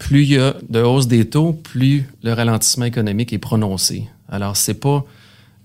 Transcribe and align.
Plus 0.00 0.22
il 0.22 0.30
y 0.30 0.38
a 0.38 0.56
de 0.68 0.80
hausse 0.80 1.06
des 1.06 1.28
taux, 1.28 1.52
plus 1.52 2.08
le 2.22 2.32
ralentissement 2.32 2.86
économique 2.86 3.34
est 3.34 3.38
prononcé. 3.38 4.08
Alors, 4.30 4.56
c'est 4.56 4.74
pas, 4.74 5.04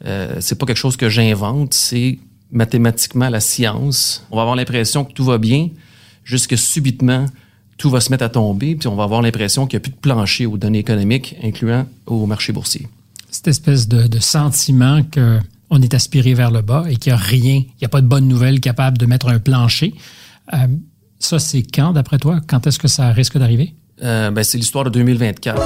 euh, 0.05 0.41
pas 0.59 0.65
quelque 0.65 0.75
chose 0.75 0.97
que 0.97 1.09
j'invente, 1.09 1.73
c'est 1.73 2.19
mathématiquement 2.51 3.29
la 3.29 3.39
science. 3.39 4.27
On 4.29 4.35
va 4.35 4.41
avoir 4.41 4.57
l'impression 4.57 5.05
que 5.05 5.13
tout 5.13 5.23
va 5.23 5.37
bien, 5.37 5.69
jusque 6.25 6.57
subitement, 6.57 7.25
tout 7.77 7.89
va 7.89 8.01
se 8.01 8.11
mettre 8.11 8.25
à 8.25 8.29
tomber, 8.29 8.75
puis 8.75 8.89
on 8.89 8.95
va 8.95 9.05
avoir 9.05 9.21
l'impression 9.21 9.67
qu'il 9.67 9.77
n'y 9.77 9.81
a 9.81 9.83
plus 9.83 9.93
de 9.93 10.01
plancher 10.01 10.45
aux 10.45 10.57
données 10.57 10.79
économiques, 10.79 11.37
incluant 11.41 11.87
au 12.05 12.25
marché 12.25 12.51
boursier. 12.51 12.89
Cette 13.31 13.47
espèce 13.47 13.87
de, 13.87 14.19
sentiment 14.19 15.01
qu'on 15.13 15.81
est 15.81 15.93
aspiré 15.93 16.33
vers 16.33 16.51
le 16.51 16.61
bas 16.61 16.85
et 16.89 16.97
qu'il 16.97 17.13
n'y 17.13 17.19
a 17.19 17.21
rien, 17.21 17.55
il 17.55 17.81
n'y 17.81 17.85
a 17.85 17.89
pas 17.89 18.01
de 18.01 18.07
bonne 18.07 18.27
nouvelle 18.27 18.59
capable 18.59 18.97
de 18.97 19.05
mettre 19.05 19.29
un 19.29 19.39
plancher. 19.39 19.93
Euh, 20.53 20.67
ça, 21.19 21.39
c'est 21.39 21.63
quand, 21.63 21.93
d'après 21.93 22.17
toi? 22.17 22.41
Quand 22.45 22.67
est-ce 22.67 22.79
que 22.79 22.89
ça 22.89 23.11
risque 23.13 23.37
d'arriver? 23.37 23.73
Euh, 24.03 24.31
ben, 24.31 24.43
c'est 24.43 24.57
l'histoire 24.57 24.83
de 24.85 24.89
2024. 24.89 25.61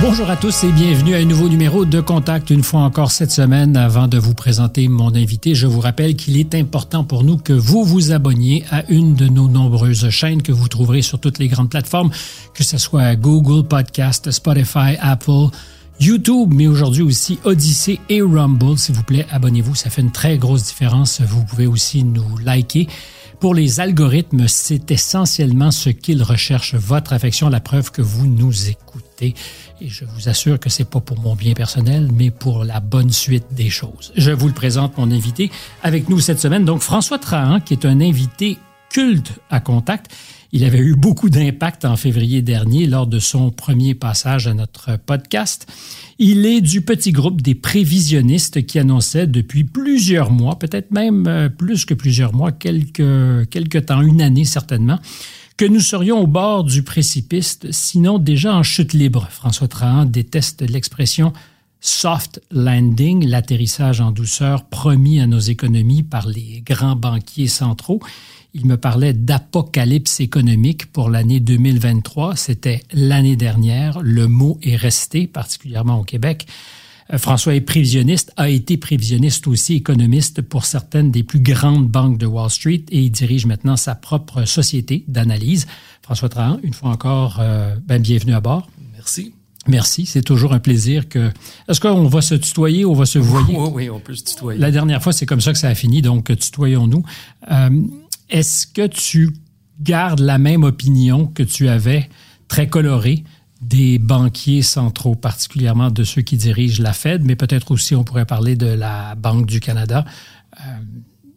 Bonjour 0.00 0.28
à 0.28 0.36
tous 0.36 0.64
et 0.64 0.70
bienvenue 0.70 1.14
à 1.14 1.18
un 1.18 1.24
nouveau 1.24 1.48
numéro 1.48 1.84
de 1.84 2.00
Contact 2.00 2.50
une 2.50 2.62
fois 2.62 2.80
encore 2.80 3.10
cette 3.10 3.30
semaine. 3.30 3.76
Avant 3.76 4.06
de 4.06 4.18
vous 4.18 4.34
présenter 4.34 4.86
mon 4.88 5.14
invité, 5.14 5.54
je 5.54 5.66
vous 5.66 5.80
rappelle 5.80 6.14
qu'il 6.14 6.38
est 6.38 6.54
important 6.54 7.04
pour 7.04 7.24
nous 7.24 7.36
que 7.36 7.52
vous 7.52 7.84
vous 7.84 8.12
abonniez 8.12 8.64
à 8.70 8.84
une 8.90 9.14
de 9.14 9.28
nos 9.28 9.48
nombreuses 9.48 10.08
chaînes 10.10 10.42
que 10.42 10.52
vous 10.52 10.68
trouverez 10.68 11.02
sur 11.02 11.18
toutes 11.18 11.38
les 11.38 11.48
grandes 11.48 11.70
plateformes, 11.70 12.10
que 12.54 12.62
ce 12.64 12.78
soit 12.78 13.16
Google 13.16 13.66
Podcast, 13.66 14.30
Spotify, 14.30 14.96
Apple, 15.00 15.48
YouTube, 16.00 16.52
mais 16.54 16.66
aujourd'hui 16.66 17.02
aussi 17.02 17.38
Odyssey 17.44 18.00
et 18.08 18.20
Rumble. 18.20 18.78
S'il 18.78 18.94
vous 18.94 19.02
plaît, 19.02 19.26
abonnez-vous, 19.30 19.74
ça 19.74 19.90
fait 19.90 20.02
une 20.02 20.12
très 20.12 20.38
grosse 20.38 20.64
différence. 20.64 21.20
Vous 21.20 21.44
pouvez 21.44 21.66
aussi 21.66 22.04
nous 22.04 22.36
liker. 22.38 22.88
Pour 23.40 23.54
les 23.54 23.80
algorithmes, 23.80 24.48
c'est 24.48 24.90
essentiellement 24.90 25.70
ce 25.70 25.90
qu'ils 25.90 26.22
recherchent, 26.22 26.74
votre 26.74 27.12
affection, 27.12 27.48
la 27.48 27.60
preuve 27.60 27.90
que 27.90 28.00
vous 28.00 28.26
nous 28.26 28.68
écoutez. 28.68 29.34
Et 29.80 29.88
je 29.88 30.04
vous 30.04 30.28
assure 30.28 30.58
que 30.58 30.70
c'est 30.70 30.88
pas 30.88 31.00
pour 31.00 31.18
mon 31.20 31.34
bien 31.34 31.52
personnel, 31.52 32.10
mais 32.12 32.30
pour 32.30 32.64
la 32.64 32.80
bonne 32.80 33.10
suite 33.10 33.46
des 33.52 33.70
choses. 33.70 34.12
Je 34.16 34.30
vous 34.30 34.48
le 34.48 34.54
présente, 34.54 34.96
mon 34.96 35.10
invité, 35.10 35.50
avec 35.82 36.08
nous 36.08 36.20
cette 36.20 36.40
semaine. 36.40 36.64
Donc, 36.64 36.80
François 36.80 37.18
Trahan, 37.18 37.60
qui 37.60 37.74
est 37.74 37.84
un 37.84 38.00
invité 38.00 38.58
culte 38.90 39.32
à 39.50 39.60
contact. 39.60 40.14
Il 40.52 40.62
avait 40.62 40.78
eu 40.78 40.94
beaucoup 40.94 41.30
d'impact 41.30 41.84
en 41.84 41.96
février 41.96 42.40
dernier 42.40 42.86
lors 42.86 43.08
de 43.08 43.18
son 43.18 43.50
premier 43.50 43.94
passage 43.94 44.46
à 44.46 44.54
notre 44.54 44.96
podcast. 44.96 45.66
Il 46.18 46.46
est 46.46 46.60
du 46.60 46.80
petit 46.80 47.10
groupe 47.10 47.42
des 47.42 47.56
prévisionnistes 47.56 48.64
qui 48.64 48.78
annonçait 48.78 49.26
depuis 49.26 49.64
plusieurs 49.64 50.30
mois, 50.30 50.58
peut-être 50.58 50.92
même 50.92 51.26
euh, 51.26 51.48
plus 51.48 51.84
que 51.84 51.94
plusieurs 51.94 52.32
mois, 52.32 52.52
quelques, 52.52 53.48
quelques 53.50 53.86
temps, 53.86 54.00
une 54.00 54.22
année 54.22 54.44
certainement, 54.44 55.00
que 55.56 55.64
nous 55.64 55.80
serions 55.80 56.20
au 56.20 56.26
bord 56.26 56.64
du 56.64 56.82
précipice, 56.82 57.58
sinon 57.70 58.18
déjà 58.18 58.54
en 58.54 58.62
chute 58.62 58.92
libre. 58.92 59.26
François 59.30 59.68
Trahan 59.68 60.04
déteste 60.04 60.62
l'expression 60.62 61.32
soft 61.80 62.40
landing, 62.50 63.26
l'atterrissage 63.26 64.00
en 64.00 64.10
douceur 64.10 64.64
promis 64.64 65.20
à 65.20 65.26
nos 65.26 65.38
économies 65.38 66.02
par 66.02 66.26
les 66.26 66.62
grands 66.64 66.96
banquiers 66.96 67.46
centraux. 67.46 68.00
Il 68.56 68.66
me 68.66 68.76
parlait 68.76 69.12
d'apocalypse 69.12 70.20
économique 70.20 70.86
pour 70.92 71.10
l'année 71.10 71.40
2023. 71.40 72.36
C'était 72.36 72.84
l'année 72.92 73.34
dernière. 73.34 74.00
Le 74.00 74.28
mot 74.28 74.60
est 74.62 74.76
resté, 74.76 75.26
particulièrement 75.26 75.98
au 75.98 76.04
Québec. 76.04 76.46
Euh, 77.12 77.18
François 77.18 77.56
est 77.56 77.60
prévisionniste, 77.60 78.32
a 78.36 78.48
été 78.48 78.76
prévisionniste 78.76 79.48
aussi, 79.48 79.74
économiste 79.74 80.40
pour 80.40 80.66
certaines 80.66 81.10
des 81.10 81.24
plus 81.24 81.40
grandes 81.40 81.88
banques 81.88 82.16
de 82.16 82.26
Wall 82.26 82.48
Street 82.48 82.84
et 82.90 83.00
il 83.00 83.10
dirige 83.10 83.44
maintenant 83.44 83.76
sa 83.76 83.96
propre 83.96 84.44
société 84.44 85.04
d'analyse. 85.08 85.66
François 86.00 86.28
Trahan, 86.28 86.60
une 86.62 86.74
fois 86.74 86.90
encore, 86.90 87.38
euh, 87.40 87.74
ben, 87.84 88.00
bienvenue 88.00 88.34
à 88.34 88.40
bord. 88.40 88.70
Merci. 88.92 89.34
Merci, 89.66 90.04
c'est 90.04 90.22
toujours 90.22 90.52
un 90.52 90.58
plaisir 90.58 91.08
que. 91.08 91.30
Est-ce 91.68 91.80
qu'on 91.80 92.06
va 92.06 92.20
se 92.20 92.34
tutoyer 92.34 92.84
ou 92.84 92.90
on 92.90 92.94
va 92.94 93.06
se 93.06 93.18
voyer? 93.18 93.56
Oui, 93.56 93.70
oui, 93.72 93.90
on 93.90 93.98
peut 93.98 94.14
se 94.14 94.22
tutoyer. 94.22 94.60
La 94.60 94.70
dernière 94.70 95.02
fois, 95.02 95.12
c'est 95.12 95.24
comme 95.24 95.40
ça 95.40 95.52
que 95.52 95.58
ça 95.58 95.68
a 95.68 95.74
fini, 95.74 96.02
donc 96.02 96.36
tutoyons-nous. 96.36 97.02
Euh, 97.50 97.70
est-ce 98.30 98.66
que 98.66 98.86
tu 98.86 99.30
gardes 99.80 100.20
la 100.20 100.38
même 100.38 100.64
opinion 100.64 101.26
que 101.26 101.42
tu 101.42 101.68
avais, 101.68 102.08
très 102.48 102.68
colorée, 102.68 103.24
des 103.60 103.98
banquiers 103.98 104.62
centraux, 104.62 105.14
particulièrement 105.14 105.90
de 105.90 106.04
ceux 106.04 106.22
qui 106.22 106.36
dirigent 106.36 106.82
la 106.82 106.92
Fed, 106.92 107.24
mais 107.24 107.36
peut-être 107.36 107.70
aussi 107.70 107.94
on 107.94 108.04
pourrait 108.04 108.26
parler 108.26 108.56
de 108.56 108.66
la 108.66 109.14
Banque 109.14 109.46
du 109.46 109.60
Canada? 109.60 110.04
Euh, 110.60 110.64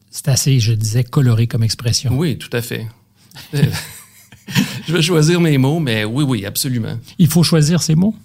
c'est 0.09 0.28
assez, 0.28 0.59
je 0.59 0.74
disais, 0.74 1.03
coloré 1.03 1.47
comme 1.47 1.64
expression. 1.64 2.18
Oui, 2.18 2.38
tout 2.38 2.50
à 2.52 2.62
fait. 2.62 2.88
je 3.53 4.94
vais 4.94 5.02
choisir 5.02 5.40
mes 5.40 5.58
mots, 5.58 5.80
mais 5.80 6.06
oui, 6.06 6.24
oui, 6.24 6.46
absolument. 6.46 6.97
Il 7.18 7.28
faut 7.28 7.44
choisir 7.44 7.81
ses 7.81 7.96
mots? 7.96 8.16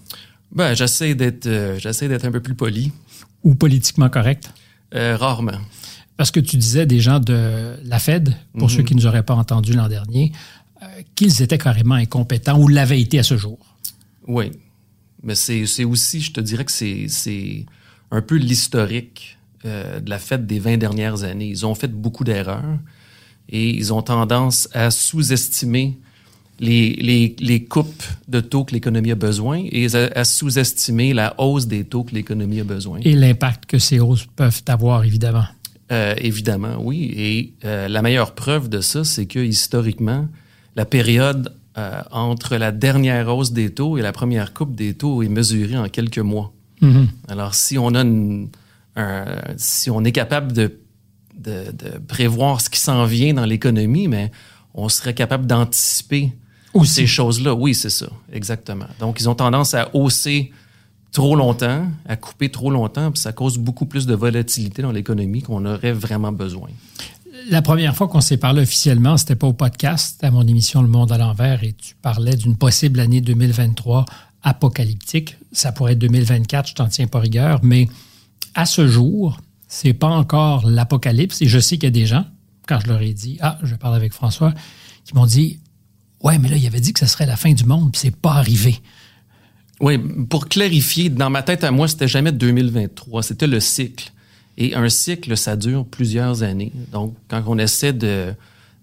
Ben, 0.51 0.75
j'essaie 0.75 1.15
d'être, 1.15 1.47
euh, 1.47 1.79
j'essaie 1.79 2.07
d'être 2.07 2.25
un 2.25 2.31
peu 2.31 2.41
plus 2.41 2.55
poli. 2.55 2.91
Ou 3.43 3.55
politiquement 3.55 4.09
correct? 4.09 4.49
Euh, 4.95 5.17
rarement. 5.17 5.59
Parce 6.17 6.31
que 6.31 6.39
tu 6.39 6.57
disais 6.57 6.85
des 6.85 6.99
gens 6.99 7.19
de 7.19 7.75
la 7.83 7.99
Fed, 7.99 8.35
pour 8.57 8.69
ceux 8.69 8.83
qui 8.83 8.95
ne 8.95 8.99
nous 8.99 9.07
auraient 9.07 9.23
pas 9.23 9.33
entendus 9.33 9.73
l'an 9.73 9.87
dernier, 9.87 10.31
euh, 10.81 10.85
qu'ils 11.15 11.41
étaient 11.41 11.57
carrément 11.57 11.95
incompétents 11.95 12.59
ou 12.59 12.67
l'avaient 12.67 13.01
été 13.01 13.19
à 13.19 13.23
ce 13.23 13.37
jour. 13.37 13.59
Oui. 14.27 14.51
Mais 15.23 15.35
c'est 15.35 15.83
aussi, 15.85 16.21
je 16.21 16.31
te 16.31 16.41
dirais 16.41 16.65
que 16.65 16.71
c'est 16.71 17.65
un 18.11 18.21
peu 18.21 18.35
l'historique 18.35 19.37
euh, 19.65 19.99
de 19.99 20.09
la 20.09 20.19
Fed 20.19 20.45
des 20.45 20.59
20 20.59 20.77
dernières 20.77 21.23
années. 21.23 21.47
Ils 21.47 21.65
ont 21.65 21.73
fait 21.73 21.87
beaucoup 21.87 22.23
d'erreurs 22.23 22.77
et 23.49 23.69
ils 23.69 23.93
ont 23.93 24.01
tendance 24.01 24.69
à 24.73 24.91
sous-estimer 24.91 25.97
les, 26.59 26.91
les, 26.95 27.35
les, 27.39 27.63
coupes 27.63 28.03
de 28.27 28.39
taux 28.39 28.63
que 28.63 28.73
l'économie 28.73 29.11
a 29.11 29.15
besoin 29.15 29.63
et 29.71 29.87
à, 29.95 30.09
à 30.15 30.23
sous-estimer 30.23 31.13
la 31.13 31.33
hausse 31.39 31.65
des 31.65 31.83
taux 31.83 32.03
que 32.03 32.13
l'économie 32.13 32.59
a 32.59 32.63
besoin. 32.63 32.99
Et 33.01 33.15
l'impact 33.15 33.65
que 33.65 33.79
ces 33.79 33.99
hausses 33.99 34.27
peuvent 34.35 34.61
avoir, 34.67 35.03
évidemment. 35.03 35.45
Euh, 35.93 36.15
évidemment, 36.17 36.77
oui. 36.79 37.13
Et 37.15 37.53
euh, 37.65 37.87
la 37.87 38.01
meilleure 38.01 38.33
preuve 38.33 38.67
de 38.67 38.81
ça, 38.81 39.03
c'est 39.03 39.27
que 39.27 39.39
historiquement, 39.39 40.27
la 40.75 40.85
période 40.85 41.53
euh, 41.77 42.01
entre 42.11 42.57
la 42.57 42.71
dernière 42.71 43.27
hausse 43.27 43.51
des 43.51 43.69
taux 43.71 43.97
et 43.97 44.01
la 44.01 44.11
première 44.11 44.53
coupe 44.53 44.73
des 44.73 44.95
taux 44.95 45.21
est 45.21 45.29
mesurée 45.29 45.77
en 45.77 45.87
quelques 45.89 46.19
mois. 46.19 46.51
Mhm. 46.81 47.09
Alors, 47.27 47.53
si 47.53 47.77
on 47.77 47.93
a 47.93 48.01
une, 48.01 48.49
un, 48.95 49.25
si 49.57 49.91
on 49.91 50.03
est 50.03 50.11
capable 50.11 50.51
de, 50.51 50.79
de, 51.37 51.71
de 51.71 51.99
prévoir 52.07 52.59
ce 52.59 52.71
qui 52.71 52.79
s'en 52.79 53.05
vient 53.05 53.35
dans 53.35 53.45
l'économie, 53.45 54.07
mais 54.07 54.31
on 54.73 54.89
serait 54.89 55.13
capable 55.13 55.45
d'anticiper 55.45 56.33
ces 56.85 57.05
choses-là. 57.05 57.53
Oui, 57.53 57.75
c'est 57.75 57.91
ça, 57.91 58.07
exactement. 58.31 58.87
Donc, 58.99 59.19
ils 59.19 59.29
ont 59.29 59.35
tendance 59.35 59.75
à 59.75 59.95
hausser 59.95 60.51
trop 61.13 61.35
longtemps, 61.35 61.87
à 62.05 62.15
couper 62.17 62.49
trop 62.49 62.71
longtemps, 62.71 63.11
puis 63.11 63.21
ça 63.21 63.31
cause 63.31 63.57
beaucoup 63.57 63.85
plus 63.85 64.05
de 64.05 64.15
volatilité 64.15 64.81
dans 64.81 64.91
l'économie 64.91 65.43
qu'on 65.43 65.65
aurait 65.65 65.93
vraiment 65.93 66.31
besoin. 66.31 66.69
La 67.49 67.61
première 67.61 67.95
fois 67.95 68.07
qu'on 68.07 68.21
s'est 68.21 68.37
parlé 68.37 68.61
officiellement, 68.61 69.15
c'était 69.17 69.35
pas 69.35 69.47
au 69.47 69.53
podcast, 69.53 70.23
à 70.23 70.31
mon 70.31 70.45
émission 70.47 70.81
Le 70.81 70.87
Monde 70.87 71.11
à 71.11 71.17
l'envers, 71.17 71.63
et 71.63 71.73
tu 71.73 71.95
parlais 72.01 72.35
d'une 72.35 72.57
possible 72.57 72.99
année 72.99 73.21
2023 73.21 74.05
apocalyptique. 74.41 75.37
Ça 75.51 75.71
pourrait 75.71 75.93
être 75.93 75.99
2024, 75.99 76.69
je 76.69 76.75
t'en 76.75 76.87
tiens 76.87 77.07
pas 77.07 77.19
rigueur, 77.19 77.59
mais 77.63 77.87
à 78.55 78.65
ce 78.65 78.87
jour, 78.87 79.39
c'est 79.67 79.93
pas 79.93 80.09
encore 80.09 80.67
l'apocalypse. 80.67 81.41
Et 81.41 81.47
je 81.47 81.59
sais 81.59 81.77
qu'il 81.77 81.85
y 81.85 81.87
a 81.87 81.91
des 81.91 82.05
gens, 82.05 82.25
quand 82.67 82.79
je 82.79 82.87
leur 82.87 83.01
ai 83.01 83.13
dit, 83.13 83.37
ah, 83.41 83.57
je 83.63 83.75
parle 83.75 83.95
avec 83.95 84.13
François, 84.13 84.53
qui 85.05 85.13
m'ont 85.15 85.25
dit, 85.25 85.59
ouais, 86.23 86.39
mais 86.39 86.49
là, 86.49 86.57
il 86.57 86.65
avait 86.65 86.79
dit 86.79 86.93
que 86.93 86.99
ce 86.99 87.05
serait 87.05 87.25
la 87.25 87.35
fin 87.35 87.53
du 87.53 87.65
monde, 87.65 87.91
puis 87.91 88.01
c'est 88.01 88.15
pas 88.15 88.33
arrivé. 88.33 88.79
Oui, 89.81 89.97
pour 90.29 90.47
clarifier, 90.47 91.09
dans 91.09 91.29
ma 91.29 91.43
tête 91.43 91.63
à 91.63 91.71
moi, 91.71 91.87
c'était 91.87 92.07
jamais 92.07 92.31
2023, 92.31 93.23
c'était 93.23 93.47
le 93.47 93.59
cycle. 93.59 94.11
Et 94.57 94.75
un 94.75 94.87
cycle, 94.89 95.35
ça 95.35 95.55
dure 95.55 95.85
plusieurs 95.85 96.43
années. 96.43 96.71
Donc, 96.91 97.15
quand 97.27 97.43
on 97.47 97.57
essaie 97.57 97.91
de 97.93 98.33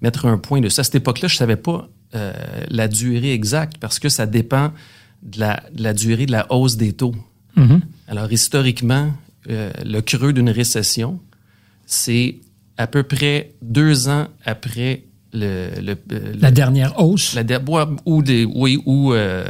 mettre 0.02 0.26
un 0.26 0.36
point 0.36 0.60
de 0.60 0.68
ça, 0.68 0.80
à 0.80 0.84
cette 0.84 0.96
époque-là, 0.96 1.28
je 1.28 1.36
savais 1.36 1.56
pas 1.56 1.88
euh, 2.16 2.32
la 2.68 2.88
durée 2.88 3.32
exacte 3.32 3.78
parce 3.78 3.98
que 4.00 4.08
ça 4.08 4.26
dépend 4.26 4.72
de 5.22 5.38
la, 5.38 5.62
de 5.72 5.82
la 5.82 5.92
durée 5.94 6.26
de 6.26 6.32
la 6.32 6.46
hausse 6.52 6.76
des 6.76 6.92
taux. 6.92 7.14
Mm 7.56 7.62
-hmm. 7.66 7.80
Alors, 8.08 8.32
historiquement, 8.32 9.12
euh, 9.48 9.70
le 9.84 10.00
creux 10.00 10.32
d'une 10.32 10.50
récession 10.50 11.20
c'est 11.86 12.36
à 12.76 12.86
peu 12.86 13.02
près 13.02 13.52
deux 13.62 14.08
ans 14.08 14.28
après 14.44 15.02
le, 15.32 15.70
le- 15.80 15.96
le- 16.08 16.32
La 16.40 16.50
dernière 16.50 16.92
hausse. 17.00 17.34
la 17.34 17.42
ou 18.06 18.22
des 18.22 18.44
oui 18.44 18.78
ou 18.86 19.12
euh, 19.12 19.44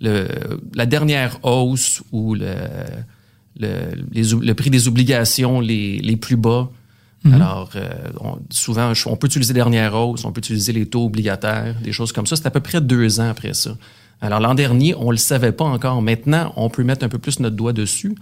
le, 0.00 0.28
la 0.74 0.86
dernière 0.86 1.38
hausse 1.42 2.02
ou 2.12 2.34
le, 2.34 2.54
le, 3.58 3.70
les 4.40 4.54
prix 4.54 4.70
des 4.70 4.88
obligations 4.88 5.60
les, 5.60 5.98
les 5.98 6.16
plus 6.16 6.36
bas. 6.36 6.70
Alors, 7.32 7.70
euh, 7.74 7.88
on- 8.20 8.38
souvent, 8.50 8.92
on 9.06 9.16
peut 9.16 9.26
utiliser 9.26 9.52
dernière 9.52 9.92
hausse, 9.94 10.24
on 10.24 10.30
peut 10.32 10.38
utiliser 10.38 10.72
les 10.72 10.86
taux 10.86 11.06
obligataires, 11.06 11.74
des 11.82 11.92
choses 11.92 12.12
comme 12.12 12.26
ça. 12.26 12.36
C'est 12.36 12.46
à 12.46 12.50
peu 12.50 12.60
près 12.60 12.80
deux 12.80 13.18
ans 13.18 13.28
après 13.30 13.54
ça. 13.54 13.76
Alors, 14.20 14.40
l'an 14.40 14.54
dernier, 14.54 14.94
on 14.96 15.10
le 15.10 15.16
savait 15.16 15.52
pas 15.52 15.64
encore. 15.64 16.00
Maintenant, 16.00 16.52
on 16.56 16.70
peut 16.70 16.84
mettre 16.84 17.04
un 17.04 17.08
peu 17.08 17.18
plus 17.18 17.40
notre 17.40 17.56
doigt 17.56 17.72
dessus. 17.72 18.14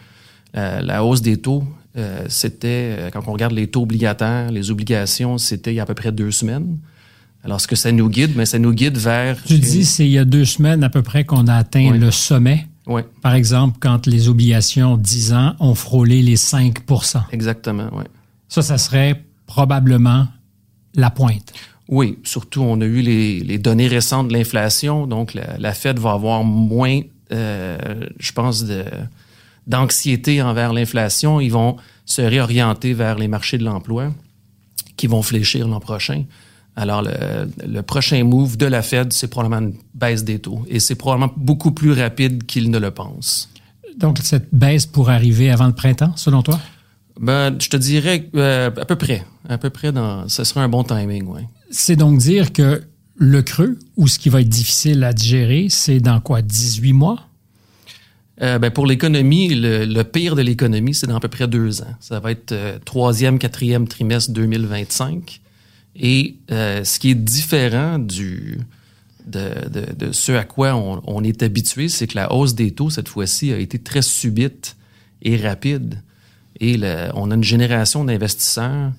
Euh, 0.56 0.80
la 0.80 1.04
hausse 1.04 1.20
des 1.20 1.36
taux, 1.36 1.64
euh, 1.98 2.24
c'était, 2.28 3.10
quand 3.12 3.22
on 3.28 3.32
regarde 3.32 3.52
les 3.52 3.66
taux 3.66 3.82
obligataires, 3.82 4.50
les 4.50 4.70
obligations, 4.70 5.36
c'était 5.36 5.72
il 5.72 5.76
y 5.76 5.80
a 5.80 5.82
à 5.82 5.86
peu 5.86 5.94
près 5.94 6.10
deux 6.10 6.30
semaines. 6.30 6.78
Alors, 7.46 7.60
ce 7.60 7.68
que 7.68 7.76
ça 7.76 7.92
nous 7.92 8.08
guide, 8.10 8.32
mais 8.36 8.44
ça 8.44 8.58
nous 8.58 8.72
guide 8.72 8.96
vers... 8.98 9.40
Tu 9.44 9.58
dis, 9.58 9.84
c'est 9.84 10.04
il 10.04 10.10
y 10.10 10.18
a 10.18 10.24
deux 10.24 10.44
semaines 10.44 10.82
à 10.82 10.90
peu 10.90 11.02
près 11.02 11.24
qu'on 11.24 11.46
a 11.46 11.54
atteint 11.54 11.90
Oui. 11.92 11.98
le 11.98 12.10
sommet. 12.10 12.66
Oui, 12.88 13.02
Par 13.22 13.34
exemple, 13.34 13.78
quand 13.80 14.06
les 14.06 14.28
obligations 14.28 14.96
10 14.96 15.32
ans 15.32 15.54
ont 15.60 15.74
frôlé 15.76 16.22
les 16.22 16.36
5% 16.36 17.22
exactement, 17.32 17.88
oui. 17.92 18.04
Ça, 18.48 18.62
ça 18.62 18.78
serait 18.78 19.24
probablement 19.46 20.26
la 20.94 21.10
pointe. 21.10 21.52
Oui, 21.88 22.18
surtout, 22.24 22.62
on 22.62 22.80
a 22.80 22.84
eu 22.84 23.00
les, 23.00 23.40
les 23.40 23.58
données 23.58 23.88
récentes 23.88 24.28
de 24.28 24.32
l'inflation, 24.32 25.06
donc 25.06 25.34
la, 25.34 25.56
la 25.58 25.72
Fed 25.72 25.98
va 26.00 26.12
avoir 26.12 26.42
moins, 26.44 27.00
euh, 27.32 27.76
je 28.18 28.32
pense, 28.32 28.64
de, 28.64 28.84
d'anxiété 29.66 30.42
envers 30.42 30.72
l'inflation. 30.72 31.40
Ils 31.40 31.50
vont 31.52 31.76
se 32.04 32.22
réorienter 32.22 32.92
vers 32.92 33.16
les 33.18 33.28
marchés 33.28 33.58
de 33.58 33.64
l'emploi 33.64 34.12
qui 34.96 35.06
vont 35.06 35.22
fléchir 35.22 35.66
l'an 35.68 35.80
prochain. 35.80 36.24
Alors, 36.76 37.02
le, 37.02 37.48
le 37.66 37.82
prochain 37.82 38.22
move 38.22 38.58
de 38.58 38.66
la 38.66 38.82
Fed, 38.82 39.12
c'est 39.12 39.28
probablement 39.28 39.66
une 39.66 39.74
baisse 39.94 40.24
des 40.24 40.38
taux. 40.38 40.64
Et 40.68 40.78
c'est 40.78 40.94
probablement 40.94 41.32
beaucoup 41.36 41.72
plus 41.72 41.92
rapide 41.92 42.44
qu'ils 42.44 42.70
ne 42.70 42.78
le 42.78 42.90
pensent. 42.90 43.48
Donc, 43.96 44.18
cette 44.22 44.54
baisse 44.54 44.84
pourrait 44.84 45.14
arriver 45.14 45.50
avant 45.50 45.66
le 45.66 45.72
printemps, 45.72 46.12
selon 46.16 46.42
toi? 46.42 46.60
Ben, 47.18 47.56
je 47.58 47.70
te 47.70 47.78
dirais 47.78 48.28
euh, 48.36 48.66
à 48.66 48.84
peu 48.84 48.96
près. 48.96 49.24
À 49.48 49.56
peu 49.56 49.70
près, 49.70 49.90
dans, 49.90 50.28
ce 50.28 50.44
serait 50.44 50.60
un 50.60 50.68
bon 50.68 50.84
timing, 50.84 51.26
oui. 51.28 51.42
C'est 51.70 51.96
donc 51.96 52.18
dire 52.18 52.52
que 52.52 52.82
le 53.16 53.42
creux, 53.42 53.78
ou 53.96 54.06
ce 54.06 54.18
qui 54.18 54.28
va 54.28 54.42
être 54.42 54.48
difficile 54.48 55.02
à 55.02 55.14
digérer, 55.14 55.68
c'est 55.70 56.00
dans 56.00 56.20
quoi, 56.20 56.42
18 56.42 56.92
mois? 56.92 57.20
Euh, 58.42 58.58
ben 58.58 58.70
pour 58.70 58.84
l'économie, 58.86 59.48
le, 59.54 59.86
le 59.86 60.04
pire 60.04 60.36
de 60.36 60.42
l'économie, 60.42 60.92
c'est 60.92 61.06
dans 61.06 61.16
à 61.16 61.20
peu 61.20 61.28
près 61.28 61.48
deux 61.48 61.80
ans. 61.80 61.96
Ça 62.00 62.20
va 62.20 62.32
être 62.32 62.52
euh, 62.52 62.78
troisième, 62.84 63.38
quatrième 63.38 63.88
trimestre 63.88 64.32
2025. 64.32 65.40
Et 65.98 66.36
euh, 66.50 66.84
ce 66.84 66.98
qui 66.98 67.10
est 67.10 67.14
différent 67.14 67.98
du 67.98 68.58
de, 69.26 69.68
de, 69.68 70.06
de 70.06 70.12
ce 70.12 70.32
à 70.32 70.44
quoi 70.44 70.74
on, 70.76 71.02
on 71.06 71.24
est 71.24 71.42
habitué, 71.42 71.88
c'est 71.88 72.06
que 72.06 72.14
la 72.16 72.32
hausse 72.32 72.54
des 72.54 72.70
taux, 72.70 72.90
cette 72.90 73.08
fois-ci, 73.08 73.52
a 73.52 73.58
été 73.58 73.78
très 73.78 74.02
subite 74.02 74.76
et 75.22 75.36
rapide. 75.36 76.00
Et 76.60 76.76
le- 76.76 77.08
on 77.14 77.30
a 77.30 77.34
une 77.34 77.42
génération 77.44 78.04
d'investisseurs 78.04 78.92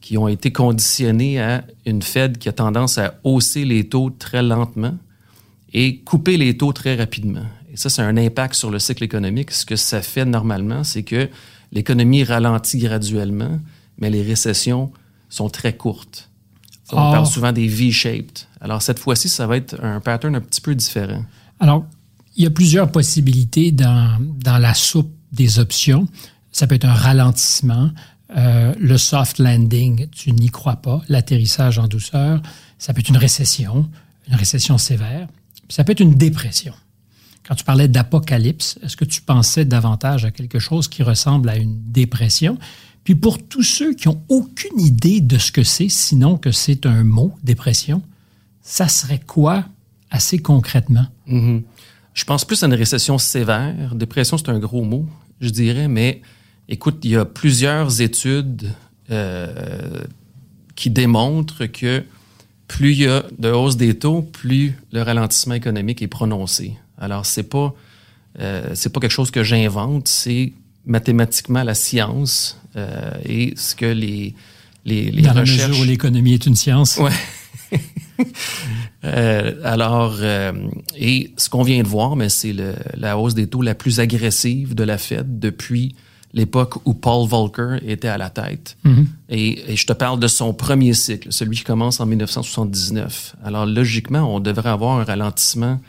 qui 0.00 0.18
ont 0.18 0.28
été 0.28 0.52
conditionnés 0.52 1.40
à 1.40 1.64
une 1.86 2.02
Fed 2.02 2.38
qui 2.38 2.48
a 2.48 2.52
tendance 2.52 2.98
à 2.98 3.18
hausser 3.24 3.64
les 3.64 3.88
taux 3.88 4.10
très 4.10 4.42
lentement 4.42 4.96
et 5.72 5.98
couper 5.98 6.36
les 6.36 6.56
taux 6.56 6.72
très 6.72 6.96
rapidement. 6.96 7.44
Et 7.72 7.76
ça, 7.76 7.88
c'est 7.88 8.02
un 8.02 8.16
impact 8.16 8.54
sur 8.54 8.70
le 8.70 8.78
cycle 8.78 9.04
économique. 9.04 9.50
Ce 9.52 9.64
que 9.64 9.76
ça 9.76 10.02
fait 10.02 10.24
normalement, 10.24 10.84
c'est 10.84 11.04
que 11.04 11.28
l'économie 11.72 12.24
ralentit 12.24 12.78
graduellement, 12.78 13.60
mais 13.98 14.10
les 14.10 14.22
récessions 14.22 14.90
sont 15.28 15.48
très 15.48 15.76
courtes. 15.76 16.29
On 16.92 16.98
Or- 16.98 17.12
parle 17.12 17.26
souvent 17.26 17.52
des 17.52 17.66
V-shaped. 17.68 18.40
Alors, 18.60 18.82
cette 18.82 18.98
fois-ci, 18.98 19.28
ça 19.28 19.46
va 19.46 19.56
être 19.56 19.82
un 19.82 20.00
pattern 20.00 20.34
un 20.34 20.40
petit 20.40 20.60
peu 20.60 20.74
différent. 20.74 21.24
Alors, 21.58 21.84
il 22.36 22.44
y 22.44 22.46
a 22.46 22.50
plusieurs 22.50 22.90
possibilités 22.90 23.72
dans, 23.72 24.18
dans 24.42 24.58
la 24.58 24.74
soupe 24.74 25.12
des 25.32 25.58
options. 25.58 26.06
Ça 26.52 26.66
peut 26.66 26.74
être 26.74 26.84
un 26.84 26.94
ralentissement, 26.94 27.90
euh, 28.36 28.74
le 28.78 28.98
soft 28.98 29.38
landing, 29.38 30.08
tu 30.10 30.32
n'y 30.32 30.48
crois 30.48 30.76
pas, 30.76 31.00
l'atterrissage 31.08 31.78
en 31.78 31.88
douceur. 31.88 32.40
Ça 32.78 32.92
peut 32.94 33.00
être 33.00 33.08
une 33.08 33.16
récession, 33.16 33.88
une 34.28 34.34
récession 34.36 34.78
sévère. 34.78 35.28
Puis 35.68 35.74
ça 35.74 35.84
peut 35.84 35.92
être 35.92 36.00
une 36.00 36.14
dépression. 36.14 36.74
Quand 37.46 37.54
tu 37.54 37.64
parlais 37.64 37.88
d'apocalypse, 37.88 38.78
est-ce 38.82 38.96
que 38.96 39.04
tu 39.04 39.22
pensais 39.22 39.64
davantage 39.64 40.24
à 40.24 40.30
quelque 40.30 40.58
chose 40.58 40.86
qui 40.88 41.02
ressemble 41.02 41.48
à 41.48 41.56
une 41.56 41.80
dépression? 41.90 42.58
Puis 43.04 43.14
pour 43.14 43.42
tous 43.42 43.62
ceux 43.62 43.94
qui 43.94 44.08
ont 44.08 44.22
aucune 44.28 44.78
idée 44.78 45.20
de 45.20 45.38
ce 45.38 45.52
que 45.52 45.62
c'est, 45.62 45.88
sinon 45.88 46.36
que 46.36 46.52
c'est 46.52 46.86
un 46.86 47.04
mot, 47.04 47.34
dépression, 47.42 48.02
ça 48.62 48.88
serait 48.88 49.20
quoi 49.26 49.64
assez 50.10 50.38
concrètement? 50.38 51.06
Mhm. 51.26 51.62
Je 52.12 52.24
pense 52.24 52.44
plus 52.44 52.62
à 52.62 52.66
une 52.66 52.74
récession 52.74 53.18
sévère. 53.18 53.94
Dépression, 53.94 54.36
c'est 54.36 54.48
un 54.48 54.58
gros 54.58 54.84
mot, 54.84 55.06
je 55.40 55.48
dirais, 55.48 55.88
mais 55.88 56.20
écoute, 56.68 56.98
il 57.04 57.12
y 57.12 57.16
a 57.16 57.24
plusieurs 57.24 58.02
études 58.02 58.72
euh, 59.10 60.04
qui 60.74 60.90
démontrent 60.90 61.66
que 61.66 62.04
plus 62.68 62.92
il 62.92 62.98
y 63.00 63.06
a 63.06 63.24
de 63.38 63.50
hausse 63.50 63.76
des 63.76 63.98
taux, 63.98 64.22
plus 64.22 64.78
le 64.92 65.02
ralentissement 65.02 65.54
économique 65.54 66.02
est 66.02 66.08
prononcé. 66.08 66.76
Alors, 66.98 67.26
c'est 67.26 67.44
pas 67.44 67.74
euh, 68.38 68.74
pas 68.92 69.00
quelque 69.00 69.10
chose 69.10 69.30
que 69.30 69.42
j'invente, 69.42 70.06
c'est 70.06 70.52
mathématiquement 70.86 71.62
la 71.62 71.74
science 71.74 72.59
et 72.76 73.54
ce 73.56 73.74
que 73.74 73.86
les 73.86 74.34
les, 74.84 75.10
les 75.10 75.22
dans 75.22 75.34
la 75.34 75.40
recherches 75.42 75.68
mesure 75.68 75.82
où 75.82 75.86
l'économie 75.86 76.34
est 76.34 76.46
une 76.46 76.56
science. 76.56 76.96
Ouais. 76.98 77.10
Euh, 79.02 79.54
alors, 79.64 80.18
euh, 80.20 80.52
et 80.94 81.32
ce 81.38 81.48
qu'on 81.48 81.62
vient 81.62 81.82
de 81.82 81.88
voir, 81.88 82.16
mais 82.16 82.28
c'est 82.28 82.54
la 82.94 83.16
hausse 83.16 83.32
des 83.32 83.46
taux 83.46 83.62
la 83.62 83.74
plus 83.74 83.98
agressive 83.98 84.74
de 84.74 84.84
la 84.84 84.98
Fed 84.98 85.38
depuis 85.38 85.94
l'époque 86.34 86.86
où 86.86 86.92
Paul 86.92 87.26
Volcker 87.26 87.78
était 87.86 88.08
à 88.08 88.18
la 88.18 88.28
tête. 88.28 88.76
et, 89.30 89.72
et 89.72 89.76
je 89.76 89.86
te 89.86 89.94
parle 89.94 90.20
de 90.20 90.28
son 90.28 90.52
premier 90.52 90.92
cycle, 90.92 91.32
celui 91.32 91.56
qui 91.56 91.64
commence 91.64 91.98
en 92.00 92.04
1979. 92.04 93.36
Alors, 93.42 93.64
logiquement, 93.64 94.34
on 94.34 94.38
devrait 94.38 94.68
avoir 94.68 95.00
un 95.00 95.04
ralentissement 95.04 95.80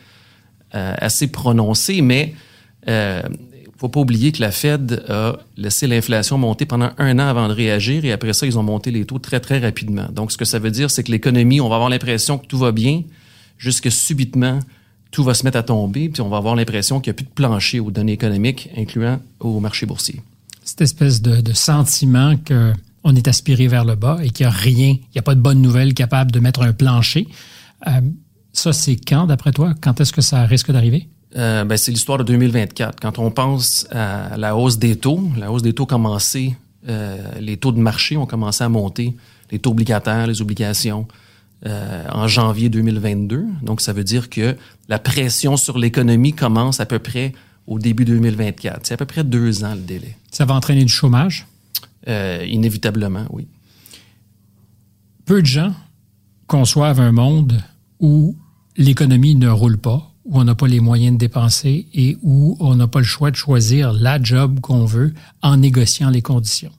euh, 0.74 0.94
assez 0.96 1.26
prononcé, 1.26 2.00
mais 2.00 2.34
euh, 2.88 3.20
faut 3.82 3.88
pas 3.88 3.98
oublier 3.98 4.30
que 4.30 4.40
la 4.40 4.52
Fed 4.52 5.02
a 5.08 5.40
laissé 5.56 5.88
l'inflation 5.88 6.38
monter 6.38 6.66
pendant 6.66 6.90
un 6.98 7.18
an 7.18 7.26
avant 7.26 7.48
de 7.48 7.52
réagir 7.52 8.04
et 8.04 8.12
après 8.12 8.32
ça, 8.32 8.46
ils 8.46 8.56
ont 8.56 8.62
monté 8.62 8.92
les 8.92 9.04
taux 9.04 9.18
très, 9.18 9.40
très 9.40 9.58
rapidement. 9.58 10.06
Donc, 10.12 10.30
ce 10.30 10.38
que 10.38 10.44
ça 10.44 10.60
veut 10.60 10.70
dire, 10.70 10.88
c'est 10.88 11.02
que 11.02 11.10
l'économie, 11.10 11.60
on 11.60 11.68
va 11.68 11.74
avoir 11.74 11.90
l'impression 11.90 12.38
que 12.38 12.46
tout 12.46 12.58
va 12.58 12.70
bien, 12.70 13.02
jusque 13.58 13.90
subitement, 13.90 14.60
tout 15.10 15.24
va 15.24 15.34
se 15.34 15.42
mettre 15.42 15.58
à 15.58 15.64
tomber, 15.64 16.08
puis 16.08 16.22
on 16.22 16.28
va 16.28 16.36
avoir 16.36 16.54
l'impression 16.54 17.00
qu'il 17.00 17.10
n'y 17.10 17.14
a 17.14 17.18
plus 17.18 17.24
de 17.24 17.30
plancher 17.30 17.80
aux 17.80 17.90
données 17.90 18.12
économiques, 18.12 18.70
incluant 18.76 19.20
au 19.40 19.58
marché 19.58 19.84
boursier. 19.84 20.20
Cette 20.62 20.82
espèce 20.82 21.20
de, 21.20 21.52
sentiment 21.52 22.36
que 22.36 22.72
on 23.02 23.16
est 23.16 23.26
aspiré 23.26 23.66
vers 23.66 23.84
le 23.84 23.96
bas 23.96 24.20
et 24.22 24.30
qu'il 24.30 24.46
n'y 24.46 24.52
a 24.52 24.54
rien, 24.54 24.90
il 24.90 25.12
n'y 25.12 25.18
a 25.18 25.22
pas 25.22 25.34
de 25.34 25.40
bonne 25.40 25.60
nouvelle 25.60 25.92
capable 25.92 26.30
de 26.30 26.38
mettre 26.38 26.62
un 26.62 26.72
plancher. 26.72 27.26
Euh, 27.88 28.00
ça, 28.52 28.72
c'est 28.72 28.94
quand, 28.94 29.26
d'après 29.26 29.50
toi? 29.50 29.74
Quand 29.80 30.00
est-ce 30.00 30.12
que 30.12 30.20
ça 30.20 30.44
risque 30.46 30.70
d'arriver? 30.70 31.08
Euh, 31.36 31.64
ben, 31.64 31.76
c'est 31.76 31.92
l'histoire 31.92 32.18
de 32.18 32.24
2024. 32.24 33.00
Quand 33.00 33.18
on 33.18 33.30
pense 33.30 33.86
à 33.90 34.36
la 34.36 34.56
hausse 34.56 34.78
des 34.78 34.96
taux, 34.96 35.30
la 35.36 35.50
hausse 35.50 35.62
des 35.62 35.72
taux 35.72 35.86
commencé, 35.86 36.56
euh, 36.88 37.16
les 37.40 37.56
taux 37.56 37.72
de 37.72 37.80
marché 37.80 38.16
ont 38.16 38.26
commencé 38.26 38.64
à 38.64 38.68
monter, 38.68 39.14
les 39.50 39.58
taux 39.58 39.70
obligataires, 39.70 40.26
les 40.26 40.42
obligations, 40.42 41.06
euh, 41.64 42.04
en 42.10 42.26
janvier 42.26 42.68
2022. 42.68 43.46
Donc, 43.62 43.80
ça 43.80 43.92
veut 43.92 44.04
dire 44.04 44.30
que 44.30 44.56
la 44.88 44.98
pression 44.98 45.56
sur 45.56 45.78
l'économie 45.78 46.32
commence 46.32 46.80
à 46.80 46.86
peu 46.86 46.98
près 46.98 47.32
au 47.66 47.78
début 47.78 48.04
2024. 48.04 48.80
C'est 48.82 48.94
à 48.94 48.96
peu 48.96 49.06
près 49.06 49.22
deux 49.24 49.64
ans 49.64 49.74
le 49.74 49.80
délai. 49.80 50.16
Ça 50.30 50.44
va 50.44 50.54
entraîner 50.54 50.84
du 50.84 50.92
chômage? 50.92 51.46
Euh, 52.08 52.44
inévitablement, 52.48 53.26
oui. 53.30 53.46
Peu 55.24 55.40
de 55.40 55.46
gens 55.46 55.72
conçoivent 56.48 57.00
un 57.00 57.12
monde 57.12 57.62
où 58.00 58.36
l'économie 58.76 59.36
ne 59.36 59.48
roule 59.48 59.78
pas, 59.78 60.11
où 60.32 60.40
on 60.40 60.44
n'a 60.44 60.54
pas 60.54 60.66
les 60.66 60.80
moyens 60.80 61.12
de 61.12 61.18
dépenser 61.18 61.86
et 61.92 62.16
où 62.22 62.56
on 62.58 62.74
n'a 62.74 62.88
pas 62.88 63.00
le 63.00 63.04
choix 63.04 63.30
de 63.30 63.36
choisir 63.36 63.92
la 63.92 64.20
job 64.20 64.60
qu'on 64.60 64.86
veut 64.86 65.12
en 65.42 65.58
négociant 65.58 66.08
les 66.08 66.22
conditions. 66.22 66.72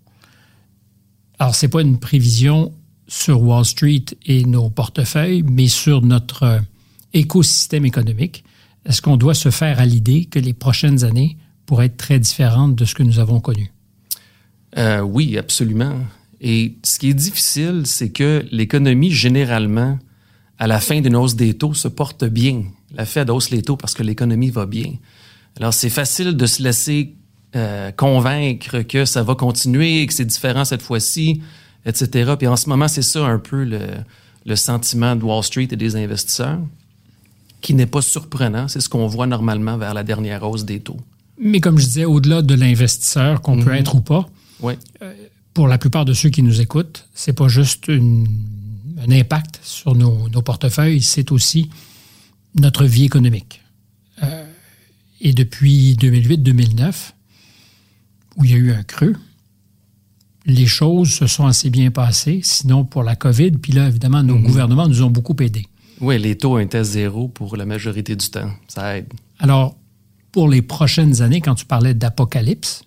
Alors, 1.37 1.53
c'est 1.53 1.67
pas 1.67 1.81
une 1.81 1.99
prévision 1.99 2.73
sur 3.07 3.43
Wall 3.43 3.63
Street 3.63 4.05
et 4.25 4.43
nos 4.45 4.71
portefeuilles, 4.71 5.43
mais 5.43 5.67
sur 5.67 6.01
notre 6.01 6.43
euh, 6.43 6.59
écosystème 7.13 7.85
économique. 7.85 8.43
Est-ce 8.87 9.03
qu'on 9.03 9.17
doit 9.17 9.35
se 9.35 9.51
faire 9.51 9.79
à 9.79 9.85
l'idée 9.85 10.25
que 10.25 10.39
les 10.39 10.53
prochaines 10.53 11.03
années 11.03 11.37
pourraient 11.67 11.85
être 11.85 11.97
très 11.97 12.17
différentes 12.17 12.75
de 12.75 12.85
ce 12.85 12.95
que 12.95 13.03
nous 13.03 13.19
avons 13.19 13.39
connu? 13.39 13.71
Euh, 14.77 15.01
oui, 15.01 15.37
absolument. 15.37 15.93
Et 16.41 16.77
ce 16.81 16.97
qui 16.97 17.09
est 17.09 17.13
difficile, 17.13 17.83
c'est 17.85 18.09
que 18.09 18.45
l'économie, 18.51 19.11
généralement, 19.11 19.99
à 20.57 20.65
la 20.65 20.79
fin 20.79 21.01
d'une 21.01 21.15
hausse 21.15 21.35
des 21.35 21.53
taux, 21.53 21.75
se 21.75 21.87
porte 21.87 22.25
bien. 22.25 22.63
La 22.93 23.05
Fed 23.05 23.29
hausse 23.29 23.49
les 23.49 23.61
taux 23.61 23.77
parce 23.77 23.93
que 23.93 24.03
l'économie 24.03 24.49
va 24.49 24.65
bien. 24.65 24.93
Alors, 25.59 25.73
c'est 25.73 25.89
facile 25.89 26.35
de 26.37 26.45
se 26.45 26.61
laisser 26.63 27.15
euh, 27.55 27.91
convaincre 27.91 28.81
que 28.81 29.05
ça 29.05 29.23
va 29.23 29.35
continuer, 29.35 30.05
que 30.07 30.13
c'est 30.13 30.25
différent 30.25 30.65
cette 30.65 30.81
fois-ci, 30.81 31.41
etc. 31.85 32.33
Puis 32.37 32.47
en 32.47 32.55
ce 32.55 32.69
moment, 32.69 32.87
c'est 32.87 33.01
ça 33.03 33.25
un 33.25 33.39
peu 33.39 33.63
le, 33.63 33.79
le 34.45 34.55
sentiment 34.55 35.15
de 35.15 35.23
Wall 35.23 35.43
Street 35.43 35.67
et 35.71 35.75
des 35.75 35.95
investisseurs, 35.95 36.59
qui 37.61 37.73
n'est 37.75 37.85
pas 37.85 38.01
surprenant. 38.01 38.67
C'est 38.67 38.81
ce 38.81 38.89
qu'on 38.89 39.07
voit 39.07 39.27
normalement 39.27 39.77
vers 39.77 39.93
la 39.93 40.03
dernière 40.03 40.43
hausse 40.43 40.65
des 40.65 40.79
taux. 40.79 40.97
Mais 41.39 41.59
comme 41.59 41.77
je 41.79 41.85
disais, 41.85 42.05
au-delà 42.05 42.41
de 42.41 42.53
l'investisseur 42.55 43.41
qu'on 43.41 43.57
peut 43.59 43.71
Mhm. 43.71 43.77
être 43.77 43.95
ou 43.95 44.01
pas, 44.01 44.27
Oui. 44.61 44.73
pour 45.53 45.67
la 45.67 45.77
plupart 45.77 46.05
de 46.05 46.13
ceux 46.13 46.29
qui 46.29 46.41
nous 46.43 46.61
écoutent, 46.61 47.07
c'est 47.13 47.33
pas 47.33 47.47
juste 47.47 47.87
une- 47.87 48.27
un 49.07 49.11
impact 49.11 49.59
sur 49.63 49.95
nos, 49.95 50.29
nos 50.29 50.41
portefeuilles, 50.41 51.01
c'est 51.01 51.31
aussi 51.31 51.69
notre 52.55 52.85
vie 52.85 53.05
économique. 53.05 53.61
Euh, 54.21 54.45
et 55.21 55.33
depuis 55.33 55.95
2008-2009, 55.99 57.13
où 58.37 58.45
il 58.45 58.51
y 58.51 58.53
a 58.53 58.57
eu 58.57 58.71
un 58.71 58.83
creux, 58.83 59.15
les 60.45 60.65
choses 60.65 61.11
se 61.11 61.27
sont 61.27 61.45
assez 61.45 61.69
bien 61.69 61.89
passées, 61.91 62.41
sinon 62.43 62.83
pour 62.83 63.03
la 63.03 63.15
COVID. 63.15 63.51
Puis 63.51 63.71
là, 63.71 63.87
évidemment, 63.87 64.23
nos 64.23 64.37
gouvernements 64.39 64.87
nous 64.87 65.01
ont 65.03 65.09
beaucoup 65.09 65.35
aidés. 65.41 65.65
Oui, 66.01 66.19
les 66.19 66.37
taux 66.37 66.59
étaient 66.59 66.83
zéro 66.83 67.29
pour 67.29 67.55
la 67.55 67.65
majorité 67.65 68.15
du 68.15 68.29
temps. 68.29 68.51
Ça 68.67 68.97
aide. 68.97 69.07
Alors, 69.39 69.77
pour 70.31 70.49
les 70.49 70.61
prochaines 70.61 71.21
années, 71.21 71.39
quand 71.39 71.55
tu 71.55 71.65
parlais 71.65 71.93
d'apocalypse, 71.93 72.83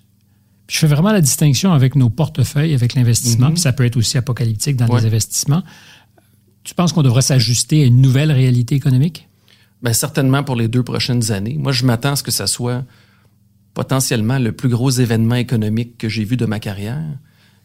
je 0.69 0.79
fais 0.79 0.87
vraiment 0.89 1.13
la 1.13 1.21
distinction 1.21 1.73
avec 1.73 1.95
nos 1.95 2.11
portefeuilles, 2.11 2.75
avec 2.75 2.95
l'investissement, 2.95 3.51
puis 3.53 3.61
ça 3.61 3.73
peut 3.73 3.85
être 3.85 3.97
aussi 3.97 4.19
apocalyptique 4.19 4.77
dans 4.77 4.89
Ouais. 4.89 5.01
les 5.01 5.07
investissements. 5.07 5.63
Tu 6.65 6.75
penses 6.75 6.93
qu'on 6.93 7.05
devrait 7.05 7.23
s'ajuster 7.23 7.83
à 7.85 7.87
une 7.87 8.03
nouvelle 8.03 8.33
réalité 8.33 8.75
économique? 8.75 9.29
Bien, 9.83 9.93
certainement 9.93 10.43
pour 10.43 10.57
les 10.57 10.69
deux 10.69 10.83
prochaines 10.83 11.33
années. 11.33 11.57
Moi, 11.59 11.73
je 11.73 11.85
m'attends 11.85 12.13
à 12.13 12.17
ce 12.17 12.23
que 12.23 12.31
ça 12.31 12.47
soit 12.47 12.85
potentiellement 13.75 14.39
le 14.39 14.53
plus 14.53 14.71
gros 14.71 14.91
événement 14.91 15.35
économique 15.35 15.99
que 15.99 16.09
j'ai 16.09 16.25
vu 16.25 16.37
de 16.37 16.47
ma 16.47 16.59
carrière. 16.59 17.05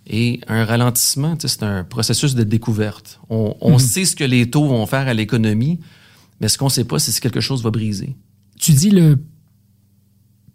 Et 0.07 0.41
un 0.47 0.65
ralentissement, 0.65 1.37
tu 1.37 1.47
sais, 1.47 1.55
c'est 1.59 1.63
un 1.63 1.83
processus 1.83 2.35
de 2.35 2.43
découverte. 2.43 3.19
On, 3.29 3.55
on 3.61 3.77
sait 3.77 4.03
ce 4.03 4.15
que 4.15 4.23
les 4.23 4.49
taux 4.49 4.67
vont 4.67 4.85
faire 4.85 5.07
à 5.07 5.13
l'économie, 5.13 5.79
mais 6.41 6.47
ce 6.47 6.57
qu'on 6.57 6.65
ne 6.65 6.71
sait 6.71 6.83
pas, 6.83 6.99
c'est 6.99 7.11
si 7.11 7.21
quelque 7.21 7.39
chose 7.39 7.63
va 7.63 7.69
briser. 7.69 8.15
Tu 8.59 8.73
dis 8.73 8.89
le 8.89 9.17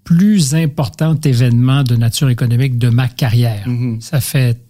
plus 0.05 0.55
important 0.55 1.19
événement 1.25 1.83
de 1.83 1.97
nature 1.97 2.29
économique 2.29 2.79
de 2.79 2.89
ma 2.89 3.09
carrière. 3.09 3.67
Ça 4.01 4.21
fait 4.21 4.61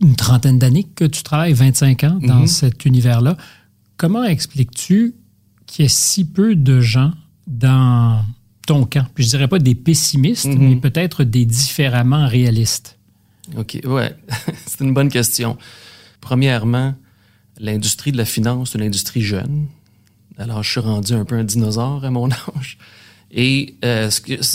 une 0.00 0.16
trentaine 0.16 0.58
d'années 0.58 0.84
que 0.84 1.04
tu 1.04 1.22
travailles, 1.22 1.52
25 1.52 2.04
ans, 2.04 2.18
dans 2.22 2.46
cet 2.46 2.84
univers-là. 2.84 3.36
Comment 3.96 4.24
expliques-tu 4.24 5.14
qu'il 5.68 5.84
y 5.84 5.86
ait 5.86 5.88
si 5.88 6.24
peu 6.24 6.56
de 6.56 6.80
gens 6.80 7.12
dans 7.46 8.24
ton 8.66 8.84
camp? 8.84 9.06
Puis 9.14 9.22
je 9.22 9.30
dirais 9.30 9.46
pas 9.46 9.60
des 9.60 9.76
pessimistes, 9.76 10.46
mais 10.46 10.74
peut-être 10.74 11.22
des 11.22 11.44
différemment 11.44 12.26
réalistes. 12.26 12.98
OK, 13.56 13.78
ouais, 13.84 14.14
c'est 14.66 14.80
une 14.80 14.92
bonne 14.92 15.08
question. 15.08 15.56
Premièrement, 16.20 16.94
l'industrie 17.58 18.12
de 18.12 18.16
la 18.16 18.24
finance, 18.24 18.70
c'est 18.72 18.78
une 18.78 18.84
industrie 18.84 19.22
jeune. 19.22 19.66
Alors, 20.36 20.62
je 20.62 20.70
suis 20.70 20.80
rendu 20.80 21.12
un 21.14 21.24
peu 21.24 21.36
un 21.36 21.44
dinosaure 21.44 22.04
à 22.04 22.10
mon 22.10 22.30
âge. 22.56 22.78
Et 23.30 23.76
euh, 23.84 24.10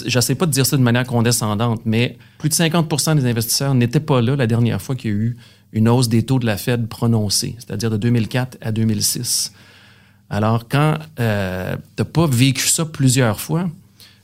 j'essaie 0.07 0.35
pas 0.35 0.45
de 0.47 0.51
dire 0.51 0.65
ça 0.65 0.77
de 0.77 0.81
manière 0.81 1.05
condescendante, 1.05 1.81
mais 1.85 2.17
plus 2.39 2.49
de 2.49 2.55
50% 2.55 3.15
des 3.15 3.25
investisseurs 3.29 3.75
n'étaient 3.75 3.99
pas 3.99 4.21
là 4.21 4.35
la 4.35 4.47
dernière 4.47 4.81
fois 4.81 4.95
qu'il 4.95 5.11
y 5.11 5.13
a 5.13 5.17
eu 5.17 5.37
une 5.73 5.89
hausse 5.89 6.09
des 6.09 6.23
taux 6.23 6.39
de 6.39 6.45
la 6.45 6.57
Fed 6.57 6.87
prononcée, 6.87 7.55
c'est-à-dire 7.59 7.91
de 7.91 7.97
2004 7.97 8.57
à 8.61 8.71
2006. 8.71 9.53
Alors, 10.33 10.67
quand 10.67 10.97
euh, 11.19 11.75
tu 11.75 12.01
n'as 12.01 12.05
pas 12.05 12.25
vécu 12.25 12.67
ça 12.67 12.85
plusieurs 12.85 13.39
fois, 13.39 13.69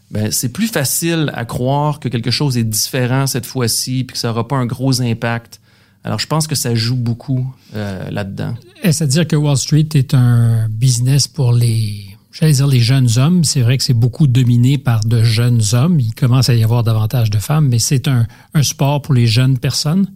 ben, 0.10 0.32
c'est 0.32 0.50
plus 0.50 0.66
facile 0.66 1.32
à 1.36 1.46
croire 1.46 2.00
que 2.00 2.10
quelque 2.10 2.32
chose 2.32 2.58
est 2.58 2.63
différent 2.63 3.28
cette 3.28 3.46
fois-ci 3.46 4.06
puis 4.06 4.13
que 4.13 4.18
ça 4.18 4.30
n'aura 4.30 4.48
pas 4.48 4.56
un 4.56 4.66
gros 4.66 5.04
impact. 5.04 5.62
Alors, 6.04 6.18
je 6.18 6.25
pense 6.25 6.48
que 6.48 6.56
ça 6.56 6.74
joue 6.74 6.96
beaucoup 6.96 7.54
euh, 7.75 8.10
là-dedans. 8.10 8.56
Est-ce 8.82 9.04
à 9.04 9.08
dire 9.08 9.28
que 9.28 9.36
Wall 9.36 9.56
Street 9.56 9.89
est 9.94 10.16
un 10.16 10.68
business 10.68 11.28
pour 11.28 11.54
les, 11.54 12.18
j'allais 12.32 12.54
dire 12.54 12.66
les 12.66 12.80
jeunes 12.80 13.10
hommes? 13.18 13.44
C'est 13.44 13.62
vrai 13.62 13.78
que 13.78 13.84
c'est 13.84 13.94
beaucoup 13.94 14.25
dominé 14.25 14.80
par 14.80 15.01
de 15.01 15.22
jeunes 15.22 15.62
hommes. 15.74 16.00
Il 16.00 16.16
commence 16.16 16.50
à 16.50 16.56
y 16.56 16.63
avoir 16.63 16.82
davantage 16.82 17.30
de 17.30 17.38
femmes, 17.38 17.68
mais 17.68 17.78
c'est 17.78 18.08
un, 18.08 18.25
un 18.56 18.63
sport 18.63 19.04
pour 19.04 19.13
les 19.13 19.28
jeunes 19.28 19.60
personnes? 19.60 20.08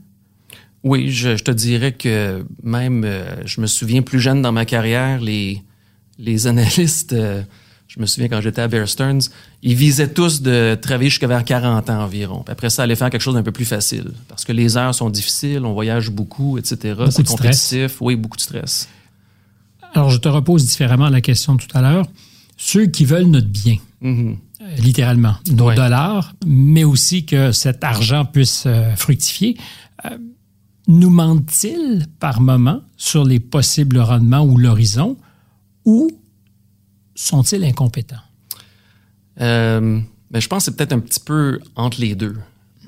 Oui, 0.82 1.12
je, 1.12 1.38
je 1.38 1.44
te 1.44 1.52
dirais 1.52 1.92
que 1.92 2.44
même, 2.64 3.04
euh, 3.06 3.36
je 3.46 3.62
me 3.62 3.68
souviens 3.68 4.02
plus 4.02 4.20
jeune 4.20 4.42
dans 4.42 4.52
ma 4.52 4.66
carrière, 4.66 5.22
les, 5.22 5.62
les 6.20 6.48
analystes, 6.48 7.14
euh, 7.14 7.42
je 7.88 8.00
me 8.00 8.06
souviens 8.06 8.28
quand 8.30 8.42
j'étais 8.42 8.62
à 8.62 8.68
Bear 8.68 8.88
Stearns, 8.88 9.22
ils 9.62 9.76
visaient 9.76 10.08
tous 10.12 10.42
de 10.42 10.76
travailler 10.82 11.10
jusqu'à 11.10 11.28
vers 11.28 11.44
40 11.44 11.90
ans 11.90 12.04
environ. 12.04 12.42
Puis 12.44 12.52
après 12.52 12.70
ça, 12.70 12.84
aller 12.84 12.96
faire 12.96 13.10
quelque 13.10 13.22
chose 13.22 13.36
d'un 13.36 13.44
peu 13.44 13.52
plus 13.52 13.66
facile. 13.66 14.12
Parce 14.28 14.46
que 14.46 14.52
les 14.52 14.78
heures 14.78 14.96
sont 14.96 15.10
difficiles, 15.10 15.64
on 15.66 15.74
voyage 15.74 16.10
beaucoup, 16.10 16.58
etc. 16.58 16.96
Beaucoup 16.98 17.12
C'est 17.12 17.24
de 17.24 17.28
stress. 17.28 17.70
compétitif. 17.70 18.02
Oui, 18.02 18.16
beaucoup 18.16 18.38
de 18.38 18.42
stress. 18.42 18.88
Alors, 19.94 20.10
je 20.10 20.18
te 20.18 20.28
repose 20.28 20.66
différemment 20.66 21.10
la 21.10 21.22
question 21.22 21.56
de 21.56 21.62
tout 21.62 21.78
à 21.78 21.82
l'heure. 21.82 22.08
Ceux 22.58 22.88
qui 22.88 23.06
veulent 23.06 23.26
notre 23.28 23.48
bien, 23.48 23.78
Mhm. 24.02 24.38
euh, 24.62 24.76
littéralement, 24.78 25.36
nos 25.52 25.68
Ouais. 25.68 25.76
dollars, 25.76 26.34
mais 26.48 26.84
aussi 26.84 27.26
que 27.26 27.52
cet 27.52 27.84
argent 27.84 28.26
puisse 28.26 28.64
euh, 28.66 28.96
fructifier, 28.96 29.56
euh, 30.06 30.18
nous 30.88 31.10
mentent-ils 31.12 32.08
par 32.20 32.42
moment 32.42 32.82
sur 32.98 33.24
les 33.24 33.40
possibles 33.40 34.00
rendements 34.00 34.42
ou 34.44 34.58
l'horizon 34.58 35.16
ou 35.86 36.12
sont-ils 37.16 37.64
incompétents? 37.64 38.16
Euh, 39.42 40.00
ben, 40.32 40.40
je 40.40 40.48
pense 40.48 40.66
que 40.66 40.72
c'est 40.72 40.78
peut-être 40.78 40.94
un 40.94 41.00
petit 41.00 41.20
peu 41.20 41.60
entre 41.76 42.00
les 42.02 42.16
deux. 42.16 42.38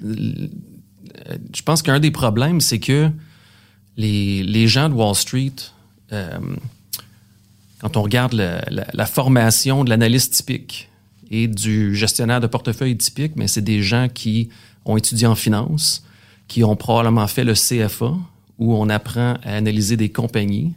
Je 0.01 1.61
pense 1.63 1.81
qu'un 1.81 1.99
des 1.99 2.11
problèmes, 2.11 2.61
c'est 2.61 2.79
que 2.79 3.09
les, 3.97 4.43
les 4.43 4.67
gens 4.67 4.89
de 4.89 4.93
Wall 4.93 5.15
Street, 5.15 5.53
euh, 6.11 6.39
quand 7.79 7.97
on 7.97 8.01
regarde 8.01 8.33
la, 8.33 8.63
la 8.69 9.05
formation 9.05 9.83
de 9.83 9.89
l'analyste 9.89 10.33
typique 10.33 10.89
et 11.31 11.47
du 11.47 11.95
gestionnaire 11.95 12.41
de 12.41 12.47
portefeuille 12.47 12.97
typique, 12.97 13.33
mais 13.35 13.47
c'est 13.47 13.61
des 13.61 13.81
gens 13.81 14.07
qui 14.13 14.49
ont 14.85 14.97
étudié 14.97 15.27
en 15.27 15.35
finance, 15.35 16.03
qui 16.47 16.63
ont 16.63 16.75
probablement 16.75 17.27
fait 17.27 17.43
le 17.43 17.53
CFA, 17.53 18.13
où 18.57 18.75
on 18.75 18.89
apprend 18.89 19.35
à 19.43 19.55
analyser 19.55 19.97
des 19.97 20.09
compagnies. 20.09 20.73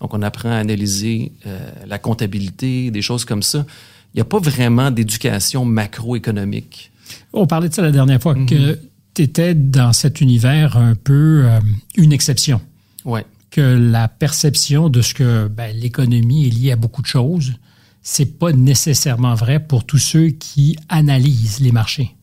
Donc, 0.00 0.14
on 0.14 0.22
apprend 0.22 0.50
à 0.50 0.56
analyser 0.56 1.32
euh, 1.46 1.58
la 1.86 1.98
comptabilité, 1.98 2.90
des 2.90 3.02
choses 3.02 3.24
comme 3.24 3.42
ça. 3.42 3.66
Il 4.14 4.16
n'y 4.16 4.22
a 4.22 4.24
pas 4.24 4.38
vraiment 4.38 4.90
d'éducation 4.90 5.64
macroéconomique. 5.64 6.90
On 7.32 7.46
parlait 7.46 7.68
de 7.68 7.74
ça 7.74 7.82
la 7.82 7.92
dernière 7.92 8.20
fois, 8.20 8.34
que 8.34 8.78
tu 9.14 9.22
étais 9.22 9.54
dans 9.54 9.92
cet 9.92 10.20
univers 10.20 10.76
un 10.76 10.94
peu 10.94 11.42
euh, 11.44 11.60
une 11.96 12.12
exception. 12.12 12.60
Ouais. 13.04 13.24
que 13.50 13.60
la 13.60 14.08
perception 14.08 14.90
de 14.90 15.00
ce 15.00 15.14
que 15.14 15.48
ben, 15.48 15.74
l'économie 15.74 16.46
est 16.46 16.50
liée 16.50 16.72
à 16.72 16.76
beaucoup 16.76 17.00
de 17.02 17.06
choses, 17.06 17.54
c'est 18.02 18.38
pas 18.38 18.52
nécessairement 18.52 19.34
vrai 19.34 19.60
pour 19.60 19.84
tous 19.84 19.98
ceux 19.98 20.28
qui 20.28 20.76
analysent 20.88 21.60
les 21.60 21.72
marchés. 21.72 22.14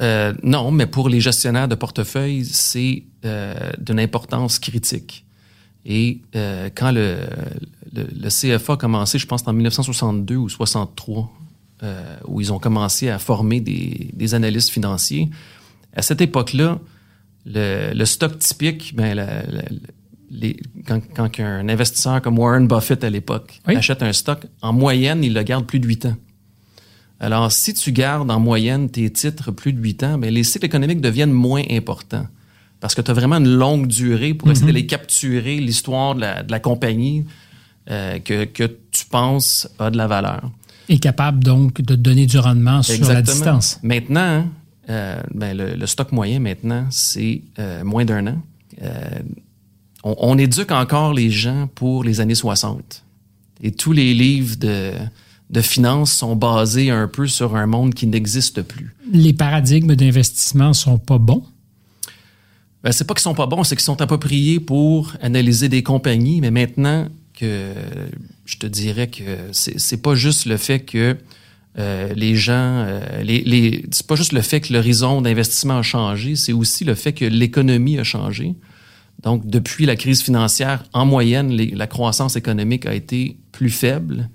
Euh, 0.00 0.32
non, 0.42 0.70
mais 0.70 0.86
pour 0.86 1.08
les 1.08 1.20
gestionnaires 1.20 1.68
de 1.68 1.74
portefeuille, 1.74 2.44
c'est 2.44 3.04
euh, 3.24 3.54
d'une 3.78 4.00
importance 4.00 4.58
critique. 4.58 5.24
Et 5.86 6.20
euh, 6.36 6.68
quand 6.74 6.90
le, 6.92 7.18
le, 7.92 8.04
le 8.04 8.28
CFA 8.28 8.74
a 8.74 8.76
commencé, 8.76 9.18
je 9.18 9.26
pense 9.26 9.42
en 9.46 9.52
1962 9.52 10.36
ou 10.36 10.48
63, 10.48 11.32
euh, 11.82 12.16
où 12.26 12.40
ils 12.40 12.52
ont 12.52 12.58
commencé 12.58 13.08
à 13.08 13.18
former 13.18 13.60
des, 13.60 14.10
des 14.12 14.34
analystes 14.34 14.70
financiers, 14.70 15.30
à 15.94 16.02
cette 16.02 16.20
époque-là, 16.20 16.78
le, 17.46 17.92
le 17.94 18.04
stock 18.04 18.38
typique, 18.38 18.94
ben, 18.94 19.14
la- 19.14 19.42
la- 19.46 19.62
les, 20.30 20.60
quand, 20.86 21.00
quand 21.16 21.40
un 21.40 21.68
investisseur 21.68 22.22
comme 22.22 22.38
Warren 22.38 22.68
Buffett 22.68 23.02
à 23.02 23.10
l'époque 23.10 23.60
Oui. 23.66 23.74
achète 23.76 24.02
un 24.02 24.12
stock, 24.12 24.46
en 24.62 24.72
moyenne, 24.72 25.24
il 25.24 25.34
le 25.34 25.42
garde 25.42 25.66
plus 25.66 25.80
de 25.80 25.86
8 25.88 26.06
ans. 26.06 26.16
Alors, 27.18 27.50
si 27.50 27.74
tu 27.74 27.90
gardes 27.92 28.30
en 28.30 28.38
moyenne 28.38 28.88
tes 28.90 29.10
titres 29.10 29.50
plus 29.50 29.72
de 29.72 29.80
8 29.80 30.02
ans, 30.04 30.18
ben, 30.18 30.32
les 30.32 30.44
cycles 30.44 30.66
économiques 30.66 31.00
deviennent 31.00 31.32
moins 31.32 31.62
importants. 31.70 32.26
Parce 32.80 32.94
que 32.94 33.02
tu 33.02 33.10
as 33.10 33.14
vraiment 33.14 33.36
une 33.36 33.54
longue 33.54 33.86
durée 33.86 34.34
pour 34.34 34.50
essayer 34.50 34.66
d'aller 34.66 34.86
capturer 34.86 35.58
l'histoire 35.58 36.14
de 36.14 36.20
la, 36.20 36.42
de 36.42 36.50
la 36.50 36.60
compagnie 36.60 37.26
euh, 37.90 38.18
que, 38.20 38.44
que 38.44 38.64
tu 38.90 39.04
penses 39.06 39.68
a 39.78 39.90
de 39.90 39.96
la 39.96 40.06
valeur. 40.06 40.50
Et 40.88 40.98
capable 40.98 41.44
donc 41.44 41.80
de 41.82 41.94
donner 41.94 42.26
du 42.26 42.38
rendement 42.38 42.82
sur 42.82 43.06
la 43.06 43.22
distance. 43.22 43.78
Maintenant, 43.82 44.48
euh, 44.88 45.20
ben, 45.34 45.56
le, 45.56 45.74
le 45.74 45.86
stock 45.86 46.10
moyen 46.10 46.40
maintenant, 46.40 46.86
c'est 46.90 47.42
euh, 47.58 47.84
moins 47.84 48.04
d'un 48.04 48.26
an. 48.26 48.42
On, 50.02 50.16
on 50.18 50.38
éduque 50.38 50.72
encore 50.72 51.12
les 51.12 51.30
gens 51.30 51.68
pour 51.74 52.02
les 52.02 52.20
années 52.20 52.34
60. 52.34 53.04
Et 53.62 53.72
tous 53.72 53.92
les 53.92 54.14
livres 54.14 54.56
de, 54.56 54.92
de 55.50 55.60
finances 55.60 56.12
sont 56.12 56.36
basés 56.36 56.90
un 56.90 57.08
peu 57.08 57.26
sur 57.26 57.56
un 57.56 57.66
monde 57.66 57.92
qui 57.94 58.06
n'existe 58.06 58.62
plus. 58.62 58.94
Les 59.12 59.32
paradigmes 59.32 59.94
d'investissement 59.94 60.72
sont 60.72 60.98
pas 60.98 61.18
bons. 61.18 61.44
Ben, 62.82 62.92
c'est 62.92 63.04
pas 63.04 63.14
qu'ils 63.14 63.22
sont 63.22 63.34
pas 63.34 63.46
bons, 63.46 63.64
c'est 63.64 63.76
qu'ils 63.76 63.84
sont 63.84 64.00
appropriés 64.00 64.60
pour 64.60 65.12
analyser 65.20 65.68
des 65.68 65.82
compagnies, 65.82 66.40
mais 66.40 66.50
maintenant 66.50 67.08
que 67.38 67.72
je 68.44 68.56
te 68.56 68.66
dirais 68.66 69.08
que 69.08 69.48
c'est 69.52 70.02
pas 70.02 70.14
juste 70.14 70.46
le 70.46 70.56
fait 70.56 70.80
que 70.80 71.16
Euh, 71.78 72.12
les 72.16 72.34
gens, 72.34 72.84
euh, 72.84 73.22
les, 73.22 73.84
c'est 73.92 74.06
pas 74.06 74.16
juste 74.16 74.32
le 74.32 74.42
fait 74.42 74.60
que 74.60 74.72
l'horizon 74.72 75.22
d'investissement 75.22 75.78
a 75.78 75.82
changé, 75.82 76.34
c'est 76.34 76.52
aussi 76.52 76.84
le 76.84 76.96
fait 76.96 77.12
que 77.12 77.24
l'économie 77.24 77.96
a 77.98 78.02
changé. 78.02 78.56
Donc, 79.22 79.46
depuis 79.46 79.86
la 79.86 79.94
crise 79.94 80.20
financière, 80.20 80.82
en 80.92 81.06
moyenne, 81.06 81.54
la 81.54 81.86
croissance 81.86 82.34
économique 82.34 82.86
a 82.86 82.94
été 82.94 83.36
plus 83.52 83.70
faible. 83.70 84.30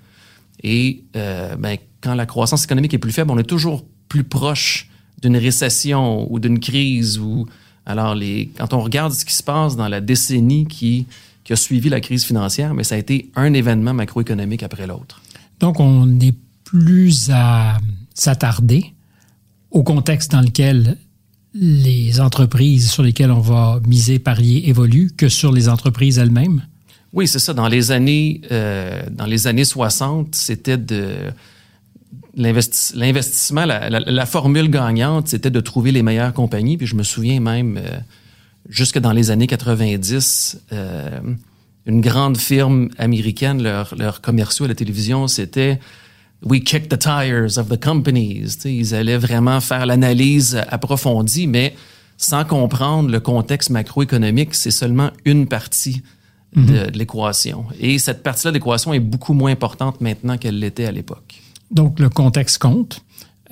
Et 0.62 1.04
euh, 1.14 1.56
ben, 1.56 1.76
quand 2.00 2.14
la 2.14 2.24
croissance 2.24 2.64
économique 2.64 2.94
est 2.94 2.98
plus 2.98 3.12
faible, 3.12 3.30
on 3.30 3.38
est 3.38 3.44
toujours 3.44 3.84
plus 4.08 4.24
proche 4.24 4.88
d'une 5.20 5.36
récession 5.36 6.26
ou 6.32 6.38
d'une 6.38 6.58
crise. 6.58 7.18
Ou 7.18 7.46
alors, 7.86 8.14
les, 8.14 8.50
quand 8.58 8.74
on 8.74 8.80
regarde 8.80 9.12
ce 9.12 9.24
qui 9.24 9.34
se 9.34 9.42
passe 9.42 9.76
dans 9.76 9.88
la 9.88 10.00
décennie 10.00 10.66
qui, 10.66 11.06
qui 11.44 11.52
a 11.52 11.56
suivi 11.56 11.88
la 11.88 12.00
crise 12.00 12.24
financière, 12.24 12.74
mais 12.74 12.82
ça 12.84 12.96
a 12.96 12.98
été 12.98 13.30
un 13.36 13.52
événement 13.52 13.94
macroéconomique 13.94 14.64
après 14.64 14.86
l'autre. 14.86 15.22
Donc, 15.60 15.78
on 15.78 16.04
n'est 16.04 16.34
plus 16.64 17.30
à 17.32 17.78
s'attarder 18.12 18.92
au 19.70 19.82
contexte 19.84 20.32
dans 20.32 20.40
lequel 20.40 20.96
les 21.54 22.20
entreprises 22.20 22.90
sur 22.90 23.02
lesquelles 23.02 23.30
on 23.30 23.40
va 23.40 23.80
miser, 23.86 24.18
parier, 24.18 24.68
évoluent 24.68 25.12
que 25.16 25.28
sur 25.28 25.52
les 25.52 25.68
entreprises 25.68 26.18
elles-mêmes? 26.18 26.62
Oui, 27.12 27.28
c'est 27.28 27.38
ça. 27.38 27.54
Dans 27.54 27.68
les 27.68 27.92
années, 27.92 28.42
euh, 28.50 29.02
dans 29.10 29.24
les 29.26 29.46
années 29.46 29.64
60, 29.64 30.34
c'était 30.34 30.76
de 30.76 31.14
l'investissement, 32.36 33.64
la, 33.64 33.88
la- 33.90 34.00
la 34.00 34.26
formule 34.26 34.68
gagnante, 34.70 35.28
c'était 35.28 35.50
de 35.50 35.60
trouver 35.60 35.90
les 35.92 36.02
meilleures 36.02 36.32
compagnies. 36.32 36.76
Puis 36.76 36.86
je 36.86 36.94
me 36.94 37.02
souviens 37.02 37.40
même, 37.40 37.78
euh, 37.78 37.98
jusque 38.68 38.98
dans 38.98 39.12
les 39.12 39.30
années 39.30 39.46
90, 39.46 40.60
euh, 40.72 41.20
une 41.86 42.00
grande 42.00 42.36
firme 42.36 42.88
américaine, 42.98 43.62
leurs 43.62 43.94
leurs 43.96 44.20
commerciaux 44.20 44.64
à 44.64 44.68
la 44.68 44.74
télévision, 44.74 45.28
c'était 45.28 45.78
We 46.42 46.62
kick 46.62 46.88
the 46.88 46.98
tires 46.98 47.56
of 47.58 47.68
the 47.68 47.82
companies. 47.82 48.58
Ils 48.64 48.94
allaient 48.94 49.16
vraiment 49.16 49.60
faire 49.60 49.86
l'analyse 49.86 50.60
approfondie, 50.68 51.46
mais 51.46 51.74
sans 52.18 52.44
comprendre 52.44 53.10
le 53.10 53.20
contexte 53.20 53.70
macroéconomique, 53.70 54.54
c'est 54.54 54.70
seulement 54.70 55.10
une 55.24 55.46
partie 55.46 56.02
de, 56.54 56.90
de 56.90 56.98
l'équation. 56.98 57.64
Et 57.80 57.98
cette 57.98 58.22
partie-là 58.22 58.50
de 58.50 58.56
l'équation 58.56 58.92
est 58.94 59.00
beaucoup 59.00 59.32
moins 59.34 59.50
importante 59.52 60.00
maintenant 60.00 60.36
qu'elle 60.38 60.58
l'était 60.58 60.86
à 60.86 60.92
l'époque. 60.92 61.40
Donc, 61.70 62.00
le 62.00 62.08
contexte 62.08 62.58
compte. 62.58 63.02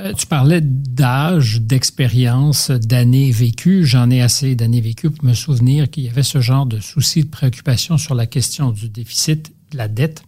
Euh, 0.00 0.12
tu 0.12 0.26
parlais 0.26 0.60
d'âge, 0.60 1.60
d'expérience, 1.60 2.70
d'années 2.70 3.30
vécues. 3.30 3.84
J'en 3.84 4.10
ai 4.10 4.22
assez 4.22 4.56
d'années 4.56 4.80
vécues 4.80 5.10
pour 5.10 5.24
me 5.24 5.34
souvenir 5.34 5.88
qu'il 5.88 6.04
y 6.04 6.08
avait 6.08 6.24
ce 6.24 6.40
genre 6.40 6.66
de 6.66 6.80
souci, 6.80 7.22
de 7.22 7.28
préoccupation 7.28 7.96
sur 7.96 8.14
la 8.14 8.26
question 8.26 8.72
du 8.72 8.88
déficit, 8.88 9.52
de 9.70 9.76
la 9.76 9.86
dette, 9.86 10.22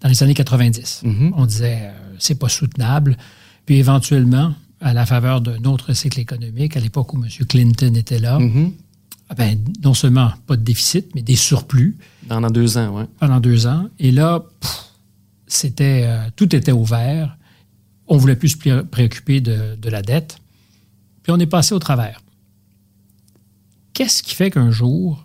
dans 0.00 0.08
les 0.08 0.22
années 0.22 0.34
90. 0.34 1.02
On 1.36 1.44
disait, 1.44 1.80
euh, 1.82 1.92
c'est 2.18 2.38
pas 2.38 2.48
soutenable. 2.48 3.18
Puis 3.66 3.76
éventuellement, 3.76 4.54
à 4.80 4.94
la 4.94 5.04
faveur 5.04 5.42
d'un 5.42 5.62
autre 5.64 5.92
cycle 5.92 6.18
économique, 6.18 6.76
à 6.76 6.80
l'époque 6.80 7.12
où 7.12 7.22
M. 7.22 7.28
Clinton 7.46 7.94
était 7.94 8.18
là, 8.18 8.38
ah 9.28 9.34
ben, 9.34 9.58
non 9.84 9.94
seulement 9.94 10.32
pas 10.46 10.56
de 10.56 10.62
déficit, 10.62 11.14
mais 11.14 11.22
des 11.22 11.36
surplus 11.36 11.96
dans 12.26 12.40
deux 12.50 12.78
ans, 12.78 12.96
ouais. 12.96 13.04
pendant 13.20 13.38
deux 13.38 13.66
ans. 13.66 13.88
Et 14.00 14.10
là, 14.10 14.42
pff, 14.60 14.89
c'était 15.52 16.04
euh, 16.06 16.28
tout 16.36 16.54
était 16.54 16.72
ouvert. 16.72 17.36
On 18.06 18.16
voulait 18.16 18.36
plus 18.36 18.50
se 18.50 18.56
pré- 18.56 18.84
préoccuper 18.84 19.40
de, 19.40 19.76
de 19.76 19.88
la 19.90 20.02
dette. 20.02 20.38
Puis 21.22 21.32
on 21.32 21.38
est 21.38 21.46
passé 21.46 21.74
au 21.74 21.78
travers. 21.78 22.20
Qu'est-ce 23.92 24.22
qui 24.22 24.34
fait 24.34 24.50
qu'un 24.50 24.70
jour, 24.70 25.24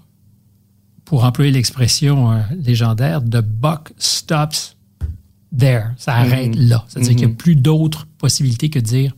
pour 1.06 1.24
employer 1.24 1.52
l'expression 1.52 2.32
euh, 2.32 2.42
légendaire, 2.64 3.22
the 3.22 3.38
buck 3.42 3.92
stops 3.98 4.76
there, 5.58 5.92
ça 5.98 6.16
arrête 6.16 6.56
là. 6.56 6.84
C'est-à-dire 6.88 7.16
qu'il 7.16 7.28
n'y 7.28 7.34
a 7.34 7.36
plus 7.36 7.56
d'autres 7.56 8.06
possibilités 8.18 8.70
que 8.70 8.80
de 8.80 8.86
dire 8.86 9.16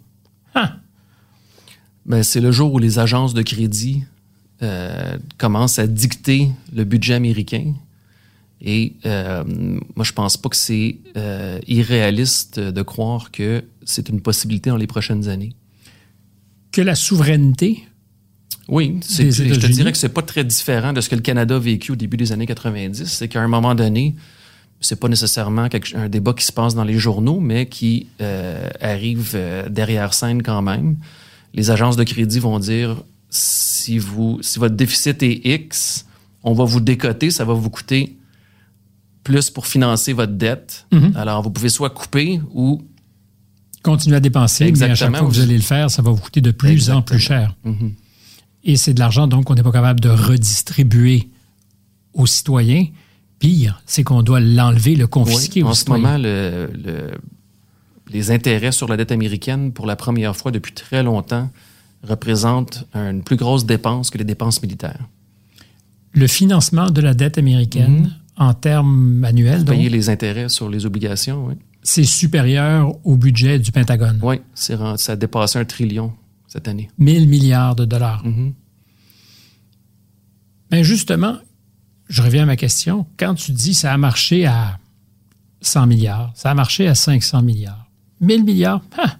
Ah, 0.54 0.76
Ben, 2.06 2.24
c'est 2.24 2.42
le 2.42 2.52
jour 2.52 2.74
où 2.74 2.80
les 2.80 3.00
agences 3.00 3.34
de 3.34 3.42
crédit 3.42 4.04
euh, 4.62 5.18
commencent 5.38 5.80
à 5.80 5.88
dicter 5.88 6.50
le 6.74 6.84
budget 6.84 7.14
américain. 7.16 7.74
Et 8.62 8.94
euh, 9.06 9.44
moi, 9.96 10.04
je 10.04 10.14
pense 10.14 10.36
pas 10.38 10.50
que 10.50 10.56
c'est 10.56 10.98
euh, 11.16 11.60
irréaliste 11.68 12.60
de 12.60 12.82
croire 12.82 13.32
que 13.32 13.64
c'est 13.86 14.10
une 14.10 14.20
possibilité 14.22 14.70
dans 14.72 14.78
les 14.78 14.88
prochaines 14.88 15.28
années. 15.30 15.54
que 16.72 16.82
la 16.82 16.96
souveraineté 16.96 17.84
Oui, 18.68 19.00
Des 19.18 19.32
je 19.32 19.60
te 19.60 19.68
dirais 19.68 19.92
que 19.92 19.98
c'est 19.98 20.10
pas 20.10 20.24
très 20.24 20.44
différent 20.44 20.92
de 20.92 21.02
ce 21.02 21.10
que 21.10 21.16
le 21.16 21.22
Canada 21.22 21.56
a 21.56 21.60
vécu 21.60 21.92
au 21.92 21.96
début 21.96 22.18
des 22.18 22.32
années 22.32 22.48
90. 22.48 23.06
C'est 23.06 23.28
qu'à 23.28 23.42
un 23.42 23.48
moment 23.48 23.76
donné, 23.76 24.16
c'est 24.82 25.00
pas 25.00 25.08
nécessairement 25.08 25.70
quelque- 25.70 25.96
un 25.96 26.10
débat 26.10 26.34
qui 26.34 26.44
se 26.46 26.52
passe 26.52 26.74
dans 26.76 26.84
les 26.84 26.98
journaux, 27.00 27.40
mais 27.40 27.68
qui 27.68 28.08
euh, 28.22 28.68
arrive 28.82 29.32
euh, 29.36 29.70
derrière 29.70 30.14
scène 30.14 30.42
quand 30.44 30.62
même. 30.64 30.98
Les 31.54 31.70
agences 31.72 31.96
de 31.96 32.04
crédit 32.04 32.40
vont 32.40 32.60
dire 32.60 33.04
si 33.30 33.98
vous 34.00 34.40
si 34.42 34.58
votre 34.60 34.76
déficit 34.76 35.22
est 35.24 35.42
X, 35.46 36.06
on 36.44 36.54
va 36.54 36.64
vous 36.66 36.80
décoter, 36.82 37.30
ça 37.32 37.46
va 37.46 37.54
vous 37.54 37.70
coûter 37.70 38.17
plus 39.28 39.50
pour 39.50 39.68
financer 39.68 40.14
votre 40.14 40.34
dette. 40.34 40.88
Alors 41.16 41.42
vous 41.44 41.52
pouvez 41.52 41.70
soit 41.70 41.90
couper 41.90 42.40
ou 42.54 42.82
continuer 43.84 44.16
à 44.16 44.20
dépenser, 44.20 44.66
mais 44.66 44.72
à 44.72 44.74
chaque 44.76 44.90
Exactement. 44.92 45.18
fois 45.20 45.28
que 45.28 45.34
vous 45.34 45.42
allez 45.42 45.58
le 45.58 45.64
faire, 45.64 45.92
ça 45.92 46.02
va 46.02 46.12
vous 46.12 46.22
coûter 46.22 46.42
de 46.42 46.52
plus 46.52 46.90
en 46.90 47.02
plus 47.02 47.20
cher. 47.20 47.56
Et 48.64 48.76
c'est 48.78 48.94
de 48.94 49.00
l'argent 49.00 49.28
donc 49.28 49.46
qu'on 49.46 49.56
n'est 49.56 49.64
pas 49.64 49.72
capable 49.72 50.00
de 50.00 50.10
redistribuer 50.10 51.30
aux 52.14 52.26
citoyens. 52.26 52.86
Pire, 53.40 53.82
c'est 53.86 54.04
qu'on 54.04 54.24
doit 54.24 54.40
l'enlever, 54.40 54.96
le 54.96 55.06
confisquer 55.08 55.62
Oui, 55.62 55.68
aux 55.68 55.72
en 55.72 55.74
ce 55.74 55.80
citoyens. 55.82 56.04
moment, 56.04 56.18
le- 56.18 56.72
le- 56.86 57.12
les 58.12 58.32
intérêts 58.32 58.72
sur 58.72 58.88
la 58.88 58.98
dette 58.98 59.12
américaine, 59.12 59.72
pour 59.74 59.86
la 59.86 59.96
première 59.96 60.36
fois 60.36 60.52
depuis 60.52 60.74
très 60.74 61.04
longtemps, 61.04 61.50
représentent 62.04 62.88
une 62.96 63.22
plus 63.24 63.36
grosse 63.36 63.66
dépense 63.66 64.10
que 64.10 64.18
les 64.18 64.24
dépenses 64.24 64.62
militaires. 64.64 65.04
Le 66.14 66.26
financement 66.28 66.90
de 66.90 67.02
la 67.02 67.14
dette 67.14 67.38
américaine, 67.38 68.12
en 68.38 68.54
termes 68.54 69.24
annuels, 69.26 69.64
donc, 69.64 69.76
Payer 69.76 69.90
les 69.90 70.10
intérêts 70.10 70.50
sur 70.50 70.70
les 70.70 70.86
obligations, 70.86 71.48
oui. 71.48 71.56
c'est 71.84 72.04
supérieur 72.04 72.94
au 73.04 73.18
budget 73.18 73.60
du 73.60 73.72
Pentagone. 73.72 74.20
Oui, 74.22 74.38
ça 74.54 74.96
a 75.08 75.16
dépassé 75.16 75.60
un 75.60 75.66
trillion 75.66 76.14
cette 76.48 76.68
année. 76.68 76.90
1000 76.98 77.28
milliards 77.28 77.76
de 77.76 77.86
dollars. 77.86 78.26
Mhm. 78.26 78.54
Mais 80.72 80.84
justement, 80.84 81.38
je 82.10 82.22
reviens 82.22 82.44
à 82.44 82.46
ma 82.46 82.56
question. 82.56 83.06
Quand 83.18 83.36
tu 83.36 83.52
dis 83.52 83.74
ça 83.74 83.94
a 83.94 83.98
marché 83.98 84.46
à 84.46 84.80
100 85.62 85.88
milliards, 85.88 86.32
ça 86.36 86.52
a 86.52 86.54
marché 86.54 86.88
à 86.88 86.96
500 86.96 87.42
milliards, 87.42 87.90
1000 88.22 88.44
milliards, 88.44 88.82
ah, 88.98 89.18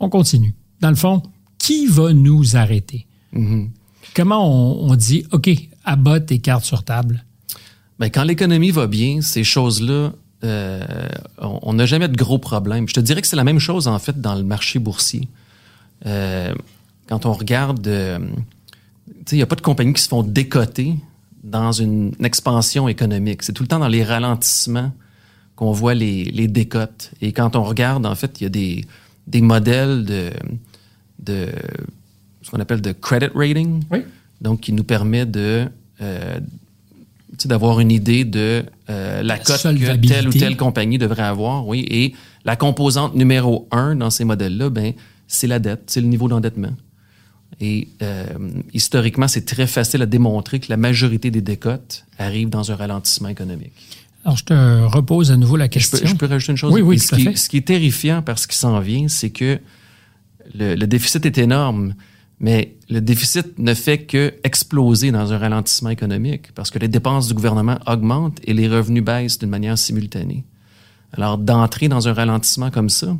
on 0.00 0.08
continue. 0.08 0.54
Dans 0.80 0.90
le 0.90 0.96
fond, 0.96 1.22
qui 1.58 1.86
va 1.86 2.12
nous 2.12 2.56
arrêter? 2.56 3.06
Mhm. 3.32 3.70
Comment 4.14 4.46
on, 4.48 4.90
on 4.90 4.94
dit, 4.96 5.26
OK, 5.32 5.50
abat 5.84 6.20
tes 6.20 6.38
cartes 6.38 6.64
sur 6.64 6.84
table? 6.84 7.24
Ben, 7.98 8.10
quand 8.10 8.24
l'économie 8.24 8.70
va 8.70 8.86
bien, 8.86 9.20
ces 9.20 9.44
choses-là, 9.44 10.12
euh, 10.42 10.84
on 11.38 11.74
n'a 11.74 11.86
jamais 11.86 12.08
de 12.08 12.16
gros 12.16 12.38
problèmes. 12.38 12.88
Je 12.88 12.94
te 12.94 13.00
dirais 13.00 13.20
que 13.22 13.26
c'est 13.26 13.36
la 13.36 13.44
même 13.44 13.60
chose, 13.60 13.88
en 13.88 13.98
fait, 13.98 14.20
dans 14.20 14.34
le 14.34 14.42
marché 14.42 14.78
boursier. 14.78 15.28
Euh, 16.06 16.52
quand 17.08 17.24
on 17.24 17.32
regarde, 17.32 17.86
euh, 17.86 18.18
il 19.30 19.36
n'y 19.36 19.42
a 19.42 19.46
pas 19.46 19.56
de 19.56 19.60
compagnies 19.62 19.92
qui 19.94 20.02
se 20.02 20.08
font 20.08 20.22
décoter 20.22 20.94
dans 21.42 21.72
une, 21.72 22.12
une 22.18 22.24
expansion 22.24 22.88
économique. 22.88 23.42
C'est 23.42 23.52
tout 23.52 23.62
le 23.62 23.68
temps 23.68 23.78
dans 23.78 23.88
les 23.88 24.02
ralentissements 24.04 24.92
qu'on 25.56 25.72
voit 25.72 25.94
les, 25.94 26.24
les 26.24 26.48
décotes. 26.48 27.12
Et 27.22 27.32
quand 27.32 27.54
on 27.54 27.62
regarde, 27.62 28.06
en 28.06 28.14
fait, 28.14 28.40
il 28.40 28.44
y 28.44 28.46
a 28.46 28.50
des, 28.50 28.84
des 29.28 29.40
modèles 29.40 30.04
de, 30.04 30.30
de 31.20 31.48
ce 32.42 32.50
qu'on 32.50 32.60
appelle 32.60 32.80
de 32.80 32.92
credit 32.92 33.28
rating, 33.34 33.82
Oui. 33.90 34.00
donc 34.40 34.60
qui 34.62 34.72
nous 34.72 34.84
permet 34.84 35.26
de 35.26 35.68
euh, 36.00 36.40
d'avoir 37.44 37.80
une 37.80 37.90
idée 37.90 38.24
de 38.24 38.64
euh, 38.90 39.22
la, 39.22 39.38
cote 39.38 39.62
que 39.62 40.06
telle 40.06 40.28
ou 40.28 40.32
telle 40.32 40.56
compagnie 40.56 40.98
devrait 40.98 41.22
avoir, 41.22 41.66
oui. 41.66 41.86
Et 41.90 42.14
la 42.44 42.56
composante 42.56 43.14
numéro 43.14 43.68
un 43.70 43.96
dans 43.96 44.10
ces 44.10 44.24
modèles-là, 44.24 44.70
ben, 44.70 44.92
c'est 45.26 45.46
la 45.46 45.58
dette, 45.58 45.82
c'est 45.86 46.00
le 46.00 46.06
niveau 46.06 46.28
d'endettement. 46.28 46.72
Et 47.60 47.88
euh, 48.02 48.26
historiquement, 48.72 49.28
c'est 49.28 49.46
très 49.46 49.66
facile 49.66 50.02
à 50.02 50.06
démontrer 50.06 50.58
que 50.60 50.66
la 50.68 50.76
majorité 50.76 51.30
des 51.30 51.40
décotes 51.40 52.04
arrivent 52.18 52.50
dans 52.50 52.72
un 52.72 52.76
ralentissement 52.76 53.28
économique. 53.28 53.72
Alors, 54.24 54.36
je 54.36 54.44
te 54.44 54.84
repose 54.86 55.30
à 55.30 55.36
nouveau 55.36 55.56
la 55.56 55.66
Je 55.66 55.70
question. 55.70 55.98
peux, 55.98 56.06
je 56.06 56.14
peux 56.14 56.26
rajouter 56.26 56.52
une 56.52 56.56
chose. 56.58 56.72
Oui, 56.72 56.80
oui, 56.80 56.96
Et 56.96 56.98
tout 56.98 57.06
ce, 57.06 57.14
à 57.14 57.18
qui, 57.18 57.24
fait. 57.24 57.36
ce 57.36 57.48
qui 57.48 57.58
est 57.58 57.66
terrifiant 57.66 58.22
parce 58.22 58.42
ce 58.42 58.48
qui 58.48 58.56
s'en 58.56 58.80
vient, 58.80 59.06
c'est 59.08 59.30
que 59.30 59.60
le, 60.54 60.74
le 60.74 60.86
déficit 60.86 61.24
est 61.26 61.38
énorme, 61.38 61.94
mais 62.40 62.76
le 62.90 63.00
déficit 63.00 63.58
ne 63.58 63.74
fait 63.74 64.04
que 64.04 64.34
exploser 64.44 65.10
dans 65.10 65.32
un 65.32 65.38
ralentissement 65.38 65.90
économique 65.90 66.52
parce 66.54 66.70
que 66.70 66.78
les 66.78 66.88
dépenses 66.88 67.28
du 67.28 67.34
gouvernement 67.34 67.78
augmentent 67.86 68.40
et 68.44 68.52
les 68.52 68.68
revenus 68.68 69.04
baissent 69.04 69.38
d'une 69.38 69.50
manière 69.50 69.78
simultanée. 69.78 70.44
Alors, 71.12 71.38
d'entrer 71.38 71.88
dans 71.88 72.08
un 72.08 72.12
ralentissement 72.12 72.70
comme 72.70 72.90
ça, 72.90 73.16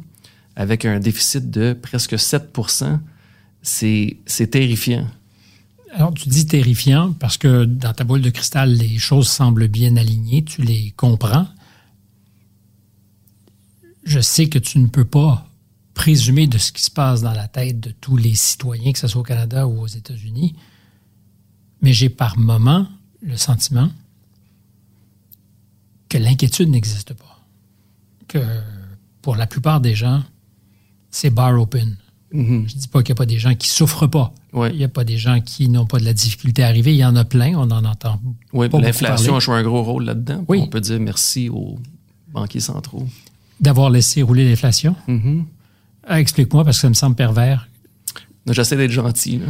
avec 0.57 0.85
un 0.85 0.99
déficit 0.99 1.51
de 1.51 1.73
presque 1.73 2.19
7 2.19 2.57
c'est 3.63 4.19
c'est 4.27 4.49
terrifiant. 4.49 5.07
Alors, 5.93 6.13
tu 6.13 6.29
dis 6.29 6.47
terrifiant 6.47 7.13
parce 7.13 7.39
que 7.39 7.65
dans 7.65 7.93
ta 7.93 8.03
boule 8.03 8.21
de 8.21 8.31
cristal, 8.31 8.73
les 8.73 8.99
choses 8.99 9.29
semblent 9.29 9.69
bien 9.69 9.97
alignées, 9.97 10.43
tu 10.43 10.63
les 10.63 10.93
comprends. 10.97 11.47
je 14.05 14.21
sais 14.21 14.49
que 14.49 14.59
tu 14.59 14.81
ne 14.81 14.89
peux 14.89 15.05
pas 15.05 15.47
présumer 15.95 16.47
de 16.47 16.59
ce 16.59 16.73
qui 16.73 16.83
se 16.83 16.91
passe 16.91 17.23
dans 17.23 17.33
la 17.33 17.49
tête 17.49 17.81
de 17.81 17.91
tous 17.91 18.17
les 18.17 18.35
citoyens, 18.35 18.93
que 18.93 18.99
ce 18.99 19.07
soit 19.07 19.21
au 19.21 19.25
Canada 19.25 19.67
ou 19.67 19.81
aux 19.81 19.87
États-Unis, 19.87 20.55
mais 21.81 21.93
j'ai 21.93 22.09
par 22.09 22.37
moment 22.39 22.87
le 23.23 23.37
sentiment 23.37 23.91
que 26.09 26.19
l'inquiétude 26.19 26.69
n'existe 26.69 27.15
pas. 27.15 27.41
Que 28.29 28.39
pour 29.23 29.37
la 29.37 29.47
plupart 29.47 29.81
des 29.81 29.95
gens, 29.95 30.23
c'est 31.11 31.31
bar 31.31 31.59
open. 31.61 31.97
Mhm. 32.33 32.69
Je 32.69 32.75
dis 32.75 32.89
pas 32.89 33.03
qu'il 33.03 33.13
n'y 33.13 33.17
a 33.17 33.21
pas 33.21 33.27
des 33.27 33.39
gens 33.39 33.55
qui 33.55 33.69
souffrent 33.69 34.09
pas. 34.09 34.35
Ouais. 34.53 34.71
Il 34.71 34.79
n'y 34.79 34.85
a 34.85 34.89
pas 34.89 35.05
des 35.05 35.19
gens 35.19 35.41
qui 35.41 35.69
n'ont 35.69 35.87
pas 35.87 35.99
de 35.99 36.05
la 36.05 36.13
difficulté 36.13 36.65
à 36.65 36.67
arriver. 36.67 36.93
Il 36.93 36.99
y 36.99 37.05
en 37.05 37.15
a 37.17 37.25
plein, 37.25 37.55
on 37.57 37.71
en 37.71 37.85
entend. 37.85 38.21
Oui, 38.53 38.69
l'inflation 38.73 39.37
a 39.37 39.41
joué 39.41 39.55
un 39.57 39.63
gros 39.63 39.83
rôle 39.83 40.05
là-dedans. 40.05 40.45
Oui. 40.49 40.59
On 40.61 40.67
peut 40.67 40.81
dire 40.81 40.99
merci 40.99 41.49
aux 41.49 41.79
banquiers 42.33 42.61
centraux. 42.61 43.07
D'avoir 43.61 43.91
laissé 43.91 44.23
rouler 44.23 44.49
l'inflation. 44.49 44.97
Mhm. 45.07 45.47
Ah, 46.07 46.21
Explique-moi, 46.21 46.65
parce 46.65 46.77
que 46.79 46.83
ça 46.83 46.89
me 46.89 46.95
semble 46.95 47.17
pervers. 47.17 47.69
J'essaie 48.51 48.77
d'être 48.77 48.91
gentil. 48.91 49.39
là. 49.39 49.47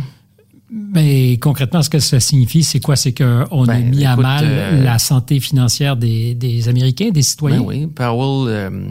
Mais 0.70 1.36
concrètement, 1.38 1.82
ce 1.82 1.90
que 1.90 1.98
ça 1.98 2.18
signifie, 2.20 2.62
c'est 2.64 2.80
quoi? 2.80 2.96
C'est 2.96 3.12
qu'on 3.12 3.64
a 3.64 3.66
Ben, 3.66 3.90
mis 3.90 4.04
à 4.04 4.16
mal 4.16 4.44
euh, 4.46 4.82
la 4.82 4.98
santé 4.98 5.38
financière 5.40 5.96
des, 5.96 6.34
des 6.34 6.68
Américains, 6.68 7.10
des 7.10 7.22
citoyens? 7.22 7.58
Ben 7.60 7.64
oui, 7.66 7.86
Powell, 7.86 8.48
euh, 8.52 8.88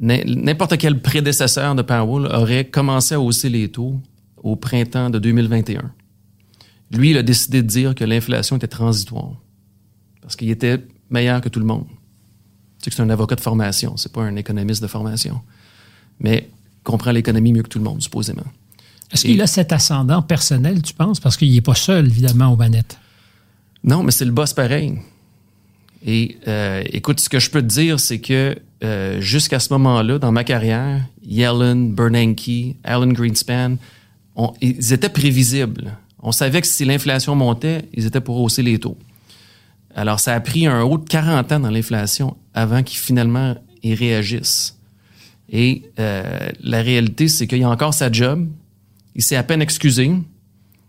n'im- 0.00 0.24
n'importe 0.26 0.76
quel 0.78 1.00
prédécesseur 1.00 1.74
de 1.74 1.82
Powell 1.82 2.26
aurait 2.26 2.64
commencé 2.66 3.14
à 3.14 3.20
hausser 3.20 3.48
les 3.48 3.68
taux 3.70 4.00
au 4.42 4.56
printemps 4.56 5.10
de 5.10 5.18
2021. 5.18 5.90
Lui, 6.92 7.10
il 7.10 7.18
a 7.18 7.22
décidé 7.22 7.62
de 7.62 7.66
dire 7.66 7.94
que 7.94 8.04
l'inflation 8.04 8.56
était 8.56 8.68
transitoire 8.68 9.32
parce 10.22 10.36
qu'il 10.36 10.50
était 10.50 10.84
meilleur 11.10 11.40
que 11.40 11.48
tout 11.48 11.60
le 11.60 11.66
monde. 11.66 11.86
Tu 11.88 12.84
sais 12.84 12.90
que 12.90 12.96
c'est 12.96 13.02
un 13.02 13.10
avocat 13.10 13.34
de 13.34 13.40
formation, 13.40 13.96
c'est 13.96 14.12
pas 14.12 14.22
un 14.22 14.36
économiste 14.36 14.80
de 14.82 14.86
formation, 14.86 15.40
mais 16.20 16.48
comprend 16.84 17.10
l'économie 17.12 17.52
mieux 17.52 17.62
que 17.62 17.68
tout 17.68 17.78
le 17.78 17.84
monde, 17.84 18.00
supposément. 18.02 18.44
Est-ce 19.12 19.22
qu'il 19.24 19.40
a 19.40 19.46
cet 19.46 19.72
ascendant 19.72 20.20
personnel, 20.22 20.82
tu 20.82 20.92
penses? 20.94 21.20
Parce 21.20 21.36
qu'il 21.36 21.52
n'est 21.52 21.60
pas 21.60 21.74
seul, 21.74 22.06
évidemment, 22.06 22.52
aux 22.52 22.56
manettes. 22.56 22.98
Non, 23.84 24.02
mais 24.02 24.10
c'est 24.10 24.24
le 24.24 24.32
boss 24.32 24.52
pareil. 24.52 24.98
Et 26.04 26.36
euh, 26.46 26.82
écoute, 26.92 27.18
ce 27.20 27.28
que 27.28 27.38
je 27.40 27.50
peux 27.50 27.60
te 27.62 27.66
dire, 27.66 27.98
c'est 27.98 28.20
que 28.20 28.56
euh, 28.84 29.20
jusqu'à 29.20 29.58
ce 29.58 29.72
moment-là, 29.72 30.18
dans 30.18 30.30
ma 30.30 30.44
carrière, 30.44 31.04
Yellen, 31.24 31.92
Bernanke, 31.94 32.76
Alan 32.84 33.08
Greenspan, 33.08 33.76
on- 34.36 34.52
ils 34.60 34.92
étaient 34.92 35.08
prévisibles. 35.08 35.96
On 36.20 36.30
savait 36.32 36.60
que 36.60 36.66
si 36.66 36.84
l'inflation 36.84 37.34
montait, 37.34 37.88
ils 37.94 38.06
étaient 38.06 38.20
pour 38.20 38.40
hausser 38.40 38.62
les 38.62 38.78
taux. 38.78 38.96
Alors, 39.94 40.20
ça 40.20 40.34
a 40.34 40.40
pris 40.40 40.66
un 40.66 40.82
haut 40.82 40.98
de 40.98 41.08
40 41.08 41.50
ans 41.52 41.60
dans 41.60 41.70
l'inflation 41.70 42.36
avant 42.54 42.82
qu'ils 42.84 42.98
finalement 42.98 43.56
y 43.82 43.94
réagissent. 43.94 44.77
Et 45.50 45.90
euh, 45.98 46.48
la 46.62 46.82
réalité, 46.82 47.28
c'est 47.28 47.46
qu'il 47.46 47.62
a 47.62 47.68
encore 47.68 47.94
sa 47.94 48.10
job. 48.12 48.48
Il 49.14 49.22
s'est 49.22 49.36
à 49.36 49.42
peine 49.42 49.62
excusé. 49.62 50.10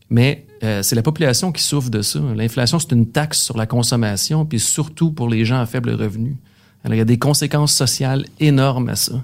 Mais 0.10 0.46
euh, 0.64 0.82
c'est 0.84 0.96
la 0.96 1.04
population 1.04 1.52
qui 1.52 1.64
souffre 1.64 1.90
de 1.90 2.02
ça. 2.02 2.20
L'inflation, 2.36 2.80
c'est 2.80 2.92
une 2.92 3.08
taxe 3.08 3.42
sur 3.42 3.58
la 3.58 3.66
consommation, 3.66 4.46
puis 4.46 4.60
surtout 4.60 5.12
pour 5.12 5.30
les 5.30 5.46
gens 5.46 5.60
à 5.60 5.66
faible 5.66 5.92
revenu. 5.92 6.36
Alors, 6.84 6.96
il 6.96 6.98
y 6.98 7.02
a 7.02 7.06
des 7.06 7.20
conséquences 7.20 7.74
sociales 7.74 8.26
énormes 8.40 8.90
à 8.90 8.96
ça. 8.96 9.24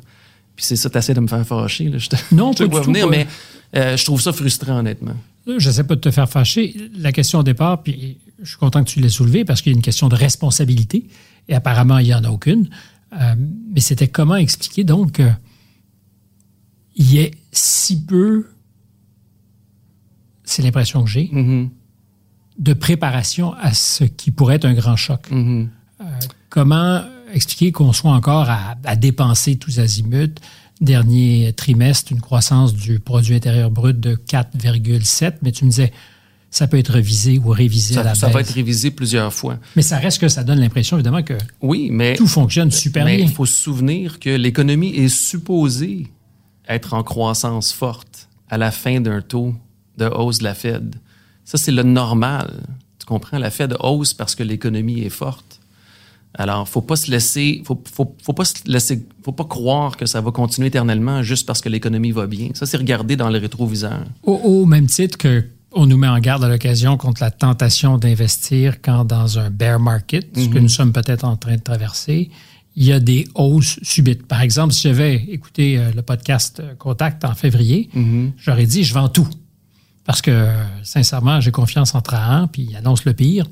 Puis 0.55 0.65
c'est 0.65 0.75
ça, 0.75 0.89
t'essaies 0.89 1.13
de 1.13 1.19
me 1.19 1.27
faire 1.27 1.45
fâcher. 1.45 1.89
Là. 1.89 1.97
Je 1.97 2.09
te, 2.09 2.15
Non, 2.31 2.51
je 2.57 2.59
te 2.59 2.63
vois 2.69 2.81
tout, 2.81 2.87
venir, 2.91 3.05
pas. 3.05 3.11
mais 3.11 3.27
euh, 3.75 3.97
je 3.97 4.05
trouve 4.05 4.21
ça 4.21 4.31
frustrant, 4.31 4.79
honnêtement. 4.79 5.15
Je 5.47 5.67
ne 5.67 5.73
sais 5.73 5.83
pas 5.83 5.95
de 5.95 6.01
te 6.01 6.11
faire 6.11 6.29
fâcher. 6.29 6.75
La 6.97 7.11
question 7.11 7.39
au 7.39 7.43
départ, 7.43 7.83
puis 7.83 8.17
je 8.41 8.49
suis 8.49 8.57
content 8.57 8.83
que 8.83 8.89
tu 8.89 8.99
l'aies 8.99 9.09
soulevée 9.09 9.45
parce 9.45 9.61
qu'il 9.61 9.71
y 9.71 9.75
a 9.75 9.77
une 9.77 9.83
question 9.83 10.07
de 10.07 10.15
responsabilité 10.15 11.07
et 11.47 11.55
apparemment, 11.55 11.99
il 11.99 12.05
n'y 12.05 12.13
en 12.13 12.23
a 12.23 12.29
aucune. 12.29 12.69
Euh, 13.15 13.35
mais 13.73 13.79
c'était 13.79 14.07
comment 14.07 14.35
expliquer 14.35 14.83
donc 14.83 15.13
qu'il 15.13 17.05
y 17.11 17.17
ait 17.19 17.31
si 17.51 18.03
peu, 18.05 18.47
c'est 20.43 20.61
l'impression 20.61 21.03
que 21.03 21.09
j'ai, 21.09 21.29
Mhm, 21.31 21.69
de 22.57 22.73
préparation 22.73 23.53
à 23.53 23.73
ce 23.73 24.03
qui 24.03 24.31
pourrait 24.31 24.55
être 24.55 24.65
un 24.65 24.73
grand 24.73 24.95
choc. 24.95 25.29
mhm. 25.31 25.69
Comment 26.49 27.03
expliquer 27.33 27.71
qu'on 27.71 27.91
soit 27.93 28.11
encore 28.11 28.49
à, 28.49 28.75
à 28.85 28.95
dépenser 28.95 29.57
tous 29.57 29.79
azimuts? 29.79 30.35
Dernier 30.81 31.53
trimestre, 31.53 32.11
une 32.11 32.19
croissance 32.21 32.73
du 32.73 32.99
produit 32.99 33.35
intérieur 33.35 33.71
brut 33.71 33.97
de 33.99 34.15
4,7, 34.15 35.35
mais 35.41 35.51
tu 35.53 35.63
me 35.65 35.69
disais, 35.69 35.91
ça 36.51 36.67
peut 36.67 36.77
être 36.77 36.93
revisé 36.93 37.37
ou 37.37 37.49
révisé 37.49 37.97
à 37.97 38.03
la 38.03 38.15
Ça, 38.15 38.27
ça 38.27 38.33
va 38.33 38.41
être 38.41 38.51
révisé 38.53 38.91
plusieurs 38.91 39.33
fois. 39.33 39.59
Mais 39.75 39.81
ça 39.81 39.97
reste 39.97 40.19
que 40.21 40.27
ça 40.29 40.43
donne 40.43 40.59
l'impression, 40.59 40.95
évidemment, 40.97 41.21
que 41.23 41.33
Oui, 41.61 41.89
mais 41.91 42.15
tout 42.15 42.27
fonctionne 42.27 42.71
super 42.71 43.03
mais 43.05 43.17
bien. 43.17 43.25
il 43.25 43.31
faut 43.31 43.45
se 43.45 43.53
souvenir 43.61 44.19
que 44.19 44.29
l'économie 44.29 44.95
est 44.95 45.09
supposée 45.09 46.07
être 46.67 46.93
en 46.93 47.03
croissance 47.03 47.71
forte 47.73 48.29
à 48.49 48.57
la 48.57 48.71
fin 48.71 49.01
d'un 49.01 49.21
taux 49.21 49.53
de 49.97 50.05
hausse 50.05 50.39
de 50.39 50.43
la 50.45 50.53
Fed. 50.55 50.95
Ça, 51.43 51.57
c'est 51.57 51.71
le 51.71 51.83
normal. 51.83 52.63
Tu 52.99 53.05
comprends? 53.05 53.37
La 53.37 53.51
Fed 53.51 53.75
hausse 53.81 54.13
parce 54.13 54.33
que 54.35 54.43
l'économie 54.43 55.01
est 55.01 55.09
forte. 55.09 55.59
Alors, 56.37 56.67
faut 56.67 56.81
pas 56.81 56.97
se 56.97 57.09
laisser, 57.09 57.61
faut, 57.65 57.81
faut, 57.93 58.13
faut 58.21 58.33
pas 58.33 58.43
se 58.43 58.55
laisser, 58.65 59.05
faut 59.23 59.31
pas 59.31 59.45
croire 59.45 59.95
que 59.95 60.05
ça 60.05 60.19
va 60.19 60.31
continuer 60.31 60.67
éternellement 60.67 61.21
juste 61.23 61.45
parce 61.45 61.61
que 61.61 61.69
l'économie 61.69 62.11
va 62.11 62.27
bien. 62.27 62.49
Ça, 62.55 62.65
c'est 62.65 62.75
regarder 62.77 63.15
dans 63.15 63.29
le 63.29 63.37
rétroviseur. 63.39 64.03
Au, 64.23 64.33
au 64.33 64.65
même 64.65 64.87
titre 64.87 65.17
que 65.17 65.45
on 65.75 65.85
nous 65.85 65.97
met 65.97 66.07
en 66.07 66.19
garde 66.19 66.43
à 66.43 66.49
l'occasion 66.49 66.97
contre 66.97 67.21
la 67.21 67.31
tentation 67.31 67.97
d'investir 67.97 68.81
quand 68.81 69.05
dans 69.05 69.37
un 69.39 69.49
bear 69.49 69.79
market, 69.79 70.27
ce 70.37 70.47
que 70.47 70.57
nous 70.59 70.69
sommes 70.69 70.93
peut-être 70.93 71.25
en 71.25 71.35
train 71.35 71.55
de 71.57 71.61
traverser, 71.61 72.31
il 72.77 72.83
y 72.85 72.91
a 72.91 72.99
des 72.99 73.27
hausses 73.35 73.79
subites. 73.83 74.25
Par 74.27 74.41
exemple, 74.41 74.73
si 74.73 74.81
j'avais 74.83 75.15
écouté 75.15 75.77
euh, 75.77 75.91
le 75.95 76.01
podcast 76.01 76.59
euh, 76.59 76.75
Contact 76.75 77.23
en 77.25 77.33
février, 77.35 77.89
j'aurais 78.37 78.65
dit 78.65 78.83
je 78.83 78.93
vends 78.93 79.09
tout. 79.09 79.27
Parce 80.05 80.21
que, 80.21 80.49
sincèrement, 80.83 81.41
j'ai 81.41 81.51
confiance 81.51 81.95
en 81.95 82.01
Trahan, 82.01 82.47
puis 82.47 82.67
il 82.69 82.75
annonce 82.75 83.05
le 83.05 83.13
pire. 83.13 83.47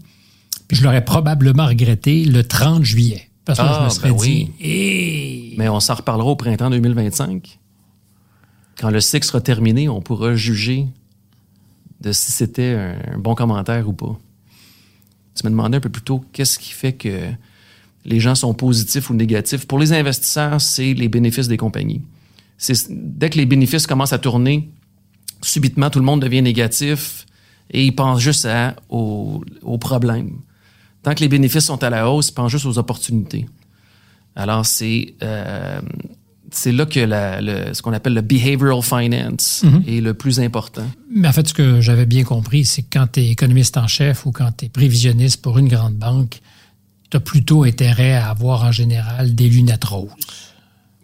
Puis 0.68 0.78
je 0.78 0.84
l'aurais 0.84 1.04
probablement 1.04 1.66
regretté 1.66 2.26
le 2.26 2.44
30 2.44 2.84
juillet. 2.84 3.30
Parce 3.44 3.60
que 3.60 3.66
je 3.66 3.72
Ah, 3.72 3.86
me 3.86 3.90
serais 3.90 4.10
ben 4.12 4.18
dit, 4.18 4.52
oui. 4.62 5.56
Mais 5.58 5.68
on 5.68 5.80
s'en 5.80 5.96
reparlera 5.96 6.30
au 6.30 6.36
printemps 6.36 6.70
2025. 6.70 7.60
Quand 8.80 8.90
le 8.90 9.00
cycle 9.02 9.26
sera 9.26 9.42
terminé, 9.42 9.90
on 9.90 10.00
pourra 10.02 10.36
juger 10.36 10.86
de 12.04 12.12
si 12.12 12.32
c'était 12.32 12.96
un, 13.14 13.18
bon 13.18 13.36
commentaire 13.36 13.88
ou 13.88 13.94
pas. 13.94 14.18
Tu 15.36 15.46
me 15.46 15.50
demandais 15.50 15.78
un 15.78 15.82
peu 15.82 15.90
plus 15.90 16.04
tôt 16.04 16.24
qu'est-ce 16.32 16.60
qui 16.60 16.72
fait 16.72 16.94
que 16.94 17.32
les 18.06 18.20
gens 18.20 18.36
sont 18.36 18.54
positifs 18.54 19.10
ou 19.10 19.14
négatifs? 19.14 19.66
Pour 19.66 19.80
les 19.80 19.94
investisseurs, 19.94 20.62
c'est 20.62 20.94
les 20.94 21.08
bénéfices 21.08 21.48
des 21.48 21.58
compagnies. 21.58 22.02
Dès 22.90 23.30
que 23.30 23.38
les 23.38 23.46
bénéfices 23.46 23.88
commencent 23.88 24.14
à 24.14 24.20
tourner, 24.20 24.70
subitement, 25.42 25.90
tout 25.90 26.00
le 26.00 26.06
monde 26.06 26.22
devient 26.22 26.42
négatif 26.42 27.26
et 27.72 27.84
ils 27.84 27.96
pensent 27.96 28.22
juste 28.22 28.48
aux 28.90 29.78
problèmes. 29.80 30.40
Tant 31.04 31.14
que 31.14 31.20
les 31.20 31.28
bénéfices 31.28 31.66
sont 31.66 31.84
à 31.84 31.90
la 31.90 32.10
hausse, 32.10 32.30
ils 32.30 32.34
pensent 32.34 32.52
juste 32.52 32.66
aux 32.66 32.78
opportunités. 32.78 33.46
Alors, 34.36 34.66
c'est 34.66 35.14
euh, 35.22 35.82
c'est 36.56 36.72
là 36.72 36.86
que 36.86 37.00
la- 37.00 37.42
le- 37.42 37.74
ce 37.74 37.82
qu'on 37.82 37.94
appelle 37.94 38.14
le 38.14 38.22
behavioral 38.22 38.82
finance 38.82 39.64
est 39.88 40.02
le 40.02 40.14
plus 40.14 40.40
important. 40.40 40.86
Mais 41.10 41.28
en 41.28 41.34
fait, 41.34 41.48
ce 41.48 41.54
que 41.54 41.82
j'avais 41.82 42.06
bien 42.06 42.24
compris, 42.24 42.64
c'est 42.66 42.84
que 42.84 42.98
quand 43.00 43.08
tu 43.12 43.20
es 43.22 43.30
économiste 43.30 43.76
en 43.78 43.88
chef 43.88 44.26
ou 44.26 44.32
quand 44.32 44.52
tu 44.58 44.66
es 44.66 44.70
prévisionniste 44.70 45.42
pour 45.42 45.58
une 45.58 45.68
grande 45.68 45.96
banque, 45.96 46.42
tu 47.10 47.18
as 47.18 47.20
plutôt 47.20 47.64
intérêt 47.64 48.14
à 48.14 48.30
avoir 48.30 48.64
en 48.64 48.72
général 48.72 49.36
des 49.36 49.50
lunettes 49.50 49.84
roses. 49.86 50.10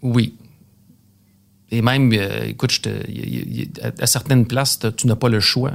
Oui. 0.02 0.34
Et 1.70 1.82
même, 1.82 2.12
euh, 2.12 2.46
écoute, 2.46 2.72
je 2.72 2.80
te- 2.80 3.10
y- 3.10 3.12
y- 3.20 3.62
y- 3.62 3.70
à, 3.82 3.92
à 4.02 4.06
certaines 4.06 4.46
places, 4.46 4.78
tu 4.96 5.06
n'as 5.06 5.14
pas 5.16 5.28
le 5.28 5.38
choix. 5.40 5.72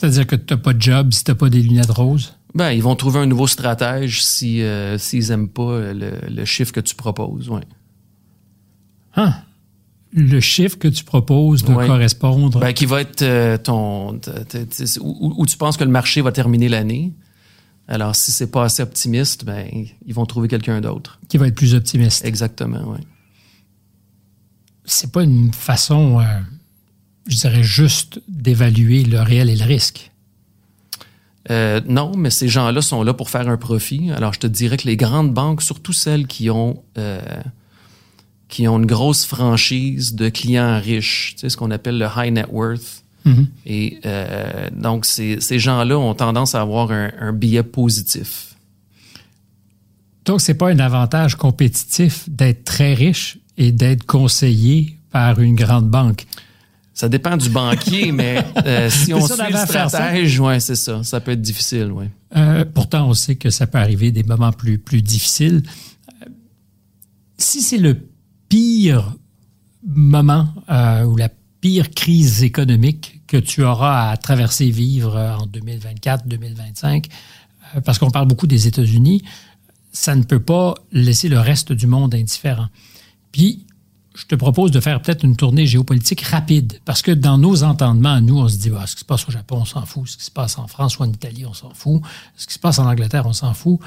C'est-à-dire 0.00 0.26
que 0.26 0.36
tu 0.36 0.52
n'as 0.54 0.58
pas 0.60 0.72
de 0.72 0.82
job 0.82 1.12
si 1.12 1.24
tu 1.24 1.30
n'as 1.30 1.34
pas 1.36 1.48
des 1.50 1.62
lunettes 1.62 1.90
roses? 1.90 2.34
Ben, 2.54 2.70
ils 2.70 2.82
vont 2.82 2.94
trouver 2.96 3.18
un 3.20 3.26
nouveau 3.26 3.46
stratège 3.46 4.22
si 4.22 4.62
euh, 4.62 4.96
s'ils 4.98 5.30
aiment 5.32 5.48
pas 5.48 5.92
le, 5.92 6.12
le 6.28 6.44
chiffre 6.44 6.72
que 6.72 6.80
tu 6.80 6.94
proposes. 6.94 7.48
Ouais. 7.48 7.62
Hein? 9.16 9.34
Le 10.12 10.38
chiffre 10.38 10.78
que 10.78 10.86
tu 10.86 11.02
proposes 11.02 11.64
doit 11.64 11.74
Ouais. 11.76 11.86
correspondre. 11.88 12.60
Ben, 12.60 12.72
qui 12.72 12.86
va 12.86 13.00
être 13.00 13.22
euh, 13.22 13.56
ton. 13.58 14.20
Où, 15.00 15.34
où 15.36 15.46
tu 15.46 15.56
penses 15.56 15.76
que 15.76 15.82
le 15.84 15.90
marché 15.90 16.20
va 16.20 16.30
terminer 16.30 16.68
l'année? 16.68 17.12
Alors, 17.88 18.14
si 18.16 18.30
c'est 18.32 18.50
pas 18.50 18.64
assez 18.64 18.82
optimiste, 18.82 19.44
ben, 19.44 19.66
ils 20.06 20.14
vont 20.14 20.24
trouver 20.24 20.46
quelqu'un 20.48 20.80
d'autre. 20.80 21.18
qui 21.28 21.36
va 21.36 21.48
être 21.48 21.54
plus 21.56 21.74
optimiste. 21.74 22.24
Exactement, 22.24 22.82
oui. 22.92 22.98
C'est 24.84 25.10
pas 25.12 25.22
une 25.22 25.52
façon, 25.52 26.20
euh, 26.20 26.24
je 27.26 27.36
dirais, 27.36 27.62
juste 27.62 28.20
d'évaluer 28.28 29.02
le 29.04 29.20
réel 29.20 29.50
et 29.50 29.56
le 29.56 29.64
risque. 29.64 30.12
Euh, 31.50 31.80
non, 31.86 32.12
mais 32.16 32.30
ces 32.30 32.48
gens-là 32.48 32.80
sont 32.80 33.02
là 33.02 33.12
pour 33.12 33.28
faire 33.28 33.48
un 33.48 33.56
profit. 33.56 34.10
Alors, 34.12 34.32
je 34.32 34.40
te 34.40 34.46
dirais 34.46 34.76
que 34.76 34.86
les 34.86 34.96
grandes 34.96 35.32
banques, 35.32 35.62
surtout 35.62 35.92
celles 35.92 36.26
qui 36.26 36.50
ont 36.50 36.82
euh, 36.96 37.20
qui 38.48 38.68
ont 38.68 38.78
une 38.78 38.86
grosse 38.86 39.24
franchise 39.26 40.14
de 40.14 40.28
clients 40.28 40.80
riches, 40.80 41.34
tu 41.34 41.40
sais, 41.40 41.48
ce 41.48 41.56
qu'on 41.56 41.70
appelle 41.70 41.98
le 41.98 42.06
high 42.16 42.32
net 42.32 42.46
worth. 42.50 43.02
Mhm. 43.24 43.48
Et 43.66 43.98
euh, 44.06 44.70
donc, 44.70 45.04
ces, 45.06 45.40
ces 45.40 45.58
gens-là 45.58 45.98
ont 45.98 46.14
tendance 46.14 46.54
à 46.54 46.60
avoir 46.60 46.90
un, 46.90 47.10
un 47.20 47.32
billet 47.32 47.62
positif. 47.62 48.54
Donc, 50.24 50.40
c'est 50.40 50.54
pas 50.54 50.70
un 50.70 50.78
avantage 50.78 51.34
compétitif 51.36 52.28
d'être 52.28 52.64
très 52.64 52.94
riche 52.94 53.38
et 53.58 53.72
d'être 53.72 54.04
conseillé 54.06 54.98
par 55.10 55.40
une 55.40 55.54
grande 55.54 55.88
banque. 55.88 56.26
Ça 56.94 57.08
dépend 57.08 57.36
du 57.36 57.48
banquier, 57.50 58.12
mais 58.12 58.44
euh, 58.64 58.88
si 58.90 59.12
on 59.12 59.26
suit 59.26 59.36
le 59.50 59.58
stratège, 59.58 60.38
ouais, 60.38 60.60
c'est 60.60 60.76
ça. 60.76 61.02
Ça 61.02 61.20
peut 61.20 61.32
être 61.32 61.42
difficile, 61.42 61.90
ouais. 61.90 62.08
Euh, 62.36 62.64
pourtant, 62.64 63.08
on 63.08 63.14
sait 63.14 63.34
que 63.34 63.50
ça 63.50 63.66
peut 63.66 63.78
arriver 63.78 64.12
des 64.12 64.22
moments 64.22 64.52
plus, 64.52 64.78
plus 64.78 65.02
difficiles. 65.02 65.62
Euh, 66.22 66.26
Si 67.36 67.62
c'est 67.62 67.78
le 67.78 68.08
pire 68.48 69.16
moment 69.84 70.48
euh, 70.70 71.04
ou 71.04 71.16
la 71.16 71.28
pire 71.60 71.90
crise 71.90 72.44
économique 72.44 73.22
que 73.26 73.36
tu 73.36 73.64
auras 73.64 74.10
à 74.10 74.16
traverser, 74.16 74.70
vivre 74.70 75.16
en 75.16 75.46
2024, 75.46 76.28
2025, 76.28 77.08
euh, 77.74 77.80
parce 77.80 77.98
qu'on 77.98 78.10
parle 78.10 78.28
beaucoup 78.28 78.46
des 78.46 78.68
États-Unis, 78.68 79.22
ça 79.92 80.14
ne 80.14 80.22
peut 80.22 80.40
pas 80.40 80.74
laisser 80.92 81.28
le 81.28 81.40
reste 81.40 81.72
du 81.72 81.86
monde 81.86 82.14
indifférent. 82.14 82.68
Puis, 83.32 83.66
je 84.14 84.26
te 84.26 84.34
propose 84.36 84.70
de 84.70 84.80
faire 84.80 85.02
peut-être 85.02 85.24
une 85.24 85.36
tournée 85.36 85.66
géopolitique 85.66 86.22
rapide, 86.22 86.80
parce 86.84 87.02
que 87.02 87.10
dans 87.10 87.36
nos 87.36 87.64
entendements, 87.64 88.20
nous, 88.20 88.38
on 88.38 88.48
se 88.48 88.56
dit, 88.56 88.70
Ah, 88.78 88.86
ce 88.86 88.94
qui 88.94 89.00
se 89.00 89.04
passe 89.04 89.28
au 89.28 89.32
Japon, 89.32 89.58
on 89.62 89.64
s'en 89.64 89.84
fout, 89.84 90.08
ce 90.08 90.16
qui 90.16 90.24
se 90.24 90.30
passe 90.30 90.56
en 90.58 90.66
France 90.68 90.98
ou 90.98 91.02
en 91.02 91.10
Italie, 91.10 91.44
on 91.46 91.54
s'en 91.54 91.70
fout, 91.74 92.00
ce 92.36 92.46
qui 92.46 92.54
se 92.54 92.58
passe 92.58 92.78
en 92.78 92.86
Angleterre, 92.86 93.26
on 93.26 93.32
s'en 93.32 93.54
fout. 93.54 93.80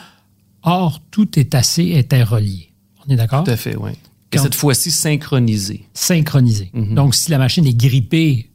Or, 0.63 1.01
tout 1.11 1.39
est 1.39 1.55
assez 1.55 1.97
interrelié. 1.97 2.71
On 3.05 3.11
est 3.11 3.15
d'accord? 3.15 3.45
Tout 3.45 3.51
à 3.51 3.57
fait, 3.57 3.77
oui. 3.77 3.91
Et 4.33 4.37
cette 4.37 4.55
fois-ci, 4.55 4.91
synchronisé. 4.91 5.85
Synchronisé. 5.93 6.69
Donc, 6.73 7.15
si 7.15 7.31
la 7.31 7.37
machine 7.37 7.65
est 7.65 7.73
grippée 7.73 8.49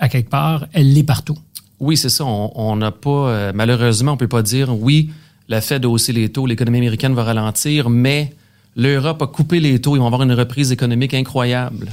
à 0.00 0.08
quelque 0.08 0.28
part, 0.28 0.66
elle 0.72 0.92
l'est 0.92 1.04
partout. 1.04 1.38
Oui, 1.78 1.96
c'est 1.96 2.08
ça. 2.08 2.24
On 2.24 2.74
n'a 2.76 2.90
pas, 2.90 3.28
euh, 3.28 3.52
malheureusement, 3.54 4.12
on 4.12 4.16
peut 4.16 4.28
pas 4.28 4.42
dire, 4.42 4.76
oui, 4.76 5.10
la 5.48 5.60
Fed 5.60 5.84
a 5.84 5.88
haussé 5.88 6.12
les 6.12 6.30
taux, 6.30 6.46
l'économie 6.46 6.78
américaine 6.78 7.14
va 7.14 7.22
ralentir, 7.22 7.88
mais 7.88 8.34
l'Europe 8.76 9.20
a 9.22 9.26
coupé 9.26 9.58
les 9.60 9.80
taux, 9.80 9.96
ils 9.96 9.98
vont 9.98 10.06
avoir 10.06 10.22
une 10.22 10.32
reprise 10.32 10.70
économique 10.70 11.14
incroyable. 11.14 11.88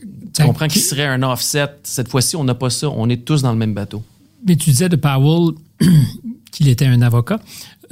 Tu 0.00 0.06
Ben, 0.42 0.46
comprends 0.46 0.66
qui- 0.68 0.74
qu'il 0.74 0.82
serait 0.82 1.06
un 1.06 1.22
offset? 1.22 1.66
Cette 1.82 2.08
fois-ci, 2.08 2.36
on 2.36 2.44
n'a 2.44 2.54
pas 2.54 2.70
ça. 2.70 2.88
On 2.90 3.08
est 3.08 3.24
tous 3.24 3.42
dans 3.42 3.50
le 3.52 3.58
même 3.58 3.74
bateau. 3.74 4.04
Mais 4.46 4.54
tu 4.56 4.70
disais 4.70 4.88
de 4.88 4.96
Powell 4.96 5.54
qu'il 6.52 6.68
était 6.68 6.86
un 6.86 7.02
avocat. 7.02 7.40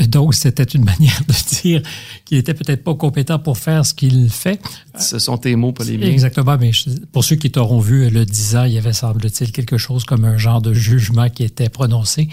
Donc, 0.08 0.34
c'était 0.34 0.62
une 0.64 0.84
manière 0.92 1.20
de 1.26 1.60
dire 1.62 1.82
qu'il 2.24 2.36
était 2.38 2.52
peut-être 2.54 2.84
pas 2.84 2.94
compétent 2.94 3.38
pour 3.38 3.56
faire 3.58 3.84
ce 3.86 3.94
qu'il 3.94 4.28
fait. 4.30 4.60
Ce 4.98 5.18
sont 5.18 5.38
tes 5.38 5.56
mots, 5.56 5.72
pas 5.72 5.84
les 5.84 5.96
miens. 5.96 6.06
Exactement. 6.06 6.56
Mais 6.60 6.70
pour 7.12 7.24
ceux 7.24 7.36
qui 7.36 7.50
t'auront 7.50 7.80
vu 7.80 8.10
le 8.10 8.24
10 8.26 8.56
ans, 8.56 8.64
il 8.64 8.72
y 8.74 8.78
avait, 8.78 8.92
semble-t-il, 8.92 9.50
quelque 9.52 9.78
chose 9.78 10.04
comme 10.04 10.24
un 10.26 10.36
genre 10.36 10.60
de 10.60 10.74
jugement 10.74 11.28
qui 11.30 11.42
était 11.44 11.70
prononcé 11.70 12.28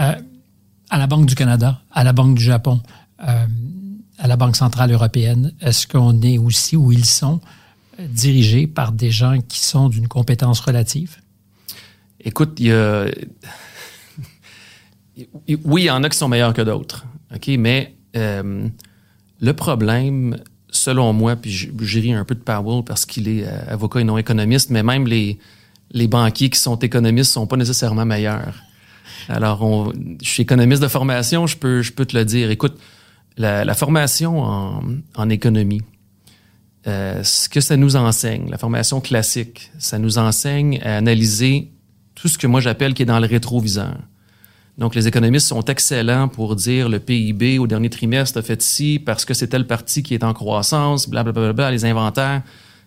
euh, 0.00 0.12
à 0.90 0.98
la 0.98 1.06
Banque 1.08 1.26
du 1.26 1.34
Canada, 1.34 1.80
à 1.92 2.04
la 2.04 2.12
Banque 2.12 2.36
du 2.36 2.42
Japon, 2.44 2.80
euh, 3.26 3.44
à 4.18 4.26
la 4.26 4.36
Banque 4.36 4.56
centrale 4.56 4.92
européenne. 4.92 5.52
Est-ce 5.60 5.86
qu'on 5.86 6.20
est 6.22 6.38
aussi 6.38 6.76
où 6.76 6.92
ils 6.92 7.04
sont 7.04 7.40
euh, 7.98 8.06
dirigés 8.08 8.66
par 8.66 8.92
des 8.92 9.10
gens 9.10 9.40
qui 9.40 9.60
sont 9.60 9.88
d'une 9.88 10.08
compétence 10.08 10.60
relative? 10.60 11.16
Écoute, 12.20 12.54
il 12.58 12.66
y 12.66 12.72
a. 12.72 13.06
Oui, 15.64 15.82
il 15.82 15.86
y 15.86 15.90
en 15.90 16.04
a 16.04 16.08
qui 16.08 16.16
sont 16.16 16.28
meilleurs 16.28 16.54
que 16.54 16.62
d'autres. 16.62 17.04
OK? 17.34 17.48
Mais 17.58 17.96
euh, 18.14 18.68
le 19.40 19.52
problème, 19.52 20.36
selon 20.70 21.12
moi, 21.12 21.34
puis 21.34 21.50
je, 21.50 21.98
ris 21.98 22.12
un 22.12 22.24
peu 22.24 22.36
de 22.36 22.40
Powell 22.40 22.84
parce 22.84 23.04
qu'il 23.04 23.26
est 23.26 23.44
euh, 23.44 23.64
avocat 23.66 24.00
et 24.00 24.04
non 24.04 24.16
économiste, 24.16 24.70
mais 24.70 24.84
même 24.84 25.08
les, 25.08 25.38
banquiers 26.06 26.50
qui 26.50 26.60
sont 26.60 26.76
économistes 26.76 27.32
sont 27.32 27.48
pas 27.48 27.56
nécessairement 27.56 28.04
meilleurs. 28.04 28.54
Alors, 29.28 29.92
je 30.22 30.28
suis 30.28 30.44
économiste 30.44 30.82
de 30.82 30.88
formation, 30.88 31.48
je 31.48 31.56
peux, 31.56 31.82
je 31.82 31.92
peux 31.92 32.06
te 32.06 32.16
le 32.16 32.24
dire. 32.24 32.52
Écoute, 32.52 32.78
la, 33.38 33.74
formation 33.74 34.42
en, 35.14 35.30
économie, 35.30 35.82
euh, 36.86 37.22
ce 37.22 37.48
que 37.48 37.60
ça 37.60 37.76
nous 37.76 37.96
enseigne, 37.96 38.50
la 38.50 38.58
formation 38.58 39.00
classique, 39.00 39.70
ça 39.78 39.98
nous 39.98 40.18
enseigne 40.18 40.80
à 40.82 40.96
analyser 40.96 41.70
tout 42.14 42.28
ce 42.28 42.36
que 42.36 42.46
moi 42.46 42.60
j'appelle 42.60 42.94
qui 42.94 43.02
est 43.02 43.06
dans 43.06 43.20
le 43.20 43.26
rétroviseur. 43.26 43.96
Donc, 44.76 44.94
les 44.94 45.08
économistes 45.08 45.48
sont 45.48 45.64
excellents 45.64 46.28
pour 46.28 46.54
dire 46.54 46.88
le 46.88 47.00
PIB 47.00 47.58
au 47.58 47.66
dernier 47.66 47.90
trimestre 47.90 48.38
a 48.38 48.42
fait 48.42 48.62
ci 48.62 49.00
parce 49.04 49.24
que 49.24 49.34
c'est 49.34 49.48
telle 49.48 49.66
partie 49.66 50.04
qui 50.04 50.14
est 50.14 50.22
en 50.22 50.32
croissance, 50.32 51.08
blablabla, 51.08 51.72
les 51.72 51.84
inventaires, 51.84 52.42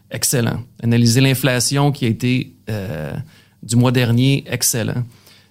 excellent. 0.10 0.64
Analyser 0.82 1.20
l'inflation 1.20 1.92
qui 1.92 2.06
a 2.06 2.08
été 2.08 2.56
euh, 2.70 3.14
du 3.62 3.76
mois 3.76 3.92
dernier, 3.92 4.46
excellent. 4.48 5.04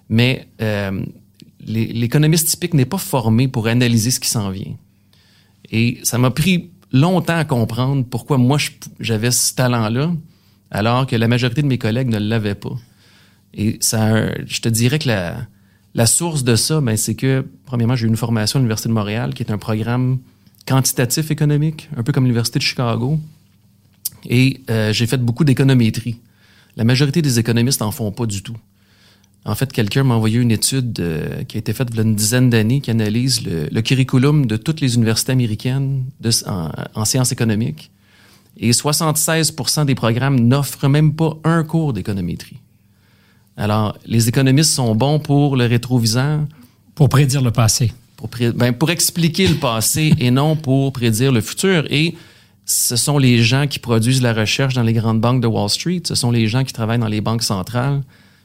Mais 0.09 0.47
euh, 0.61 1.03
l'économiste 1.59 2.49
typique 2.49 2.73
n'est 2.73 2.85
pas 2.85 2.97
formé 2.97 3.47
pour 3.47 3.67
analyser 3.67 4.09
ce 4.09 4.19
qui 4.19 4.29
s'en 4.29 4.49
vient. 4.49 4.75
Et 5.69 5.99
ça 6.03 6.17
m'a 6.17 6.31
pris 6.31 6.71
longtemps 6.91 7.37
à 7.37 7.45
comprendre 7.45 8.05
pourquoi 8.09 8.37
moi 8.37 8.57
j'avais 8.99 9.31
ce 9.31 9.53
talent-là, 9.53 10.13
alors 10.71 11.07
que 11.07 11.15
la 11.15 11.27
majorité 11.27 11.61
de 11.61 11.67
mes 11.67 11.77
collègues 11.77 12.09
ne 12.09 12.19
l'avaient 12.19 12.55
pas. 12.55 12.75
Et 13.53 13.77
ça, 13.81 14.31
je 14.45 14.61
te 14.61 14.69
dirais 14.69 14.99
que 14.99 15.07
la, 15.07 15.47
la 15.93 16.05
source 16.05 16.43
de 16.43 16.55
ça, 16.55 16.79
ben, 16.81 16.95
c'est 16.95 17.15
que, 17.15 17.45
premièrement, 17.65 17.95
j'ai 17.95 18.05
eu 18.05 18.09
une 18.09 18.17
formation 18.17 18.57
à 18.57 18.59
l'Université 18.61 18.89
de 18.89 18.93
Montréal, 18.93 19.33
qui 19.33 19.43
est 19.43 19.51
un 19.51 19.57
programme 19.57 20.19
quantitatif 20.65 21.31
économique, 21.31 21.89
un 21.97 22.03
peu 22.03 22.11
comme 22.11 22.23
l'Université 22.23 22.59
de 22.59 22.63
Chicago. 22.63 23.19
Et 24.25 24.61
euh, 24.69 24.93
j'ai 24.93 25.07
fait 25.07 25.17
beaucoup 25.17 25.43
d'économétrie. 25.43 26.19
La 26.77 26.83
majorité 26.83 27.21
des 27.21 27.39
économistes 27.39 27.81
n'en 27.81 27.91
font 27.91 28.11
pas 28.11 28.25
du 28.25 28.41
tout. 28.41 28.55
En 29.43 29.55
fait, 29.55 29.71
quelqu'un 29.73 30.03
m'a 30.03 30.13
envoyé 30.15 30.39
une 30.39 30.51
étude 30.51 30.99
euh, 30.99 31.43
qui 31.45 31.57
a 31.57 31.59
été 31.59 31.73
faite 31.73 31.87
il 31.91 31.95
y 31.97 31.99
a 31.99 32.03
une 32.03 32.13
dizaine 32.15 32.51
d'années 32.51 32.79
qui 32.79 32.91
analyse 32.91 33.43
le, 33.43 33.67
le 33.71 33.81
curriculum 33.81 34.45
de 34.45 34.55
toutes 34.55 34.81
les 34.81 34.93
universités 34.95 35.31
américaines 35.31 36.03
de, 36.19 36.29
en, 36.47 36.69
en 36.93 37.05
sciences 37.05 37.31
économiques. 37.31 37.89
Et 38.57 38.69
76% 38.71 39.85
des 39.85 39.95
programmes 39.95 40.39
n'offrent 40.39 40.87
même 40.89 41.13
pas 41.15 41.35
un 41.43 41.63
cours 41.63 41.93
d'économétrie. 41.93 42.57
Alors, 43.57 43.97
les 44.05 44.29
économistes 44.29 44.71
sont 44.73 44.93
bons 44.95 45.19
pour 45.19 45.55
le 45.55 45.65
rétroviseur, 45.65 46.41
Pour 46.93 47.09
prédire 47.09 47.41
le 47.41 47.51
passé. 47.51 47.91
pour, 48.17 48.29
pré- 48.29 48.51
ben, 48.51 48.73
pour 48.73 48.91
expliquer 48.91 49.47
le 49.47 49.55
passé 49.55 50.13
et 50.19 50.29
non 50.29 50.55
pour 50.55 50.93
prédire 50.93 51.31
le 51.31 51.41
futur. 51.41 51.85
Et 51.89 52.15
ce 52.65 52.95
sont 52.95 53.17
les 53.17 53.41
gens 53.41 53.65
qui 53.65 53.79
produisent 53.79 54.21
la 54.21 54.33
recherche 54.33 54.75
dans 54.75 54.83
les 54.83 54.93
grandes 54.93 55.19
banques 55.19 55.41
de 55.41 55.47
Wall 55.47 55.69
Street, 55.69 56.01
ce 56.05 56.13
sont 56.13 56.29
les 56.29 56.47
gens 56.47 56.63
qui 56.63 56.73
travaillent 56.73 56.99
dans 56.99 57.07
les 57.07 57.21
banques 57.21 57.43
centrales. 57.43 58.01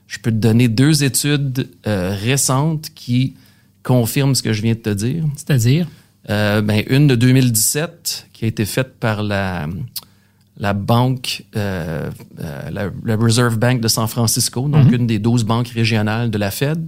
Je 0.07 0.19
peux 0.19 0.31
te 0.31 0.37
donner 0.37 0.69
deux 0.69 1.03
études 1.05 1.69
euh, 1.87 2.15
récentes 2.15 2.91
qui 2.95 3.35
confirment 3.83 4.35
ce 4.35 4.43
que 4.43 4.53
je 4.53 4.63
viens 4.63 4.75
de 4.75 4.79
te 4.81 4.91
dire. 4.91 5.25
C'est-à-dire, 5.37 5.87
Euh, 6.29 6.61
ben, 6.61 6.83
une 6.89 7.07
de 7.07 7.15
2017 7.15 8.29
qui 8.33 8.45
a 8.47 8.49
été 8.49 8.65
faite 8.67 8.95
par 8.99 9.23
la, 9.23 9.69
la 10.59 10.73
banque, 10.73 11.45
euh, 11.55 12.11
la, 12.73 12.91
la 13.05 13.17
Reserve 13.17 13.59
Bank 13.59 13.81
de 13.81 13.87
San 13.89 14.09
Francisco, 14.09 14.69
donc 14.69 14.91
une 14.93 15.07
des 15.07 15.21
12 15.21 15.45
banques 15.45 15.69
régionales 15.69 16.31
de 16.33 16.39
la 16.39 16.51
Fed, 16.51 16.85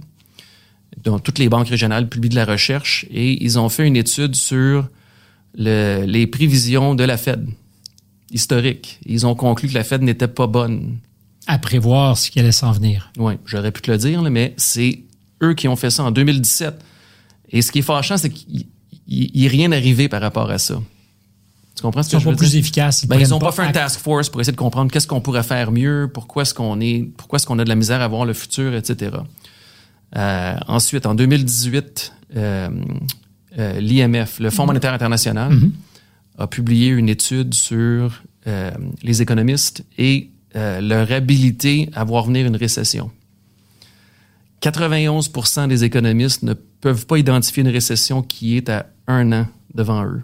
dont 1.05 1.19
toutes 1.19 1.39
les 1.39 1.47
banques 1.47 1.69
régionales 1.69 2.09
publient 2.09 2.29
de 2.31 2.35
la 2.35 2.43
recherche, 2.43 3.05
et 3.11 3.41
ils 3.41 3.57
ont 3.57 3.69
fait 3.69 3.87
une 3.87 3.95
étude 3.95 4.35
sur 4.35 4.89
le- 5.57 6.03
les 6.05 6.27
prévisions 6.27 6.93
de 6.93 7.05
la 7.05 7.15
Fed 7.15 7.47
historiques. 8.31 8.99
Ils 9.05 9.25
ont 9.25 9.35
conclu 9.35 9.69
que 9.69 9.73
la 9.73 9.83
Fed 9.85 10.01
n'était 10.01 10.27
pas 10.27 10.47
bonne. 10.47 10.97
À 11.49 11.57
prévoir 11.57 12.15
ce 12.15 12.29
qui 12.29 12.39
allait 12.39 12.51
s'en 12.51 12.71
venir. 12.71 13.11
Oui, 13.17 13.33
j'aurais 13.43 13.71
pu 13.71 13.81
te 13.81 13.89
le 13.89 13.97
dire, 13.97 14.21
là, 14.21 14.29
mais 14.29 14.53
c'est 14.57 15.03
eux 15.41 15.55
qui 15.55 15.67
ont 15.67 15.75
fait 15.75 15.89
ça 15.89 16.03
en 16.03 16.11
2017. 16.11 16.79
Et 17.49 17.63
ce 17.63 17.71
qui 17.71 17.79
est 17.79 17.81
fâchant, 17.81 18.17
c'est 18.17 18.29
qu'il 18.29 18.67
n'est 19.07 19.47
rien 19.47 19.71
arrivé 19.71 20.07
par 20.07 20.21
rapport 20.21 20.51
à 20.51 20.59
ça. 20.59 20.79
Tu 21.75 21.81
comprends 21.81 22.03
ce 22.03 22.09
Ils 22.09 22.11
que 22.11 22.17
sont 22.17 22.29
je 22.29 22.35
pas 22.35 22.37
plus 22.37 22.55
efficaces. 22.55 23.01
Ils 23.01 23.07
Ben, 23.07 23.15
ils 23.15 23.21
prennent 23.21 23.31
n'ont 23.31 23.39
pas 23.39 23.51
fait 23.51 23.63
un 23.63 23.71
task 23.71 23.99
force 23.99 24.29
pour 24.29 24.39
essayer 24.41 24.51
de 24.51 24.59
comprendre 24.59 24.91
qu'est-ce 24.91 25.07
qu'on 25.07 25.21
pourrait 25.21 25.41
faire 25.41 25.71
mieux, 25.71 26.07
pourquoi 26.13 26.43
est-ce 26.43 26.53
qu'on 26.53 26.79
est, 26.81 27.09
pourquoi 27.17 27.37
est-ce 27.37 27.47
qu'on 27.47 27.57
a 27.57 27.63
de 27.63 27.69
la 27.69 27.75
misère 27.75 28.01
à 28.01 28.07
voir 28.07 28.25
le 28.25 28.33
futur, 28.33 28.75
etc. 28.75 29.17
Euh, 30.15 30.55
ensuite, 30.67 31.07
en 31.07 31.15
2018, 31.15 32.13
euh, 32.35 32.69
euh, 33.57 33.79
l'IMF, 33.79 34.39
le 34.39 34.51
Fonds 34.51 34.67
monétaire 34.67 34.93
international, 34.93 35.57
a 36.37 36.45
publié 36.45 36.89
une 36.89 37.09
étude 37.09 37.55
sur 37.55 38.21
les 39.03 39.21
économistes 39.21 39.83
et 39.97 40.29
euh, 40.55 40.81
leur 40.81 41.11
habilité 41.11 41.89
à 41.93 42.03
voir 42.03 42.25
venir 42.25 42.45
une 42.45 42.55
récession. 42.55 43.11
91 44.61 45.31
des 45.67 45.83
économistes 45.83 46.43
ne 46.43 46.53
peuvent 46.53 47.05
pas 47.05 47.17
identifier 47.17 47.61
une 47.61 47.69
récession 47.69 48.21
qui 48.21 48.57
est 48.57 48.69
à 48.69 48.87
un 49.07 49.31
an 49.31 49.47
devant 49.73 50.03
eux. 50.05 50.23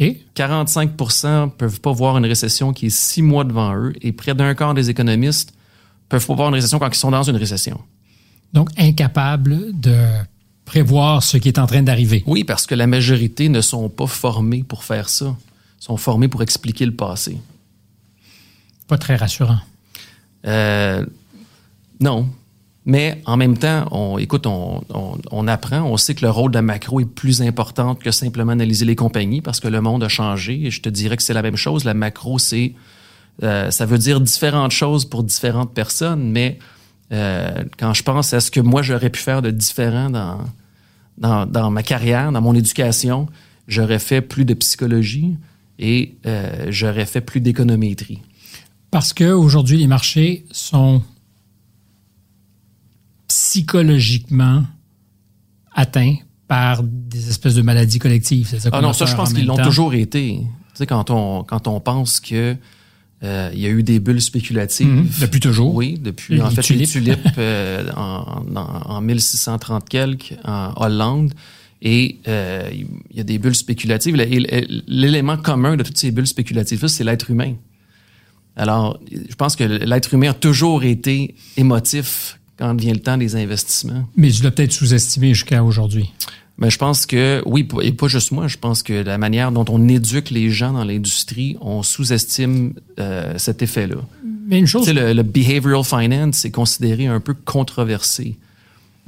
OK. 0.00 0.16
45% 0.36 1.50
peuvent 1.50 1.80
pas 1.80 1.92
voir 1.92 2.16
une 2.16 2.26
récession 2.26 2.72
qui 2.72 2.86
est 2.86 2.96
six 2.96 3.22
mois 3.22 3.44
devant 3.44 3.74
eux 3.76 3.92
et 4.00 4.12
près 4.12 4.34
d'un 4.34 4.54
quart 4.54 4.74
des 4.74 4.90
économistes 4.90 5.52
peuvent 6.08 6.26
pas 6.26 6.34
voir 6.34 6.48
une 6.48 6.54
récession 6.54 6.78
quand 6.78 6.88
ils 6.88 6.94
sont 6.94 7.10
dans 7.10 7.22
une 7.22 7.36
récession. 7.36 7.80
Donc, 8.52 8.70
incapable 8.78 9.78
de 9.78 9.96
prévoir 10.64 11.22
ce 11.22 11.36
qui 11.36 11.48
est 11.48 11.58
en 11.58 11.66
train 11.66 11.82
d'arriver. 11.82 12.22
Oui, 12.26 12.44
parce 12.44 12.66
que 12.66 12.74
la 12.74 12.86
majorité 12.86 13.48
ne 13.48 13.60
sont 13.60 13.88
pas 13.88 14.06
formés 14.06 14.62
pour 14.62 14.84
faire 14.84 15.08
ça. 15.08 15.36
Ils 15.80 15.84
sont 15.84 15.96
formés 15.96 16.28
pour 16.28 16.42
expliquer 16.42 16.86
le 16.86 16.94
passé. 16.94 17.38
Pas 18.88 18.98
très 18.98 19.16
rassurant. 19.16 19.60
Euh, 20.46 21.04
non. 22.00 22.28
Mais 22.86 23.20
en 23.26 23.36
même 23.36 23.58
temps, 23.58 23.86
on, 23.90 24.16
écoute, 24.16 24.46
on, 24.46 24.82
on, 25.30 25.46
apprend, 25.46 25.82
on 25.82 25.98
sait 25.98 26.14
que 26.14 26.24
le 26.24 26.30
rôle 26.30 26.52
de 26.52 26.56
la 26.56 26.62
macro 26.62 27.00
est 27.00 27.04
plus 27.04 27.42
important 27.42 27.94
que 27.94 28.10
simplement 28.10 28.52
analyser 28.52 28.86
les 28.86 28.96
compagnies 28.96 29.42
parce 29.42 29.60
que 29.60 29.68
le 29.68 29.82
monde 29.82 30.02
a 30.02 30.08
changé. 30.08 30.66
Et 30.66 30.70
je 30.70 30.80
te 30.80 30.88
dirais 30.88 31.18
que 31.18 31.22
c'est 31.22 31.34
la 31.34 31.42
même 31.42 31.56
chose. 31.56 31.84
La 31.84 31.92
macro, 31.92 32.38
c'est 32.38 32.72
euh, 33.42 33.70
ça 33.70 33.84
veut 33.84 33.98
dire 33.98 34.22
différentes 34.22 34.70
choses 34.70 35.04
pour 35.04 35.22
différentes 35.22 35.74
personnes, 35.74 36.30
mais 36.30 36.58
euh, 37.12 37.62
quand 37.78 37.92
je 37.92 38.02
pense 38.02 38.32
à 38.32 38.40
ce 38.40 38.50
que 38.50 38.60
moi 38.60 38.80
j'aurais 38.80 39.10
pu 39.10 39.20
faire 39.20 39.42
de 39.42 39.50
différent 39.50 40.08
dans, 40.08 40.38
dans, 41.18 41.44
dans, 41.44 41.70
ma 41.70 41.82
carrière, 41.82 42.32
dans 42.32 42.40
mon 42.40 42.54
éducation, 42.54 43.28
j'aurais 43.68 43.98
fait 43.98 44.22
plus 44.22 44.46
de 44.46 44.54
psychologie 44.54 45.36
et 45.78 46.14
j'aurais 46.70 47.06
fait 47.06 47.20
plus 47.20 47.40
d'économétrie. 47.40 48.22
Parce 48.90 49.12
qu'aujourd'hui, 49.12 49.76
les 49.78 49.86
marchés 49.86 50.44
sont 50.50 51.02
psychologiquement 53.26 54.64
atteints 55.74 56.16
par 56.46 56.82
des 56.82 57.28
espèces 57.28 57.54
de 57.54 57.62
maladies 57.62 57.98
collectives. 57.98 58.58
Ça 58.58 58.70
ah 58.72 58.80
non, 58.80 58.92
ça, 58.92 59.04
je 59.04 59.14
pense 59.14 59.32
qu'ils 59.32 59.46
l'ont 59.46 59.56
toujours 59.56 59.94
été. 59.94 60.38
Tu 60.38 60.46
sais, 60.74 60.86
quand 60.86 61.10
on, 61.10 61.44
quand 61.44 61.68
on 61.68 61.80
pense 61.80 62.20
que 62.20 62.56
euh, 63.24 63.50
il 63.52 63.58
y 63.58 63.66
a 63.66 63.68
eu 63.68 63.82
des 63.82 63.98
bulles 63.98 64.22
spéculatives. 64.22 64.86
Mhm. 64.86 65.08
depuis 65.20 65.40
toujours. 65.40 65.74
Oui, 65.74 65.98
depuis 66.00 66.40
en 66.40 66.50
fait 66.50 66.62
tulipes. 66.62 66.80
les 66.80 66.86
tulipes 66.86 67.38
euh, 67.38 67.90
en, 67.96 68.44
en, 68.54 68.96
en, 68.96 69.00
1630 69.00 69.88
quelques 69.88 70.34
en 70.44 70.72
Hollande. 70.76 71.34
Et 71.82 72.18
euh, 72.26 72.68
il 72.72 73.16
y 73.16 73.20
a 73.20 73.24
des 73.24 73.38
bulles 73.38 73.54
spéculatives. 73.54 74.16
L'élément 74.16 75.36
commun 75.36 75.76
de 75.76 75.82
toutes 75.82 75.98
ces 75.98 76.10
bulles 76.10 76.26
spéculatives 76.26 76.86
c'est 76.86 77.04
l'être 77.04 77.30
humain. 77.30 77.54
Alors, 78.58 78.98
je 79.10 79.34
pense 79.36 79.56
que 79.56 79.64
l'être 79.64 80.12
humain 80.12 80.30
a 80.30 80.34
toujours 80.34 80.82
été 80.82 81.34
émotif 81.56 82.38
quand 82.58 82.78
vient 82.78 82.92
le 82.92 82.98
temps 82.98 83.16
des 83.16 83.36
investissements. 83.36 84.04
Mais 84.16 84.30
je 84.30 84.42
l'ai 84.42 84.50
peut-être 84.50 84.72
sous-estimé 84.72 85.32
jusqu'à 85.32 85.62
aujourd'hui. 85.62 86.10
Mais 86.58 86.70
je 86.70 86.78
pense 86.78 87.06
que, 87.06 87.40
oui, 87.46 87.66
et 87.82 87.92
pas 87.92 88.08
juste 88.08 88.32
moi, 88.32 88.48
je 88.48 88.56
pense 88.56 88.82
que 88.82 88.92
la 88.92 89.16
manière 89.16 89.52
dont 89.52 89.64
on 89.68 89.86
éduque 89.86 90.30
les 90.30 90.50
gens 90.50 90.72
dans 90.72 90.82
l'industrie, 90.82 91.56
on 91.60 91.84
sous-estime 91.84 92.72
euh, 92.98 93.34
cet 93.36 93.62
effet-là. 93.62 93.98
Mais 94.48 94.58
une 94.58 94.66
chose. 94.66 94.84
Tu 94.86 94.92
sais, 94.92 95.14
le, 95.14 95.22
behavioral 95.22 95.84
finance 95.84 96.44
est 96.44 96.50
considéré 96.50 97.06
un 97.06 97.20
peu 97.20 97.34
controversé. 97.34 98.36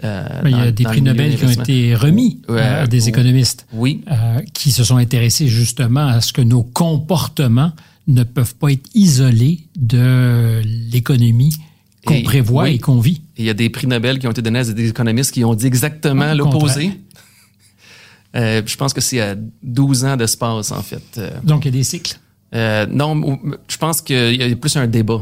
Euh, 0.05 0.29
il 0.45 0.51
y 0.53 0.55
a 0.55 0.71
des 0.71 0.85
prix 0.85 1.03
Nobel 1.03 1.37
qui 1.37 1.45
ont 1.45 1.51
été 1.51 1.95
remis 1.95 2.39
à 2.49 2.87
des 2.87 3.09
économistes 3.09 3.67
oui. 3.73 4.03
Euh, 4.11 4.41
qui 4.55 4.71
se 4.71 4.85
sont 4.85 4.97
intéressés 4.97 5.49
justement 5.49 6.07
à 6.07 6.21
ce 6.21 6.33
que 6.33 6.41
nos 6.41 6.63
comportements 6.63 7.73
ne 8.07 8.23
peuvent 8.23 8.55
pas 8.55 8.73
être 8.73 8.89
isolés 8.95 9.61
de 9.77 10.63
l'économie 10.91 11.57
qu'on 12.05 12.23
prévoit 12.23 12.71
et 12.71 12.79
qu'on 12.79 13.01
vit. 13.01 13.21
il 13.37 13.45
y 13.45 13.51
a 13.51 13.55
des 13.55 13.69
prix 13.71 13.87
Nobel 13.87 14.19
qui 14.19 14.27
ont 14.27 14.31
été 14.31 14.43
donnés 14.43 14.61
à 14.61 14.65
des 14.65 14.89
économistes 14.89 15.33
qui 15.33 15.45
ont 15.45 15.55
dit 15.55 15.67
exactement 15.67 16.33
l'opposé. 16.35 16.93
Euh, 18.37 18.63
je 18.65 18.77
pense 18.77 18.93
que 18.93 19.01
c'est 19.01 19.21
à 19.21 19.35
12 19.65 20.05
ans 20.05 20.17
d'espace, 20.17 20.71
en 20.71 20.83
fait. 20.83 21.03
Euh, 21.19 21.31
Donc, 21.43 21.65
il 21.65 21.69
y 21.69 21.69
a 21.71 21.73
des 21.73 21.83
cycles? 21.83 22.17
Euh, 22.55 22.87
non, 22.89 23.39
je 23.67 23.77
pense 23.77 24.01
qu'il 24.01 24.37
y 24.37 24.43
a 24.45 24.55
plus 24.55 24.77
un 24.77 24.87
débat. 24.87 25.21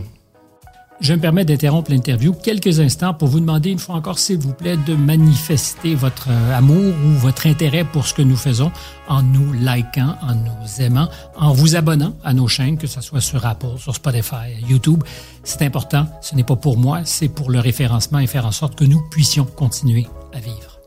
Je 1.00 1.14
me 1.14 1.20
permets 1.20 1.44
d'interrompre 1.44 1.92
l'interview 1.92 2.32
quelques 2.32 2.80
instants 2.80 3.14
pour 3.14 3.28
vous 3.28 3.38
demander 3.38 3.70
une 3.70 3.78
fois 3.78 3.94
encore, 3.94 4.18
s'il 4.18 4.38
vous 4.38 4.52
plaît, 4.52 4.76
de 4.76 4.94
manifester 4.94 5.94
votre 5.94 6.28
amour 6.52 6.92
ou 7.06 7.10
votre 7.10 7.46
intérêt 7.46 7.84
pour 7.84 8.04
ce 8.04 8.14
que 8.14 8.22
nous 8.22 8.36
faisons 8.36 8.72
en 9.06 9.22
nous 9.22 9.52
likant, 9.52 10.16
en 10.22 10.34
nous 10.34 10.80
aimant, 10.80 11.08
en 11.36 11.52
vous 11.52 11.76
abonnant 11.76 12.16
à 12.24 12.34
nos 12.34 12.48
chaînes, 12.48 12.78
que 12.78 12.88
ce 12.88 13.00
soit 13.00 13.20
sur 13.20 13.46
Apple, 13.46 13.78
sur 13.78 13.94
Spotify, 13.94 14.60
YouTube. 14.68 15.04
C'est 15.44 15.62
important. 15.62 16.08
Ce 16.20 16.34
n'est 16.34 16.42
pas 16.42 16.56
pour 16.56 16.76
moi, 16.76 17.02
c'est 17.04 17.28
pour 17.28 17.52
le 17.52 17.60
référencement 17.60 18.18
et 18.18 18.26
faire 18.26 18.44
en 18.44 18.52
sorte 18.52 18.74
que 18.74 18.84
nous 18.84 19.00
puissions 19.08 19.44
continuer 19.44 20.08
à 20.34 20.40
vivre. 20.40 20.80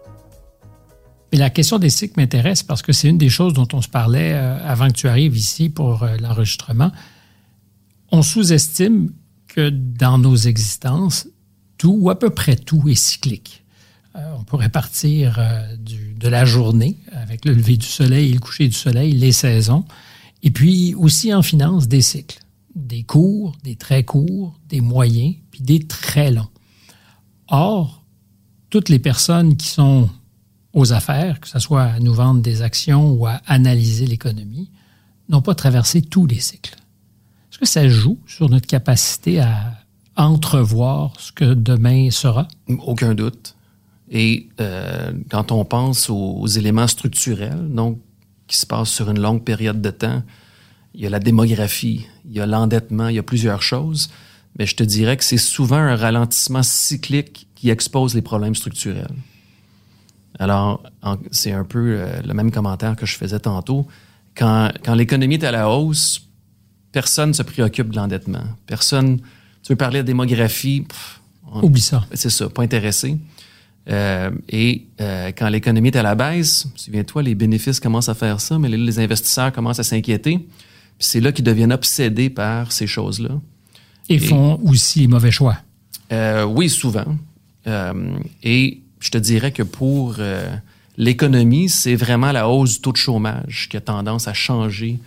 Mais 1.31 1.37
la 1.37 1.49
question 1.49 1.79
des 1.79 1.89
cycles 1.89 2.19
m'intéresse 2.19 2.63
parce 2.63 2.81
que 2.81 2.91
c'est 2.91 3.07
une 3.07 3.17
des 3.17 3.29
choses 3.29 3.53
dont 3.53 3.67
on 3.71 3.81
se 3.81 3.87
parlait 3.87 4.33
euh, 4.33 4.57
avant 4.67 4.87
que 4.87 4.93
tu 4.93 5.07
arrives 5.07 5.37
ici 5.37 5.69
pour 5.69 6.03
euh, 6.03 6.17
l'enregistrement. 6.17 6.91
On 8.11 8.21
sous-estime 8.21 9.13
que 9.51 9.69
dans 9.69 10.17
nos 10.17 10.37
existences, 10.37 11.27
tout 11.77 11.97
ou 11.99 12.09
à 12.09 12.17
peu 12.17 12.29
près 12.29 12.55
tout 12.55 12.87
est 12.87 12.95
cyclique. 12.95 13.65
Euh, 14.15 14.33
on 14.39 14.43
pourrait 14.45 14.69
partir 14.69 15.39
de 15.77 16.27
la 16.27 16.45
journée 16.45 16.97
avec 17.11 17.43
le 17.43 17.53
lever 17.53 17.75
du 17.75 17.85
soleil 17.85 18.31
le 18.31 18.39
coucher 18.39 18.67
du 18.69 18.75
soleil, 18.75 19.11
les 19.11 19.33
saisons, 19.33 19.83
et 20.41 20.51
puis 20.51 20.95
aussi 20.95 21.33
en 21.33 21.41
finance 21.41 21.89
des 21.89 22.01
cycles, 22.01 22.39
des 22.75 23.03
courts, 23.03 23.57
des 23.63 23.75
très 23.75 24.03
courts, 24.03 24.57
des 24.69 24.79
moyens, 24.79 25.35
puis 25.51 25.61
des 25.61 25.79
très 25.79 26.31
longs. 26.31 26.47
Or, 27.49 28.05
toutes 28.69 28.87
les 28.87 28.99
personnes 28.99 29.57
qui 29.57 29.67
sont 29.67 30.09
aux 30.71 30.93
affaires, 30.93 31.41
que 31.41 31.49
ce 31.49 31.59
soit 31.59 31.83
à 31.83 31.99
nous 31.99 32.13
vendre 32.13 32.41
des 32.41 32.61
actions 32.61 33.11
ou 33.11 33.27
à 33.27 33.41
analyser 33.45 34.07
l'économie, 34.07 34.71
n'ont 35.27 35.41
pas 35.41 35.55
traversé 35.55 36.01
tous 36.01 36.25
les 36.25 36.39
cycles. 36.39 36.80
Ça 37.63 37.87
joue 37.87 38.17
sur 38.25 38.49
notre 38.49 38.67
capacité 38.67 39.39
à 39.39 39.81
entrevoir 40.15 41.13
ce 41.19 41.31
que 41.31 41.53
demain 41.53 42.09
sera? 42.11 42.47
Aucun 42.85 43.13
doute. 43.13 43.55
Et 44.09 44.49
euh, 44.59 45.13
quand 45.29 45.51
on 45.51 45.63
pense 45.63 46.09
aux, 46.09 46.45
éléments 46.45 46.87
structurels, 46.87 47.69
donc 47.69 47.99
qui 48.47 48.57
se 48.57 48.65
passent 48.65 48.89
sur 48.89 49.09
une 49.09 49.19
longue 49.19 49.43
période 49.43 49.81
de 49.81 49.89
temps, 49.89 50.21
il 50.93 51.01
y 51.01 51.07
a 51.07 51.09
la 51.09 51.19
démographie, 51.19 52.05
il 52.25 52.33
y 52.33 52.41
a 52.41 52.45
l'endettement, 52.45 53.07
il 53.07 53.15
y 53.15 53.19
a 53.19 53.23
plusieurs 53.23 53.61
choses. 53.61 54.09
Mais 54.59 54.65
je 54.65 54.75
te 54.75 54.83
dirais 54.83 55.15
que 55.15 55.23
c'est 55.23 55.37
souvent 55.37 55.77
un 55.77 55.95
ralentissement 55.95 56.63
cyclique 56.63 57.47
qui 57.55 57.69
expose 57.69 58.13
les 58.13 58.21
problèmes 58.21 58.55
structurels. 58.55 59.15
Alors, 60.39 60.83
c'est 61.31 61.53
un 61.53 61.63
peu 61.63 61.95
euh, 61.97 62.21
le 62.21 62.33
même 62.33 62.51
commentaire 62.51 62.97
que 62.97 63.05
je 63.05 63.15
faisais 63.15 63.39
tantôt. 63.39 63.87
Quand, 64.35 64.71
quand 64.83 64.95
l'économie 64.95 65.35
est 65.35 65.45
à 65.45 65.51
la 65.51 65.69
hausse, 65.69 66.27
personne 66.91 67.29
ne 67.29 67.33
se 67.33 67.43
préoccupe 67.43 67.89
de 67.89 67.95
l'endettement. 67.95 68.43
Personne. 68.65 69.19
Tu 69.63 69.73
veux 69.73 69.75
parler 69.75 69.99
de 69.99 70.07
démographie? 70.07 70.85
Oublie 71.61 71.81
ça. 71.81 72.05
C'est 72.13 72.29
ça, 72.29 72.49
pas 72.49 72.63
intéressé. 72.63 73.17
Euh, 73.89 74.31
et 74.49 74.87
euh, 75.01 75.31
quand 75.35 75.49
l'économie 75.49 75.89
est 75.89 75.97
à 75.97 76.03
la 76.03 76.15
baisse, 76.15 76.67
souviens-toi, 76.75 77.23
les 77.23 77.35
bénéfices 77.35 77.79
commencent 77.79 78.09
à 78.09 78.13
faire 78.13 78.39
ça, 78.39 78.57
mais 78.57 78.69
les 78.69 78.99
investisseurs 78.99 79.51
commencent 79.51 79.79
à 79.79 79.83
s'inquiéter. 79.83 80.37
Puis 80.37 81.07
c'est 81.07 81.19
là 81.19 81.31
qu'ils 81.31 81.45
deviennent 81.45 81.73
obsédés 81.73 82.29
par 82.29 82.71
ces 82.71 82.87
choses-là. 82.87 83.39
Et, 84.09 84.19
font 84.19 84.59
aussi 84.65 84.99
les 84.99 85.07
mauvais 85.07 85.31
choix. 85.31 85.57
oui, 86.11 86.69
souvent. 86.69 87.05
et 88.43 88.81
je 89.01 89.09
te 89.09 89.17
dirais 89.17 89.51
que 89.51 89.63
pour 89.63 90.15
euh, 90.19 90.55
l'économie, 90.95 91.67
c'est 91.67 91.95
vraiment 91.95 92.31
la 92.31 92.47
hausse 92.47 92.75
du 92.75 92.81
taux 92.81 92.91
de 92.91 92.97
chômage 92.97 93.67
qui 93.69 93.75
a 93.75 93.81
tendance 93.81 94.27
à 94.27 94.33
changer 94.33 94.99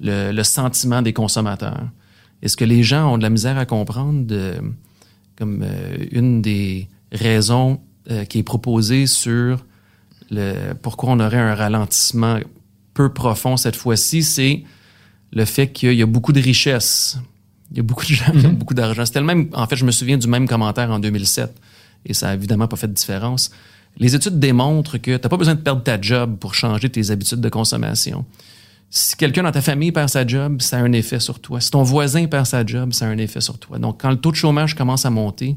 le, 0.00 0.42
sentiment 0.42 1.02
des 1.02 1.12
consommateurs. 1.12 1.88
Est-ce 2.42 2.56
que 2.56 2.64
les 2.64 2.82
gens 2.82 3.14
ont 3.14 3.18
de 3.18 3.22
la 3.22 3.30
misère 3.30 3.58
à 3.58 3.66
comprendre 3.66 4.26
de, 4.26 4.54
comme 5.36 5.62
euh, 5.62 5.96
une 6.12 6.40
des 6.42 6.88
raisons 7.12 7.80
euh, 8.10 8.24
qui 8.24 8.38
est 8.38 8.42
proposée 8.44 9.06
sur 9.06 9.64
le, 10.30 10.72
pourquoi 10.74 11.10
on 11.10 11.20
aurait 11.20 11.38
un 11.38 11.54
ralentissement 11.54 12.38
peu 12.94 13.12
profond 13.12 13.56
cette 13.56 13.76
fois-ci, 13.76 14.22
c'est 14.22 14.64
le 15.32 15.44
fait 15.44 15.68
qu'il 15.68 15.94
y 15.94 16.02
a 16.02 16.06
beaucoup 16.06 16.32
de 16.32 16.40
richesses. 16.40 17.18
Il 17.70 17.76
y 17.76 17.80
a 17.80 17.82
beaucoup 17.82 18.04
de 18.04 18.12
gens 18.12 18.32
qui 18.32 18.46
ont 18.46 18.50
mm-hmm. 18.50 18.54
beaucoup 18.54 18.74
d'argent. 18.74 19.04
C'était 19.04 19.20
le 19.20 19.26
même, 19.26 19.50
en 19.52 19.66
fait, 19.66 19.76
je 19.76 19.84
me 19.84 19.90
souviens 19.90 20.16
du 20.16 20.26
même 20.26 20.48
commentaire 20.48 20.90
en 20.90 20.98
2007 20.98 21.54
et 22.06 22.14
ça 22.14 22.28
n'a 22.28 22.34
évidemment 22.34 22.68
pas 22.68 22.76
fait 22.76 22.88
de 22.88 22.92
différence. 22.92 23.50
Les 23.98 24.14
études 24.14 24.38
démontrent 24.38 24.98
que 24.98 25.16
tu 25.16 25.22
n'as 25.22 25.28
pas 25.28 25.36
besoin 25.36 25.54
de 25.54 25.60
perdre 25.60 25.82
ta 25.82 26.00
job 26.00 26.36
pour 26.38 26.54
changer 26.54 26.88
tes 26.88 27.10
habitudes 27.10 27.40
de 27.40 27.48
consommation. 27.48 28.24
Si 28.90 29.16
quelqu'un 29.16 29.42
dans 29.42 29.52
ta 29.52 29.60
famille 29.60 29.92
perd 29.92 30.08
sa 30.08 30.26
job, 30.26 30.62
ça 30.62 30.78
a 30.78 30.80
un 30.80 30.92
effet 30.92 31.20
sur 31.20 31.40
toi. 31.40 31.60
Si 31.60 31.70
ton 31.70 31.82
voisin 31.82 32.26
perd 32.26 32.46
sa 32.46 32.64
job, 32.64 32.92
ça 32.92 33.06
a 33.06 33.08
un 33.08 33.18
effet 33.18 33.40
sur 33.40 33.58
toi. 33.58 33.78
Donc, 33.78 34.00
quand 34.00 34.10
le 34.10 34.16
taux 34.16 34.30
de 34.30 34.36
chômage 34.36 34.74
commence 34.74 35.04
à 35.04 35.10
monter, 35.10 35.56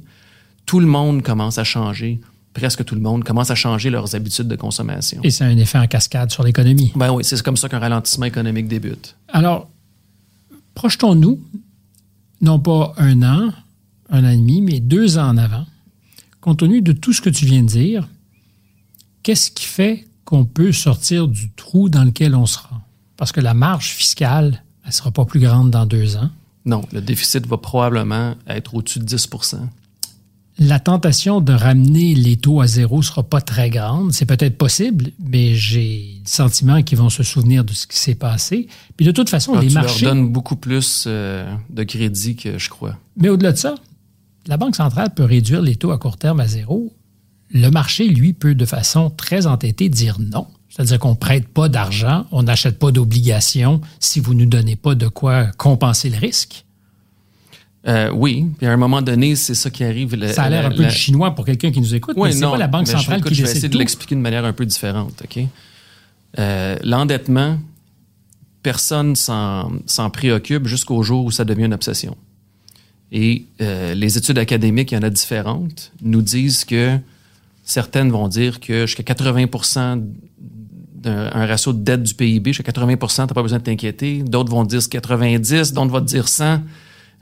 tout 0.65 0.80
le 0.80 0.86
monde 0.86 1.22
commence 1.22 1.58
à 1.58 1.63
changer, 1.63 2.20
presque 2.54 2.84
tout 2.84 2.96
le 2.96 3.02
monde 3.02 3.24
commence 3.24 3.50
à 3.50 3.56
changer 3.56 3.89
leurs 3.89 4.15
habitudes 4.15 4.48
de 4.48 4.56
consommation. 4.56 5.22
Et 5.24 5.32
ça 5.32 5.46
a 5.46 5.48
un 5.48 5.58
effet 5.58 5.78
en 5.78 5.88
cascade 5.88 6.30
sur 6.32 6.44
l'économie. 6.44 6.91
Ben 6.96 7.12
oui, 7.12 7.24
c'est 7.24 7.41
comme 7.41 7.58
ça 7.58 7.70
qu'un 7.70 7.80
ralentissement 7.80 8.26
économique 8.26 8.67
débute. 8.67 9.15
Alors, 9.30 9.69
projetons-nous, 10.75 11.40
non 12.42 12.60
pas 12.60 12.94
un 12.98 13.23
an, 13.23 13.54
un 14.10 14.25
an 14.25 14.29
et 14.29 14.38
demi, 14.38 14.62
mais 14.62 14.79
deux 14.82 15.17
ans 15.17 15.29
en 15.29 15.38
avant 15.38 15.65
compte 16.42 16.60
tenu 16.60 16.82
de 16.82 16.92
tout 16.92 17.13
ce 17.13 17.21
que 17.21 17.29
tu 17.29 17.46
viens 17.46 17.62
de 17.62 17.67
dire, 17.67 18.10
qu'est-ce 19.23 19.52
qui 19.52 19.65
fait 19.65 20.08
qu'on 20.25 20.44
peut 20.44 20.71
sortir 20.71 21.27
du 21.27 21.52
trou 21.52 21.88
dans 21.88 22.04
lequel 22.04 22.36
on 22.36 22.46
sera? 22.46 22.71
Parce 23.22 23.32
que 23.32 23.40
la 23.40 23.54
marge 23.54 23.90
fiscale, 23.90 24.63
elle 24.82 24.88
ne 24.88 24.94
sera 24.94 25.12
pas 25.12 25.26
plus 25.26 25.40
grande 25.40 25.69
dans 25.69 25.86
deux 25.86 26.17
ans. 26.17 26.32
Non, 26.65 26.82
le 26.92 27.02
déficit 27.02 27.46
va 27.46 27.58
probablement 27.58 28.34
être 28.48 28.74
au-dessus 28.74 28.98
de 28.98 29.06
10% 29.06 29.58
La 30.58 30.80
tentation 30.80 31.40
de 31.40 31.54
ramener 31.54 32.15
les 32.15 32.38
taux 32.38 32.62
à 32.62 32.65
zéro 32.65 32.98
ne 32.98 33.04
sera 33.04 33.22
pas 33.22 33.40
très 33.40 33.69
grande. 33.69 34.12
C'est 34.12 34.26
peut-être 34.26 34.58
possible, 34.58 35.12
mais 35.19 35.54
j'ai 35.54 36.15
le 36.24 36.28
sentiment 36.28 36.82
qu'ils 36.82 36.98
vont 36.98 37.12
se 37.12 37.22
souvenir 37.22 37.63
de 37.63 37.74
ce 37.74 37.86
qui 37.86 38.00
s'est 38.00 38.15
passé. 38.15 38.67
Puis 38.98 39.06
de 39.06 39.12
toute 39.12 39.30
façon, 39.30 39.54
ah, 39.56 39.62
les 39.62 39.67
tu 39.67 39.76
marchés... 39.76 40.06
leur 40.06 40.15
donnes 40.15 40.32
beaucoup 40.32 40.56
plus 40.56 41.04
euh, 41.06 41.46
de 41.69 41.84
crédit 41.84 42.36
que 42.36 42.58
je 42.58 42.69
crois. 42.72 42.98
Mais 43.17 43.30
au-delà 43.30 43.52
de 43.52 43.58
ça, 43.58 43.76
la 44.48 44.58
Banque 44.58 44.76
centrale 44.76 45.13
peut 45.13 45.26
réduire 45.26 45.62
les 45.62 45.76
taux 45.76 45.92
à 45.92 46.00
court 46.00 46.17
terme 46.17 46.40
à 46.40 46.48
zéro. 46.48 46.92
Le 47.52 47.69
marché, 47.69 48.08
lui, 48.08 48.34
peut 48.34 48.56
de 48.56 48.65
façon 48.65 49.12
très 49.12 49.46
entêtée 49.46 49.90
dire 49.90 50.17
non. 50.19 50.48
C'est-à-dire 50.74 51.00
qu'on 51.00 51.10
ne 51.12 51.15
prête 51.15 51.48
pas 51.50 51.67
d'argent, 51.67 52.26
on 52.32 52.44
n'achète 52.44 52.80
pas 52.80 52.92
d'obligations 52.92 53.82
si 54.00 54.19
vous 54.22 54.34
ne 54.34 54.44
nous 54.44 54.50
donnez 54.50 54.78
pas 54.78 54.96
de 54.96 55.08
quoi 55.08 55.48
compenser 55.58 56.10
le 56.10 56.17
risque. 56.17 56.63
Euh, 57.88 58.10
oui, 58.13 58.46
puis 58.58 58.67
à 58.67 58.72
un 58.72 58.78
moment 58.78 59.02
donné, 59.02 59.36
c'est 59.36 59.56
ça 59.56 59.69
qui 59.69 59.84
arrive. 59.84 60.15
Ça 60.34 60.44
a 60.44 60.50
l'air 60.50 60.65
un 60.65 60.69
la- 60.69 60.76
peu 60.76 60.84
la- 60.84 60.90
du 60.90 60.96
chinois 60.96 61.34
pour 61.36 61.46
quelqu'un 61.46 61.72
qui 61.72 61.82
nous 61.82 61.94
écoute, 61.96 62.13
Oui, 62.15 62.30
mais 62.30 62.36
c'est 62.36 62.42
pas 62.42 62.58
la 62.58 62.67
Banque 62.67 62.86
je- 62.86 62.92
centrale 62.92 63.19
écoute, 63.19 63.30
qui 63.30 63.36
Je 63.36 63.44
vais 63.44 63.52
essayer 63.52 63.69
de 63.69 63.78
l'expliquer 63.78 64.15
de 64.15 64.22
manière 64.22 64.46
un 64.46 64.54
peu 64.54 64.65
différente. 64.65 65.22
OK? 65.24 65.44
Euh, 66.40 66.78
L'endettement, 66.84 67.58
personne 68.63 69.15
s'en 69.15 69.72
s'en 69.88 70.10
préoccupe 70.10 70.67
jusqu'au 70.67 71.02
jour 71.04 71.26
où 71.26 71.32
ça 71.32 71.44
devient 71.44 71.65
une 71.65 71.74
obsession. 71.74 72.15
Et 73.12 73.46
euh, 73.62 73.94
les 73.96 74.17
études 74.17 74.38
académiques, 74.38 74.92
il 74.92 74.96
y 74.96 74.98
en 74.98 75.04
a 75.04 75.10
différentes, 75.10 75.92
nous 76.02 76.22
disent 76.22 76.63
que 76.63 76.98
certaines 77.63 78.12
vont 78.12 78.28
dire 78.28 78.60
que 78.60 78.86
jusqu'à 78.86 79.04
80 79.04 79.48
d'un 79.48 80.02
un 81.06 81.45
ratio 81.45 81.73
de 81.73 81.79
dette 81.79 82.04
du 82.04 82.13
PIB, 82.13 82.54
jusqu'à 82.54 82.63
80 82.71 82.95
tu 82.97 83.21
n'as 83.21 83.27
pas 83.27 83.41
besoin 83.41 83.60
de 83.60 83.63
t'inquiéter. 83.63 84.23
D'autres 84.23 84.52
vont 84.52 84.63
dire 84.63 84.87
90, 84.87 85.73
d'autres 85.73 85.91
vont 85.91 86.02
dire 86.02 86.27
100. 86.27 86.62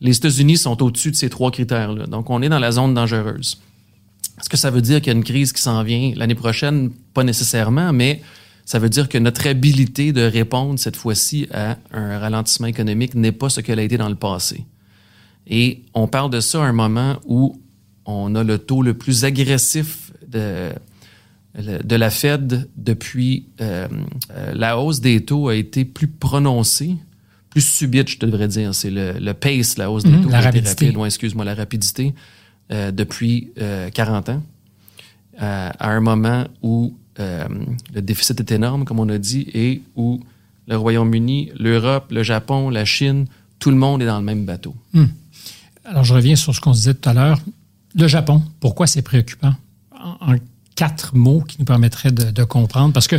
Les 0.01 0.15
États-Unis 0.15 0.57
sont 0.57 0.81
au-dessus 0.81 1.11
de 1.11 1.15
ces 1.15 1.29
trois 1.29 1.51
critères-là. 1.51 2.05
Donc, 2.07 2.29
on 2.29 2.41
est 2.41 2.49
dans 2.49 2.59
la 2.59 2.71
zone 2.71 2.93
dangereuse. 2.93 3.61
Est-ce 4.39 4.49
que 4.49 4.57
ça 4.57 4.71
veut 4.71 4.81
dire 4.81 5.01
qu'il 5.01 5.07
y 5.07 5.15
a 5.15 5.17
une 5.17 5.23
crise 5.23 5.51
qui 5.51 5.61
s'en 5.61 5.83
vient 5.83 6.13
l'année 6.15 6.35
prochaine? 6.35 6.91
Pas 7.13 7.23
nécessairement, 7.23 7.91
mais 7.91 8.21
ça 8.65 8.79
veut 8.79 8.89
dire 8.89 9.09
que 9.09 9.17
notre 9.17 9.47
habilité 9.47 10.13
de 10.13 10.21
répondre 10.21 10.79
cette 10.79 10.95
fois-ci 10.95 11.47
à 11.51 11.77
un 11.91 12.19
ralentissement 12.19 12.67
économique 12.67 13.15
n'est 13.15 13.31
pas 13.31 13.49
ce 13.49 13.61
qu'elle 13.61 13.79
a 13.79 13.83
été 13.83 13.97
dans 13.97 14.09
le 14.09 14.15
passé. 14.15 14.65
Et 15.47 15.81
on 15.93 16.07
parle 16.07 16.29
de 16.29 16.39
ça 16.39 16.63
à 16.63 16.67
un 16.67 16.73
moment 16.73 17.17
où 17.25 17.59
on 18.05 18.35
a 18.35 18.43
le 18.43 18.57
taux 18.59 18.81
le 18.81 18.93
plus 18.93 19.25
agressif 19.25 20.13
de, 20.27 20.69
de 21.59 21.95
la 21.95 22.09
Fed 22.09 22.69
depuis 22.77 23.45
euh, 23.61 23.87
euh, 24.31 24.53
la 24.55 24.79
hausse 24.79 25.01
des 25.01 25.23
taux 25.25 25.49
a 25.49 25.55
été 25.55 25.83
plus 25.85 26.07
prononcée, 26.07 26.95
plus 27.49 27.61
subite, 27.61 28.09
je 28.09 28.19
devrais 28.19 28.47
dire. 28.47 28.73
C'est 28.73 28.89
le, 28.91 29.13
le 29.19 29.33
pace, 29.33 29.77
la 29.77 29.91
hausse 29.91 30.03
des 30.03 30.11
Mhm, 30.11 30.21
taux, 30.23 30.29
la 30.29 30.41
rapidité. 30.41 30.85
rapide. 30.85 30.97
Ouais, 30.97 31.07
excuse-moi, 31.07 31.43
la 31.45 31.55
rapidité 31.55 32.13
euh, 32.71 32.91
depuis 32.91 33.49
euh, 33.59 33.89
40 33.89 34.29
ans, 34.29 34.43
à 35.37 35.89
un 35.89 35.99
moment 36.01 36.45
où 36.61 36.93
le 37.17 37.99
déficit 38.01 38.39
est 38.39 38.51
énorme, 38.51 38.85
comme 38.85 38.99
on 38.99 39.09
a 39.09 39.17
dit, 39.17 39.47
et 39.53 39.81
où 39.97 40.21
le 40.67 40.77
Royaume-Uni, 40.77 41.51
l'Europe, 41.59 42.11
le 42.11 42.23
Japon, 42.23 42.69
la 42.69 42.85
Chine, 42.85 43.25
tout 43.59 43.71
le 43.71 43.75
monde 43.77 44.01
est 44.01 44.05
dans 44.05 44.19
le 44.19 44.23
même 44.25 44.45
bateau. 44.45 44.73
Alors, 45.83 46.03
je 46.05 46.13
reviens 46.13 46.35
sur 46.37 46.53
ce 46.55 46.61
qu'on 46.61 46.73
se 46.73 46.79
disait 46.79 46.93
tout 46.93 47.09
à 47.09 47.13
l'heure. 47.13 47.39
Le 47.95 48.07
Japon, 48.07 48.41
pourquoi 48.61 48.85
c'est 48.87 49.01
préoccupant? 49.01 49.53
En, 49.91 50.31
en 50.31 50.35
quatre 50.79 51.13
mots 51.13 51.41
qui 51.41 51.57
nous 51.59 51.65
permettraient 51.65 52.13
de, 52.13 52.31
de 52.31 52.43
comprendre. 52.45 52.93
Parce 52.93 53.09
que, 53.09 53.17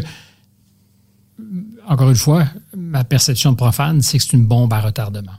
encore 1.87 2.09
une 2.09 2.17
fois, 2.17 2.47
ma 2.75 3.05
perception 3.05 3.53
de 3.53 3.57
profane, 3.57 4.01
c'est 4.01 4.17
que 4.17 4.25
c'est 4.25 4.33
une 4.33 4.47
bombe 4.47 4.73
à 4.73 4.81
retardement. 4.81 5.35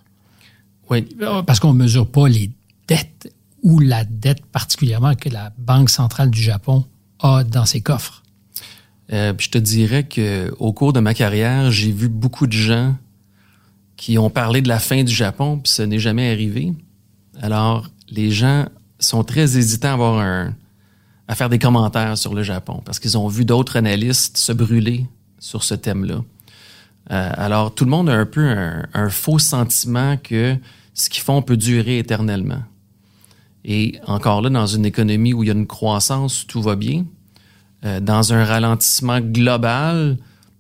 Oui, 0.92 1.08
Parce 1.48 1.60
qu'on 1.60 1.74
ne 1.74 1.80
mesure 1.80 2.06
pas 2.06 2.28
les 2.28 2.52
dettes 2.88 3.34
ou 3.64 3.80
la 3.80 4.04
dette 4.04 4.46
particulièrement 4.46 5.16
que 5.16 5.30
la 5.30 5.52
Banque 5.58 5.90
centrale 5.90 6.30
du 6.30 6.42
Japon 6.42 6.86
a 7.22 7.44
dans 7.44 7.66
ses 7.66 7.82
coffres. 7.82 8.22
Euh, 9.12 9.34
puis 9.34 9.48
je 9.48 9.52
te 9.52 9.58
dirais 9.58 10.04
que 10.04 10.54
au 10.60 10.74
cours 10.74 10.94
de 10.94 11.00
ma 11.00 11.16
carrière, 11.16 11.72
j'ai 11.72 11.92
vu 11.92 12.08
beaucoup 12.08 12.46
de 12.46 12.54
gens 12.54 12.96
qui 13.98 14.20
ont 14.20 14.30
parlé 14.30 14.62
de 14.62 14.68
la 14.68 14.80
fin 14.80 15.04
du 15.04 15.14
Japon, 15.14 15.58
puis 15.58 15.72
ce 15.74 15.82
n'est 15.82 16.00
jamais 16.00 16.32
arrivé. 16.32 16.74
Alors, 17.42 17.90
les 18.10 18.30
gens 18.30 18.68
sont 19.00 19.24
très 19.24 19.58
hésitants 19.58 19.90
à 19.90 19.94
avoir 19.94 20.20
un, 20.20 20.54
à 21.32 21.36
faire 21.36 21.48
des 21.48 21.60
commentaires 21.60 22.18
sur 22.18 22.34
le 22.34 22.44
Japon 22.44 22.82
parce 22.84 23.00
qu'ils 23.00 23.18
ont 23.18 23.30
vu 23.30 23.46
d'autres 23.46 23.78
analystes 23.78 24.36
se 24.36 24.52
brûler 24.52 25.06
sur 25.40 25.64
ce 25.64 25.74
thème-là. 25.74 26.26
Euh, 27.10 27.32
alors, 27.38 27.74
tout 27.74 27.86
le 27.86 27.90
monde 27.90 28.10
a 28.10 28.14
un 28.14 28.26
peu 28.26 28.46
un, 28.94 29.10
faux 29.10 29.40
sentiment 29.40 30.18
que 30.18 30.58
ce 30.94 31.10
qu'ils 31.10 31.24
font 31.24 31.42
peut 31.42 31.56
durer 31.56 32.00
éternellement. 32.00 32.64
Et 33.64 33.98
encore 34.08 34.42
là, 34.42 34.50
dans 34.50 34.66
une 34.68 34.86
économie 34.86 35.34
où 35.34 35.42
il 35.44 35.48
y 35.48 35.50
a 35.50 35.54
une 35.54 35.68
croissance, 35.68 36.46
tout 36.46 36.62
va 36.62 36.76
bien. 36.76 37.06
Euh, 37.86 38.02
dans 38.02 38.34
un 38.34 38.44
ralentissement 38.44 39.22
global, 39.22 40.18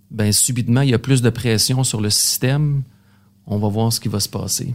ben 0.09 0.31
subitement, 0.31 0.81
il 0.81 0.91
y 0.91 0.93
a 0.93 0.99
plus 0.99 1.21
de 1.21 1.29
pression 1.29 1.83
sur 1.83 1.99
le 1.99 2.09
système. 2.09 2.83
On 3.45 3.57
va 3.57 3.67
voir 3.67 3.91
ce 3.91 3.99
qui 3.99 4.07
va 4.07 4.21
se 4.21 4.29
passer. 4.29 4.73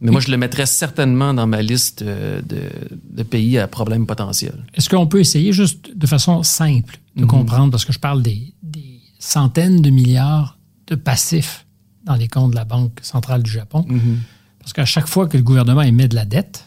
Mais 0.00 0.10
moi, 0.10 0.20
je 0.20 0.30
le 0.30 0.36
mettrais 0.36 0.66
certainement 0.66 1.32
dans 1.32 1.46
ma 1.46 1.62
liste 1.62 2.02
euh, 2.02 2.42
de, 2.42 2.62
de 3.10 3.22
pays 3.22 3.58
à 3.58 3.66
problème 3.68 4.06
potentiel. 4.06 4.64
Est-ce 4.74 4.88
qu'on 4.90 5.06
peut 5.06 5.20
essayer 5.20 5.52
juste 5.52 5.96
de 5.96 6.06
façon 6.06 6.42
simple 6.42 6.98
de 7.16 7.22
Mhm. 7.22 7.28
comprendre, 7.28 7.70
parce 7.70 7.84
que 7.84 7.92
je 7.92 7.98
parle 8.00 8.22
des, 8.22 8.52
des 8.62 9.00
centaines 9.18 9.80
de 9.82 9.90
milliards 9.90 10.58
de 10.88 10.94
passifs 10.96 11.64
dans 12.04 12.16
les 12.16 12.28
comptes 12.28 12.50
de 12.50 12.56
la 12.56 12.64
Banque 12.64 12.98
centrale 13.02 13.42
du 13.42 13.50
Japon, 13.50 13.84
Mhm. 13.88 14.18
parce 14.58 14.72
qu'à 14.72 14.84
chaque 14.84 15.06
fois 15.06 15.26
que 15.28 15.36
le 15.36 15.42
gouvernement 15.42 15.82
émet 15.82 16.08
de 16.08 16.16
la 16.16 16.24
dette, 16.26 16.64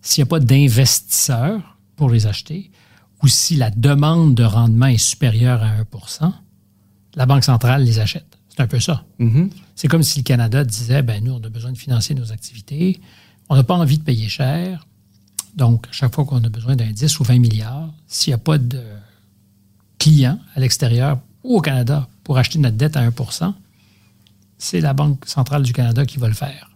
s'il 0.00 0.22
n'y 0.22 0.28
a 0.28 0.30
pas 0.30 0.40
d'investisseurs 0.40 1.76
pour 1.96 2.08
les 2.10 2.26
acheter, 2.26 2.70
ou 3.22 3.28
si 3.28 3.56
la 3.56 3.70
demande 3.70 4.34
de 4.34 4.44
rendement 4.44 4.86
est 4.86 4.96
supérieure 4.98 5.62
à 5.62 5.70
1% 5.82 6.32
la 7.16 7.26
Banque 7.26 7.42
centrale 7.44 7.82
les 7.84 7.98
achète. 7.98 8.38
C'est 8.48 8.60
un 8.60 8.66
peu 8.68 8.78
ça. 8.80 9.04
Mhm. 9.18 9.50
C'est 9.78 9.86
comme 9.86 10.02
si 10.02 10.18
le 10.18 10.24
Canada 10.24 10.64
disait, 10.64 11.02
ben 11.02 11.22
nous, 11.22 11.34
on 11.34 11.44
a 11.44 11.48
besoin 11.48 11.70
de 11.70 11.78
financer 11.78 12.12
nos 12.12 12.32
activités, 12.32 13.00
on 13.48 13.54
n'a 13.54 13.62
pas 13.62 13.76
envie 13.76 13.96
de 13.96 14.02
payer 14.02 14.28
cher, 14.28 14.88
donc 15.54 15.86
chaque 15.92 16.12
fois 16.12 16.24
qu'on 16.24 16.42
a 16.42 16.48
besoin 16.48 16.74
d'un 16.74 16.90
10 16.90 17.20
ou 17.20 17.22
20 17.22 17.38
milliards, 17.38 17.88
s'il 18.08 18.32
n'y 18.32 18.34
a 18.34 18.38
pas 18.38 18.58
de 18.58 18.82
clients 20.00 20.40
à 20.56 20.58
l'extérieur 20.58 21.20
ou 21.44 21.58
au 21.58 21.60
Canada 21.60 22.08
pour 22.24 22.38
acheter 22.38 22.58
notre 22.58 22.76
dette 22.76 22.96
à 22.96 23.08
1% 23.08 23.54
c'est 24.58 24.80
la 24.80 24.94
Banque 24.94 25.24
centrale 25.26 25.62
du 25.62 25.72
Canada 25.72 26.04
qui 26.04 26.18
va 26.18 26.26
le 26.26 26.34
faire. 26.34 26.72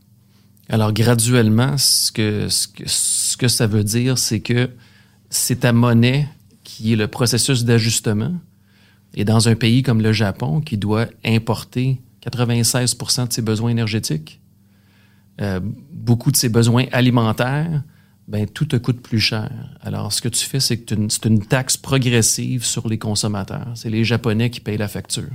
Alors, 0.69 0.93
graduellement, 0.93 1.77
ce 1.79 2.13
que, 2.13 2.49
ce 2.49 2.69
que, 2.69 2.85
ce 2.87 3.37
que 3.37 3.49
ça 3.49 3.67
veut 3.67 3.83
dire, 3.83 4.17
c'est 4.17 4.39
que 4.39 4.71
c'est 5.29 5.61
ta 5.61 5.73
monnaie 5.73 6.29
qui 6.63 6.93
est 6.93 6.97
le 6.97 7.09
processus 7.09 7.65
d'ajustement. 7.65 8.33
Et 9.15 9.25
dans 9.25 9.49
un 9.49 9.57
pays 9.57 9.83
comme 9.83 10.03
le 10.03 10.13
Japon, 10.13 10.61
qui 10.61 10.79
doit 10.79 11.09
importer 11.25 12.01
96% 12.25 13.29
de 13.29 13.33
ses 13.33 13.43
besoins 13.43 13.71
énergétiques, 13.71 14.41
euh, 15.41 15.61
beaucoup 15.93 16.31
de 16.31 16.37
ses 16.37 16.49
besoins 16.49 16.87
alimentaires, 16.93 17.83
ben, 18.29 18.47
tout 18.47 18.67
te 18.67 18.77
coûte 18.77 19.01
plus 19.01 19.21
cher. 19.21 19.51
Alors, 19.81 20.13
ce 20.13 20.23
que 20.23 20.29
tu 20.29 20.45
fais, 20.47 20.61
c'est 20.61 20.79
que 20.79 20.95
c'est 21.09 21.25
une 21.27 21.45
taxe 21.45 21.77
progressive 21.77 22.65
sur 22.65 22.89
les 22.89 22.99
consommateurs. 22.99 23.73
C'est 23.75 23.91
les 23.91 24.05
Japonais 24.05 24.51
qui 24.51 24.61
payent 24.61 24.79
la 24.79 24.89
facture. 24.89 25.31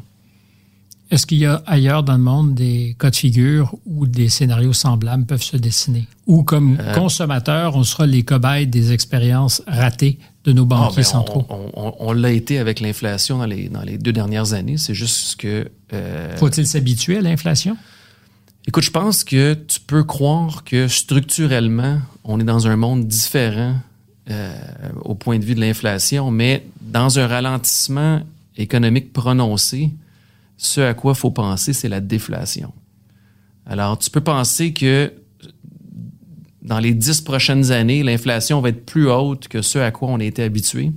Est-ce 1.10 1.26
qu'il 1.26 1.38
y 1.38 1.46
a 1.46 1.64
ailleurs 1.66 2.04
dans 2.04 2.18
le 2.18 2.24
monde 2.24 2.54
des 2.54 2.96
cas 3.00 3.10
de 3.12 3.16
figure 3.16 3.74
où 3.86 4.06
des 4.06 4.28
scénarios 4.28 4.74
semblables 4.74 5.26
peuvent 5.26 5.42
se 5.42 5.56
dessiner? 5.56 6.06
Ou 6.26 6.44
comme 6.44 6.78
consommateurs, 6.94 7.76
on 7.78 7.84
sera 7.84 8.06
les 8.06 8.24
cobayes 8.24 8.68
des 8.68 8.92
expériences 8.92 9.62
ratées 9.68 10.20
de 10.44 10.52
nos 10.52 10.64
Ah, 10.64 10.66
banquiers 10.66 10.98
ben, 10.98 11.04
centraux? 11.04 11.46
on 11.50 11.72
on- 11.76 11.94
on 12.00 12.12
l'a 12.12 12.32
été 12.32 12.60
avec 12.60 12.82
l'inflation 12.82 13.38
dans 13.38 13.46
les, 13.46 13.70
dans 13.70 13.84
les 13.84 13.98
deux 13.98 14.12
dernières 14.12 14.52
années. 14.54 14.78
C'est 14.78 14.94
juste 14.94 15.38
que... 15.38 15.70
euh, 15.94 16.36
Faut-il 16.38 16.68
s'habituer 16.68 17.18
à 17.18 17.22
l'inflation? 17.22 17.78
Écoute, 18.68 18.84
je 18.84 18.92
pense 18.92 19.24
que 19.24 19.54
tu 19.54 19.80
peux 19.80 20.04
croire 20.04 20.66
que 20.66 20.90
structurellement, 20.90 22.00
on 22.26 22.38
est 22.40 22.44
dans 22.44 22.68
un 22.68 22.76
monde 22.76 23.08
différent 23.08 23.76
euh, 24.30 24.54
au 25.06 25.16
point 25.16 25.40
de 25.40 25.46
vue 25.46 25.56
de 25.56 25.62
l'inflation, 25.62 26.32
mais 26.32 26.66
dans 26.82 27.18
un 27.18 27.28
ralentissement 27.28 28.20
économique 28.58 29.14
prononcé, 29.14 29.92
ce 30.58 30.82
à 30.82 30.94
quoi 30.94 31.14
il 31.16 31.20
faut 31.20 31.32
penser, 31.32 31.74
c'est 31.74 31.90
la 31.90 32.02
déflation. 32.02 32.74
Alors, 33.66 33.98
tu 33.98 34.10
peux 34.10 34.22
penser 34.22 34.74
que 34.74 35.14
dans 36.62 36.80
les 36.80 36.94
dix 36.94 37.22
prochaines 37.22 37.72
années, 37.72 38.04
l'inflation 38.04 38.60
va 38.60 38.70
être 38.70 38.86
plus 38.86 39.10
haute 39.10 39.48
que 39.48 39.62
ce 39.62 39.80
à 39.80 39.92
quoi 39.92 40.10
on 40.10 40.20
a 40.20 40.24
été 40.24 40.44
habitué. 40.44 40.92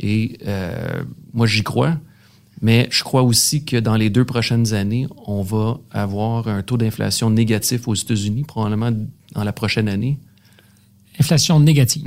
Et 0.00 0.38
euh, 0.46 1.04
moi, 1.32 1.46
j'y 1.46 1.62
crois. 1.62 1.98
Mais 2.62 2.88
je 2.90 3.04
crois 3.04 3.22
aussi 3.22 3.64
que 3.64 3.76
dans 3.76 3.96
les 3.96 4.08
deux 4.08 4.24
prochaines 4.24 4.72
années, 4.72 5.06
on 5.26 5.42
va 5.42 5.78
avoir 5.90 6.48
un 6.48 6.62
taux 6.62 6.78
d'inflation 6.78 7.28
négatif 7.30 7.86
aux 7.86 7.94
États-Unis, 7.94 8.44
probablement 8.44 8.90
dans 9.32 9.44
la 9.44 9.52
prochaine 9.52 9.88
année. 9.88 10.18
Inflation 11.20 11.60
négative. 11.60 12.06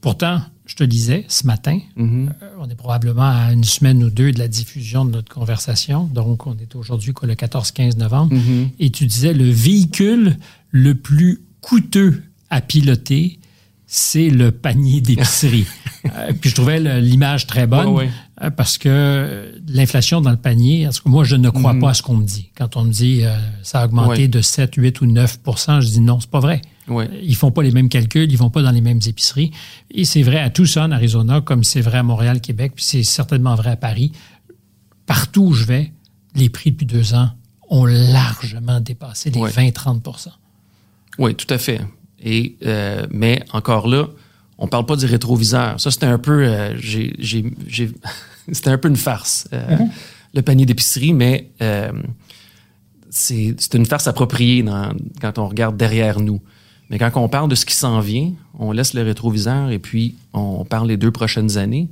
Pourtant, 0.00 0.42
je 0.68 0.76
te 0.76 0.84
disais 0.84 1.24
ce 1.28 1.46
matin, 1.46 1.80
Mhm. 1.96 2.32
euh, 2.42 2.46
on 2.60 2.68
est 2.68 2.74
probablement 2.74 3.22
à 3.30 3.52
une 3.52 3.64
semaine 3.64 4.04
ou 4.04 4.10
deux 4.10 4.30
de 4.32 4.38
la 4.38 4.48
diffusion 4.48 5.04
de 5.04 5.10
notre 5.10 5.32
conversation. 5.34 6.04
Donc, 6.04 6.46
on 6.46 6.52
est 6.58 6.76
aujourd'hui 6.76 7.12
le 7.22 7.34
14-15 7.34 7.96
novembre. 7.96 8.34
Mhm. 8.34 8.68
Et 8.78 8.90
tu 8.90 9.06
disais 9.06 9.32
le 9.32 9.48
véhicule 9.50 10.36
le 10.70 10.94
plus 10.94 11.40
coûteux 11.62 12.22
à 12.50 12.60
piloter, 12.60 13.38
c'est 13.86 14.28
le 14.28 14.52
panier 14.52 15.00
d'épicerie. 15.00 15.66
Euh, 16.16 16.32
puis 16.40 16.48
je 16.50 16.54
trouvais 16.54 16.78
l'image 17.00 17.46
très 17.48 17.66
bonne 17.66 18.08
euh, 18.40 18.50
parce 18.50 18.78
que 18.78 19.52
l'inflation 19.68 20.20
dans 20.20 20.30
le 20.30 20.36
panier, 20.36 20.84
cas, 20.84 21.00
moi, 21.04 21.24
je 21.24 21.34
ne 21.34 21.50
crois 21.50 21.74
pas 21.74 21.90
à 21.90 21.94
ce 21.94 22.02
qu'on 22.02 22.16
me 22.16 22.24
dit. 22.24 22.50
Quand 22.56 22.76
on 22.76 22.84
me 22.84 22.92
dit 22.92 23.24
ça 23.64 23.80
a 23.80 23.84
augmenté 23.86 24.28
de 24.28 24.40
7, 24.40 24.76
8 24.76 25.00
ou 25.00 25.06
9% 25.06 25.80
je 25.80 25.88
dis 25.88 26.00
non, 26.00 26.20
c'est 26.20 26.30
pas 26.30 26.38
vrai. 26.40 26.62
Ouais. 26.88 27.08
Ils 27.22 27.36
font 27.36 27.50
pas 27.50 27.62
les 27.62 27.70
mêmes 27.70 27.88
calculs, 27.88 28.30
ils 28.30 28.36
vont 28.38 28.50
pas 28.50 28.62
dans 28.62 28.70
les 28.70 28.80
mêmes 28.80 29.00
épiceries. 29.06 29.50
Et 29.90 30.04
c'est 30.04 30.22
vrai 30.22 30.38
à 30.38 30.50
Tucson, 30.50 30.90
Arizona, 30.92 31.40
comme 31.40 31.62
c'est 31.64 31.80
vrai 31.82 31.98
à 31.98 32.02
Montréal, 32.02 32.40
Québec, 32.40 32.72
puis 32.76 32.84
c'est 32.84 33.02
certainement 33.02 33.54
vrai 33.54 33.70
à 33.70 33.76
Paris. 33.76 34.12
Partout 35.06 35.42
où 35.48 35.52
je 35.52 35.64
vais, 35.64 35.92
les 36.34 36.48
prix 36.48 36.70
depuis 36.72 36.86
deux 36.86 37.14
ans 37.14 37.30
ont 37.70 37.84
largement 37.84 38.80
dépassé 38.80 39.30
les 39.30 39.40
Ouais. 39.40 39.50
20-30% 39.50 40.28
Oui, 41.18 41.34
tout 41.34 41.52
à 41.52 41.58
fait. 41.58 41.80
Et 42.22 42.56
euh, 42.64 43.06
mais 43.10 43.42
encore 43.52 43.86
là, 43.88 44.08
on 44.58 44.66
parle 44.66 44.86
pas 44.86 44.96
du 44.96 45.04
rétroviseur. 45.06 45.78
Ça, 45.80 45.90
c'était 45.90 46.06
un 46.06 46.18
peu, 46.18 46.44
euh, 46.44 46.76
j'ai, 46.78 47.14
j'ai, 47.18 47.44
j'ai- 47.66 47.92
c'était 48.52 48.70
un 48.70 48.78
peu 48.78 48.88
une 48.88 48.96
farce. 48.96 49.46
euh, 49.52 49.76
Le 50.34 50.42
panier 50.42 50.66
d'épicerie, 50.66 51.12
mais 51.12 51.50
c'est, 53.10 53.54
c'est 53.58 53.74
une 53.74 53.86
farce 53.86 54.06
appropriée 54.06 54.62
dans- 54.62 54.92
quand 55.20 55.38
on 55.38 55.48
regarde 55.48 55.76
derrière 55.76 56.20
nous. 56.20 56.40
Mais 56.90 56.98
quand 56.98 57.10
on 57.16 57.28
parle 57.28 57.48
de 57.48 57.54
ce 57.54 57.66
qui 57.66 57.74
s'en 57.74 58.00
vient, 58.00 58.32
on 58.58 58.72
laisse 58.72 58.94
le 58.94 59.02
rétroviseur 59.02 59.70
et 59.70 59.78
puis 59.78 60.14
on 60.32 60.64
parle 60.64 60.88
des 60.88 60.96
deux 60.96 61.10
prochaines 61.10 61.58
années 61.58 61.88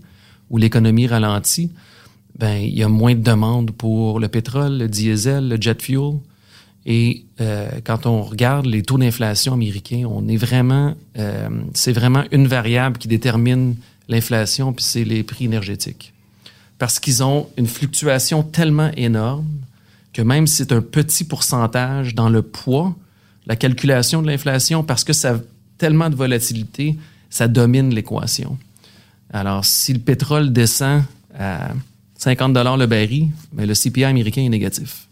où 0.50 0.58
l'économie 0.58 1.06
ralentit. 1.06 1.70
Ben, 2.38 2.56
il 2.56 2.76
y 2.76 2.82
a 2.82 2.88
moins 2.88 3.14
de 3.14 3.20
demandes 3.20 3.70
pour 3.70 4.20
le 4.20 4.28
pétrole, 4.28 4.78
le 4.78 4.88
diesel, 4.88 5.48
le 5.48 5.60
jet 5.60 5.80
fuel. 5.80 6.18
Et 6.84 7.24
euh, 7.40 7.68
quand 7.84 8.06
on 8.06 8.22
regarde 8.22 8.66
les 8.66 8.82
taux 8.82 8.98
d'inflation 8.98 9.54
américains, 9.54 10.04
on 10.08 10.28
est 10.28 10.36
vraiment, 10.36 10.94
euh, 11.18 11.48
c'est 11.74 11.92
vraiment 11.92 12.24
une 12.30 12.46
variable 12.46 12.98
qui 12.98 13.08
détermine 13.08 13.74
l'inflation, 14.08 14.72
puis 14.72 14.84
c'est 14.84 15.04
les 15.04 15.24
prix 15.24 15.46
énergétiques. 15.46 16.12
Parce 16.78 17.00
qu'ils 17.00 17.24
ont 17.24 17.48
une 17.56 17.66
fluctuation 17.66 18.42
tellement 18.42 18.90
énorme 18.96 19.46
que 20.12 20.22
même 20.22 20.46
si 20.46 20.56
c'est 20.56 20.72
un 20.72 20.80
petit 20.80 21.24
pourcentage 21.24 22.14
dans 22.14 22.28
le 22.28 22.42
poids, 22.42 22.94
la 23.46 23.56
calculation 23.56 24.22
de 24.22 24.26
l'inflation, 24.26 24.82
parce 24.82 25.04
que 25.04 25.12
ça 25.12 25.34
a 25.34 25.38
tellement 25.78 26.10
de 26.10 26.14
volatilité, 26.16 26.96
ça 27.30 27.48
domine 27.48 27.94
l'équation. 27.94 28.58
Alors, 29.32 29.64
si 29.64 29.92
le 29.92 29.98
pétrole 30.00 30.52
descend 30.52 31.02
à 31.38 31.68
50 32.18 32.56
le 32.78 32.86
baril, 32.86 33.28
mais 33.52 33.66
le 33.66 33.74
CPI 33.74 34.04
américain 34.04 34.42
est 34.42 34.48
négatif. 34.48 35.06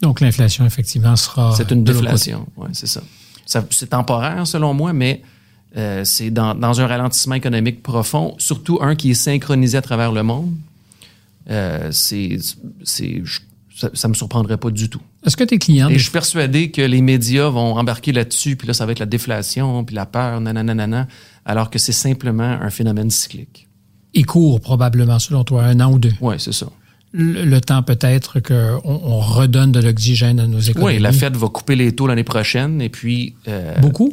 Donc 0.00 0.20
l'inflation, 0.20 0.64
effectivement, 0.64 1.16
sera. 1.16 1.54
C'est 1.56 1.70
une 1.70 1.84
déflation. 1.84 2.46
Ouais, 2.56 2.68
c'est 2.72 2.86
ça. 2.86 3.02
Ça- 3.44 3.66
C'est 3.70 3.90
temporaire, 3.90 4.46
selon 4.46 4.72
moi, 4.74 4.92
mais 4.92 5.22
euh, 5.76 6.04
c'est 6.04 6.30
dans, 6.30 6.54
dans 6.54 6.80
un 6.80 6.86
ralentissement 6.86 7.34
économique 7.34 7.82
profond, 7.82 8.34
surtout 8.38 8.78
un 8.80 8.94
qui 8.94 9.10
est 9.10 9.14
synchronisé 9.14 9.76
à 9.76 9.82
travers 9.82 10.12
le 10.12 10.22
monde. 10.22 10.54
Euh, 11.50 11.88
c'est, 11.92 12.38
c'est, 12.84 13.22
je- 13.24 13.40
ça, 13.78 13.90
ça 13.94 14.08
me 14.08 14.14
surprendrait 14.14 14.56
pas 14.56 14.70
du 14.70 14.88
tout. 14.90 15.00
Est-ce 15.24 15.36
que 15.36 15.44
tes 15.44 15.58
clients, 15.58 15.88
Et 15.88 15.92
des 15.92 15.98
je 15.98 16.02
suis 16.04 16.12
persuadé 16.12 16.70
que 16.72 16.82
les 16.82 17.00
médias 17.00 17.48
vont 17.48 17.76
embarquer 17.76 18.10
là-dessus, 18.12 18.56
puis 18.56 18.66
là, 18.66 18.74
ça 18.74 18.84
va 18.86 18.92
être 18.92 18.98
la 18.98 19.06
déflation, 19.06 19.84
puis 19.84 19.94
la 19.94 20.04
peur, 20.06 20.40
nanana, 20.40 20.74
nanana, 20.74 21.06
alors 21.44 21.70
que 21.70 21.78
c'est 21.78 21.92
simplement 21.92 22.42
un 22.60 22.70
phénomène 22.70 23.10
cyclique. 23.10 23.68
ils 24.14 24.26
courent 24.26 24.60
probablement, 24.60 25.18
selon 25.20 25.44
toi, 25.44 25.62
un 25.64 25.78
an 25.80 25.92
ou 25.92 25.98
deux. 26.00 26.12
Oui, 26.20 26.34
c'est 26.38 26.52
ça. 26.52 26.66
Le, 27.12 27.44
le 27.44 27.60
temps 27.60 27.82
peut-être 27.84 28.40
qu'on 28.40 28.80
on 28.84 29.20
redonne 29.20 29.70
de 29.72 29.80
l'oxygène 29.80 30.40
à 30.40 30.46
nos 30.46 30.58
économies. 30.60 30.94
Oui, 30.96 30.98
la 31.00 31.12
Fed 31.12 31.36
va 31.36 31.48
couper 31.48 31.76
les 31.76 31.94
taux 31.94 32.06
l'année 32.08 32.24
prochaine, 32.24 32.82
et 32.82 32.88
puis... 32.88 33.34
euh, 33.46 33.78
Beaucoup? 33.80 34.12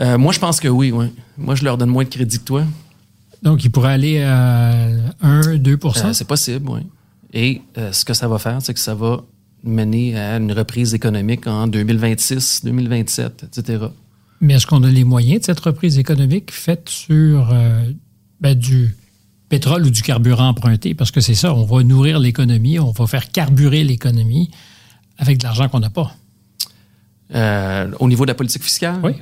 euh, 0.00 0.18
moi, 0.18 0.32
je 0.32 0.38
pense 0.40 0.60
que 0.60 0.68
oui, 0.68 0.90
oui. 0.92 1.06
Moi, 1.38 1.54
je 1.54 1.64
leur 1.64 1.78
donne 1.78 1.90
moins 1.90 2.04
de 2.04 2.08
crédit 2.08 2.38
que 2.38 2.44
toi. 2.44 2.64
Donc, 3.42 3.64
ils 3.64 3.70
pourraient 3.70 3.92
aller 3.94 4.22
à 4.22 4.74
1, 5.22 5.56
2% 5.56 6.06
Euh, 6.06 6.12
c'est 6.12 6.26
possible, 6.26 6.68
oui. 6.68 6.80
Et 7.34 7.62
euh, 7.76 7.92
ce 7.92 8.04
que 8.04 8.14
ça 8.14 8.28
va 8.28 8.38
faire, 8.38 8.62
c'est 8.62 8.72
que 8.72 8.80
ça 8.80 8.94
va 8.94 9.24
mener 9.64 10.16
à 10.16 10.36
une 10.36 10.52
reprise 10.52 10.94
économique 10.94 11.46
en 11.46 11.66
2026, 11.66 12.64
2027, 12.64 13.46
etc. 13.48 13.86
Mais 14.40 14.54
est-ce 14.54 14.66
qu'on 14.66 14.84
a 14.84 14.90
les 14.90 15.04
moyens 15.04 15.40
de 15.40 15.46
cette 15.46 15.60
reprise 15.60 15.98
économique 15.98 16.52
faite 16.52 16.88
sur 16.88 17.50
euh, 17.52 17.82
ben, 18.40 18.54
du 18.54 18.94
pétrole 19.48 19.84
ou 19.84 19.90
du 19.90 20.02
carburant 20.02 20.48
emprunté? 20.48 20.94
Parce 20.94 21.10
que 21.10 21.20
c'est 21.20 21.34
ça, 21.34 21.52
on 21.54 21.64
va 21.64 21.82
nourrir 21.82 22.20
l'économie, 22.20 22.78
on 22.78 22.92
va 22.92 23.06
faire 23.08 23.32
carburer 23.32 23.82
l'économie 23.82 24.50
avec 25.18 25.38
de 25.38 25.44
l'argent 25.44 25.68
qu'on 25.68 25.80
n'a 25.80 25.90
pas. 25.90 26.14
Euh, 27.34 27.90
au 27.98 28.08
niveau 28.08 28.24
de 28.24 28.30
la 28.30 28.34
politique 28.34 28.62
fiscale? 28.62 29.00
Oui. 29.02 29.12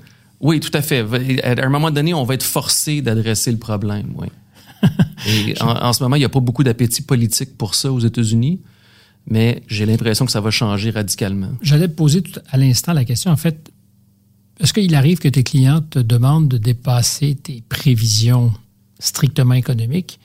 Oui, 0.41 0.59
tout 0.59 0.73
à 0.75 0.83
fait. 0.83 1.07
À 1.45 1.65
un 1.65 1.69
moment 1.69 1.93
donné, 1.93 2.13
on 2.13 2.25
va 2.25 2.35
être 2.35 2.43
forcé 2.43 3.01
d'adresser 3.01 3.53
le 3.53 3.59
problème, 3.59 4.13
oui. 4.17 4.27
Et 5.27 5.55
en, 5.63 5.69
en 5.69 5.93
ce 5.93 6.03
moment, 6.03 6.17
il 6.17 6.21
n'y 6.21 6.25
a 6.25 6.29
pas 6.31 6.41
beaucoup 6.41 6.65
d'appétit 6.65 7.03
politique 7.03 7.57
pour 7.57 7.75
ça 7.75 7.93
aux 7.93 8.01
États-Unis, 8.01 8.61
mais 9.27 9.63
j'ai 9.69 9.87
l'impression 9.87 10.27
que 10.27 10.33
ça 10.33 10.41
va 10.41 10.51
changer 10.51 10.91
radicalement. 10.91 11.51
J'allais 11.63 11.89
te 11.89 11.95
poser 11.95 12.23
tout 12.23 12.41
à 12.51 12.57
l'instant 12.57 12.93
la 12.93 13.05
question, 13.05 13.31
en 13.31 13.37
fait, 13.37 13.71
est-ce 14.61 14.73
qu'il 14.73 14.95
arrive 14.95 15.19
que 15.19 15.29
tes 15.29 15.43
clients 15.43 15.81
te 15.81 15.99
demandent 15.99 16.49
de 16.49 16.59
dépasser 16.59 17.35
tes 17.35 17.63
prévisions 17.69 18.53
strictement 18.99 19.55
économiques 19.55 20.21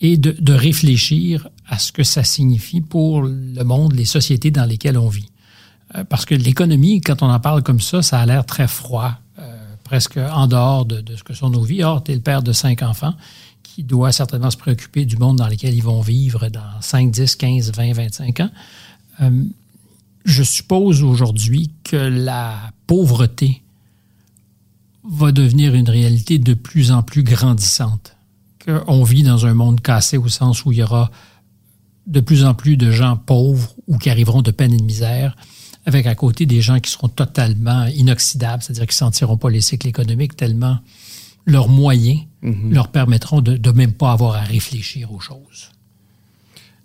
et 0.00 0.16
de, 0.16 0.34
de 0.38 0.52
réfléchir 0.52 1.48
à 1.68 1.78
ce 1.78 1.92
que 1.92 2.02
ça 2.02 2.24
signifie 2.24 2.80
pour 2.80 3.22
le 3.22 3.62
monde, 3.64 3.94
les 3.94 4.04
sociétés 4.04 4.50
dans 4.50 4.64
lesquelles 4.64 4.98
on 4.98 5.08
vit? 5.08 5.28
Euh, 5.94 6.04
Parce 6.04 6.24
que 6.24 6.34
l'économie, 6.34 7.00
quand 7.00 7.22
on 7.22 7.30
en 7.30 7.40
parle 7.40 7.62
comme 7.62 7.80
ça, 7.80 8.02
ça 8.02 8.18
a 8.20 8.26
l'air 8.26 8.44
très 8.44 8.66
froid, 8.66 9.12
euh, 9.38 9.56
presque 9.84 10.16
en 10.18 10.46
dehors 10.48 10.84
de, 10.84 11.00
de 11.00 11.14
ce 11.16 11.22
que 11.22 11.34
sont 11.34 11.50
nos 11.50 11.62
vies. 11.62 11.84
Or, 11.84 12.02
tu 12.02 12.12
es 12.12 12.14
le 12.14 12.20
père 12.20 12.42
de 12.42 12.52
cinq 12.52 12.82
enfants 12.82 13.14
qui 13.76 13.84
doit 13.84 14.10
certainement 14.10 14.50
se 14.50 14.56
préoccuper 14.56 15.04
du 15.04 15.18
monde 15.18 15.36
dans 15.36 15.48
lequel 15.48 15.74
ils 15.74 15.82
vont 15.82 16.00
vivre 16.00 16.48
dans 16.48 16.80
5, 16.80 17.10
10, 17.10 17.36
15, 17.36 17.72
20, 17.72 17.92
25 17.92 18.40
ans. 18.40 18.50
Euh, 19.20 19.44
je 20.24 20.42
suppose 20.42 21.02
aujourd'hui 21.02 21.70
que 21.84 21.96
la 21.96 22.54
pauvreté 22.86 23.60
va 25.06 25.30
devenir 25.30 25.74
une 25.74 25.90
réalité 25.90 26.38
de 26.38 26.54
plus 26.54 26.90
en 26.90 27.02
plus 27.02 27.22
grandissante. 27.22 28.16
Qu'on 28.64 29.04
vit 29.04 29.22
dans 29.22 29.44
un 29.44 29.52
monde 29.52 29.82
cassé 29.82 30.16
au 30.16 30.28
sens 30.28 30.64
où 30.64 30.72
il 30.72 30.78
y 30.78 30.82
aura 30.82 31.10
de 32.06 32.20
plus 32.20 32.46
en 32.46 32.54
plus 32.54 32.78
de 32.78 32.90
gens 32.90 33.18
pauvres 33.18 33.74
ou 33.88 33.98
qui 33.98 34.08
arriveront 34.08 34.40
de 34.40 34.52
peine 34.52 34.72
et 34.72 34.78
de 34.78 34.84
misère, 34.84 35.36
avec 35.84 36.06
à 36.06 36.14
côté 36.14 36.46
des 36.46 36.62
gens 36.62 36.80
qui 36.80 36.90
seront 36.90 37.08
totalement 37.08 37.84
inoxydables, 37.88 38.62
c'est-à-dire 38.62 38.86
qui 38.86 38.94
ne 38.94 39.10
sentiront 39.10 39.36
pas 39.36 39.50
les 39.50 39.60
cycles 39.60 39.86
économiques 39.86 40.34
tellement 40.34 40.78
leurs 41.46 41.68
moyens 41.68 42.20
leur 42.42 42.88
permettront 42.88 43.40
de, 43.40 43.56
de 43.56 43.70
même 43.70 43.92
pas 43.92 44.12
avoir 44.12 44.36
à 44.36 44.40
réfléchir 44.40 45.12
aux 45.12 45.20
choses. 45.20 45.70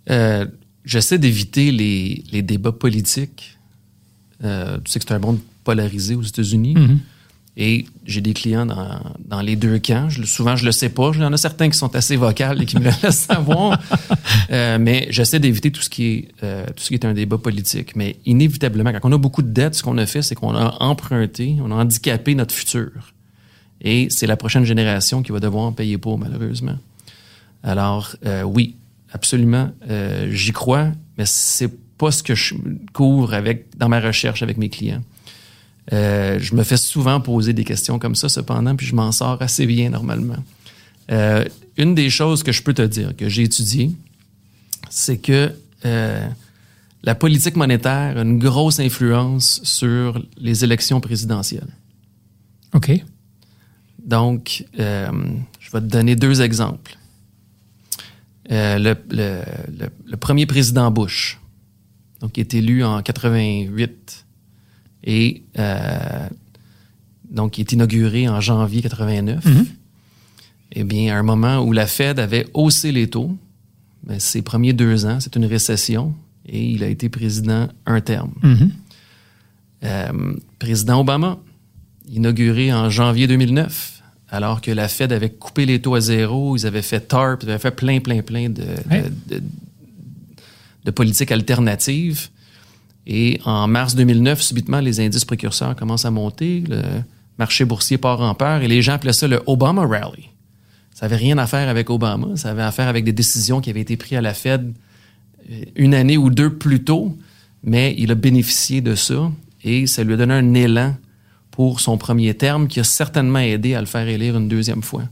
Euh, 0.09 0.45
J'essaie 0.83 1.19
d'éviter 1.19 1.71
les, 1.71 2.23
les 2.31 2.41
débats 2.41 2.71
politiques. 2.71 3.57
Euh, 4.43 4.79
tu 4.83 4.91
sais 4.91 4.99
que 4.99 5.05
c'est 5.07 5.13
un 5.13 5.19
monde 5.19 5.39
polarisé 5.63 6.15
aux 6.15 6.23
États-Unis. 6.23 6.75
Et 7.57 7.85
j'ai 8.05 8.21
des 8.21 8.33
clients 8.33 8.65
dans, 8.65 8.99
dans 9.23 9.41
les 9.41 9.55
deux 9.55 9.77
camps. 9.77 10.09
Je, 10.09 10.23
souvent, 10.23 10.55
je 10.55 10.65
le 10.65 10.71
sais 10.71 10.89
pas. 10.89 11.11
Il 11.13 11.21
y 11.21 11.23
en 11.23 11.33
a 11.33 11.37
certains 11.37 11.69
qui 11.69 11.77
sont 11.77 11.93
assez 11.95 12.15
vocales 12.15 12.63
et 12.63 12.65
qui 12.65 12.77
me 12.77 12.85
le 12.85 12.91
laissent 13.03 13.25
savoir. 13.27 13.79
Euh, 14.49 14.79
mais 14.79 15.05
j'essaie 15.11 15.39
d'éviter 15.39 15.69
tout 15.71 15.81
ce 15.81 15.89
qui 15.89 16.05
est 16.05 16.27
euh, 16.43 16.65
tout 16.65 16.81
ce 16.83 16.87
qui 16.87 16.95
est 16.95 17.05
un 17.05 17.13
débat 17.13 17.37
politique. 17.37 17.95
Mais 17.95 18.15
inévitablement, 18.25 18.91
quand 18.93 19.09
on 19.09 19.13
a 19.13 19.17
beaucoup 19.17 19.43
de 19.43 19.51
dettes, 19.51 19.75
ce 19.75 19.83
qu'on 19.83 19.97
a 19.99 20.05
fait, 20.07 20.23
c'est 20.23 20.33
qu'on 20.33 20.55
a 20.55 20.77
emprunté, 20.81 21.57
on 21.61 21.71
a 21.71 21.75
handicapé 21.75 22.33
notre 22.33 22.55
futur. 22.55 23.13
Et 23.81 24.07
c'est 24.09 24.27
la 24.27 24.37
prochaine 24.37 24.63
génération 24.63 25.23
qui 25.23 25.31
va 25.31 25.39
devoir 25.39 25.73
payer 25.73 25.97
pour, 25.97 26.17
malheureusement. 26.19 26.77
Alors, 27.63 28.15
euh, 28.25 28.43
oui, 28.43 28.75
absolument, 29.11 29.71
euh, 29.89 30.29
j'y 30.31 30.51
crois, 30.51 30.91
mais 31.17 31.25
c'est 31.25 31.71
pas 31.97 32.11
ce 32.11 32.23
que 32.23 32.35
je 32.35 32.55
couvre 32.93 33.33
avec 33.33 33.77
dans 33.77 33.89
ma 33.89 33.99
recherche 33.99 34.43
avec 34.43 34.57
mes 34.57 34.69
clients. 34.69 35.03
Euh, 35.93 36.39
je 36.39 36.55
me 36.55 36.63
fais 36.63 36.77
souvent 36.77 37.19
poser 37.19 37.53
des 37.53 37.63
questions 37.63 37.99
comme 37.99 38.15
ça, 38.15 38.29
cependant, 38.29 38.75
puis 38.75 38.85
je 38.85 38.95
m'en 38.95 39.11
sors 39.11 39.41
assez 39.41 39.65
bien 39.65 39.89
normalement. 39.89 40.43
Une 41.77 41.93
des 41.93 42.09
choses 42.09 42.41
que 42.41 42.53
je 42.53 42.63
peux 42.63 42.73
te 42.73 42.81
dire, 42.81 43.13
que 43.17 43.27
j'ai 43.27 43.43
étudié, 43.43 43.91
c'est 44.89 45.17
que 45.17 45.51
la 45.83 47.15
politique 47.15 47.57
monétaire 47.57 48.17
a 48.17 48.21
une 48.21 48.39
grosse 48.39 48.79
influence 48.79 49.59
sur 49.63 50.23
les 50.37 50.63
élections 50.63 51.01
présidentielles. 51.01 51.67
OK. 52.73 53.03
Donc, 54.05 54.65
euh, 54.79 55.09
je 55.59 55.71
vais 55.71 55.79
te 55.81 55.85
donner 55.85 56.15
deux 56.15 56.41
exemples. 56.41 56.97
Euh, 58.51 58.77
le, 58.79 58.95
le- 59.11 59.43
le- 59.79 59.89
le 60.05 60.17
premier 60.17 60.45
président 60.45 60.91
Bush, 60.91 61.39
donc, 62.19 62.33
qui 62.33 62.39
est 62.41 62.53
élu 62.53 62.83
en 62.83 63.01
88 63.01 64.25
et 65.03 65.43
euh, 65.57 66.27
donc 67.29 67.51
qui 67.53 67.61
est 67.61 67.71
inauguré 67.71 68.27
en 68.27 68.41
janvier 68.41 68.81
89. 68.81 69.45
Eh 70.73 70.83
bien, 70.83 71.15
à 71.15 71.19
un 71.19 71.23
moment 71.23 71.59
où 71.59 71.71
la 71.73 71.87
Fed 71.87 72.19
avait 72.19 72.47
haussé 72.53 72.91
les 72.91 73.09
taux, 73.09 73.37
ses 74.17 74.41
premiers 74.41 74.73
deux 74.73 75.05
ans, 75.05 75.19
c'est 75.19 75.35
une 75.35 75.45
récession 75.45 76.13
et 76.45 76.63
il 76.71 76.83
a 76.83 76.87
été 76.87 77.07
président 77.09 77.67
un 77.85 78.01
terme. 78.01 78.31
Euh, 79.83 80.33
président 80.59 81.01
Obama, 81.01 81.39
inauguré 82.09 82.71
en 82.73 82.89
janvier 82.89 83.27
2009, 83.27 83.90
alors 84.31 84.61
que 84.61 84.71
la 84.71 84.87
Fed 84.87 85.11
avait 85.11 85.29
coupé 85.29 85.65
les 85.65 85.81
taux 85.81 85.93
à 85.95 86.01
zéro, 86.01 86.55
ils 86.55 86.65
avaient 86.65 86.81
fait 86.81 87.01
TARP, 87.01 87.43
ils 87.43 87.49
avaient 87.49 87.59
fait 87.59 87.71
plein, 87.75 87.99
plein, 87.99 88.21
plein 88.21 88.49
de, 88.49 88.63
Ouais. 88.89 89.03
de, 89.27 89.35
de- 89.35 89.43
de 90.85 90.91
politiques 90.91 91.31
alternatives. 91.31 92.29
Et 93.05 93.39
en 93.45 93.67
mars 93.67 93.93
2009, 93.95 94.41
subitement, 94.41 94.79
les 94.79 94.99
indices 94.99 95.25
précurseurs 95.25 95.75
commencent 95.75 96.05
à 96.05 96.11
monter, 96.11 96.63
le 96.67 96.81
marché 97.37 97.65
boursier 97.65 97.97
part 97.97 98.21
en 98.21 98.33
peur 98.35 98.61
et 98.61 98.67
les 98.67 98.81
gens 98.81 98.93
appelaient 98.93 99.13
ça 99.13 99.27
le 99.27 99.41
Obama 99.47 99.85
Rally. 99.85 100.29
Ça 100.93 101.05
n'avait 101.05 101.17
rien 101.17 101.37
à 101.37 101.45
faire 101.47 101.67
avec 101.69 101.89
Obama, 101.89 102.35
ça 102.35 102.51
avait 102.51 102.61
à 102.63 102.71
faire 102.71 102.87
avec 102.87 103.03
des 103.05 103.13
décisions 103.13 103.59
qui 103.61 103.69
avaient 103.69 103.81
été 103.81 103.97
prises 103.97 104.17
à 104.17 104.21
la 104.21 104.33
Fed 104.33 104.73
euh, 105.51 105.61
une 105.75 105.93
année 105.93 106.17
ou 106.17 106.29
deux 106.29 106.53
plus 106.53 106.83
tôt, 106.83 107.17
mais 107.63 107.95
il 107.97 108.11
a 108.11 108.15
bénéficié 108.15 108.81
de 108.81 108.95
ça 108.95 109.31
et 109.63 109.87
ça 109.87 110.03
lui 110.03 110.13
a 110.13 110.17
donné 110.17 110.33
un 110.35 110.53
élan 110.53 110.95
pour 111.51 111.79
son 111.79 111.97
premier 111.97 112.33
terme 112.33 112.67
qui 112.67 112.79
a 112.79 112.83
certainement 112.83 113.39
aidé 113.39 113.75
à 113.75 113.79
le 113.81 113.85
faire 113.85 114.07
élire 114.07 114.37
une 114.37 114.47
deuxième 114.47 114.81
fois. 114.81 115.03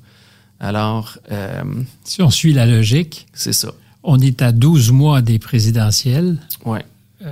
Alors, 0.59 1.17
euh, 1.31 1.63
Si 2.03 2.21
on 2.21 2.29
suit 2.29 2.53
la 2.53 2.65
logique, 2.65 3.27
c'est 3.33 3.53
ça. 3.53 3.71
on 4.03 4.19
est 4.19 4.41
à 4.41 4.51
12 4.51 4.91
mois 4.91 5.21
des 5.21 5.39
présidentielles. 5.39 6.37
Ouais. 6.65 6.83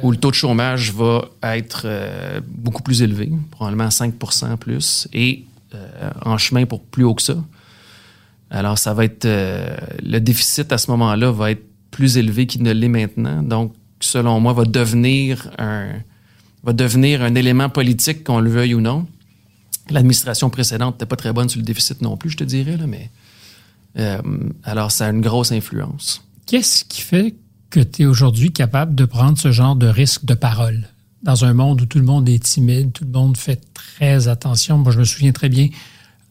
Où 0.04 0.12
le 0.12 0.18
taux 0.18 0.32
de 0.32 0.36
chômage 0.36 0.92
va 0.94 1.30
être 1.44 1.84
euh, 1.86 2.42
beaucoup 2.46 2.84
plus 2.84 3.02
élevé, 3.02 3.32
probablement 3.52 3.90
5 3.90 4.14
plus, 4.60 5.08
et 5.14 5.46
euh, 5.74 6.10
en 6.26 6.38
chemin 6.38 6.66
pour 6.66 6.82
plus 6.84 7.06
haut 7.06 7.14
que 7.16 7.22
ça. 7.22 7.36
Alors, 8.50 8.78
ça 8.78 8.94
va 8.94 9.06
être. 9.06 9.26
euh, 9.26 9.78
le 10.04 10.20
déficit 10.20 10.72
à 10.74 10.78
ce 10.78 10.92
moment-là 10.92 11.32
va 11.32 11.52
être 11.52 11.64
plus 11.92 12.18
élevé 12.18 12.48
qu'il 12.48 12.64
ne 12.64 12.72
l'est 12.72 12.90
maintenant. 12.90 13.42
Donc, 13.44 13.74
selon 14.02 14.40
moi, 14.42 14.52
va 14.54 14.66
devenir 14.66 15.50
un, 15.58 15.88
va 16.68 16.74
devenir 16.74 17.22
un 17.22 17.34
élément 17.34 17.70
politique, 17.70 18.26
qu'on 18.26 18.42
le 18.42 18.50
veuille 18.50 18.74
ou 18.74 18.82
non. 18.82 19.08
L'administration 19.90 20.50
précédente 20.50 20.96
n'était 20.96 21.06
pas 21.06 21.16
très 21.16 21.32
bonne 21.32 21.48
sur 21.48 21.60
le 21.60 21.66
déficit 21.66 22.02
non 22.02 22.18
plus, 22.18 22.30
je 22.32 22.38
te 22.38 22.44
dirais, 22.44 22.76
là, 22.76 22.88
mais. 22.88 23.10
euh, 23.98 24.22
alors, 24.64 24.92
ça 24.92 25.08
a 25.08 25.10
une 25.10 25.22
grosse 25.22 25.54
influence. 25.54 26.22
Qu'est-ce 26.46 26.84
qui 26.84 27.02
fait 27.02 27.36
que 27.70 27.80
tu 27.80 28.04
es 28.04 28.06
aujourd'hui 28.06 28.52
capable 28.52 28.96
de 28.96 29.06
prendre 29.06 29.38
ce 29.38 29.52
genre 29.52 29.78
de 29.78 29.88
risque 29.88 30.26
de 30.26 30.34
parole? 30.34 30.90
Dans 31.24 31.46
un 31.46 31.54
monde 31.54 31.82
où 31.82 31.86
tout 31.86 32.00
le 32.00 32.06
monde 32.06 32.28
est 32.28 32.44
timide, 32.44 32.92
tout 32.92 33.06
le 33.06 33.12
monde 33.12 33.38
fait 33.38 33.62
très 33.74 34.28
attention? 34.28 34.78
Moi, 34.78 34.92
je 34.92 35.00
me 35.00 35.06
souviens 35.06 35.32
très 35.32 35.50
bien, 35.50 35.70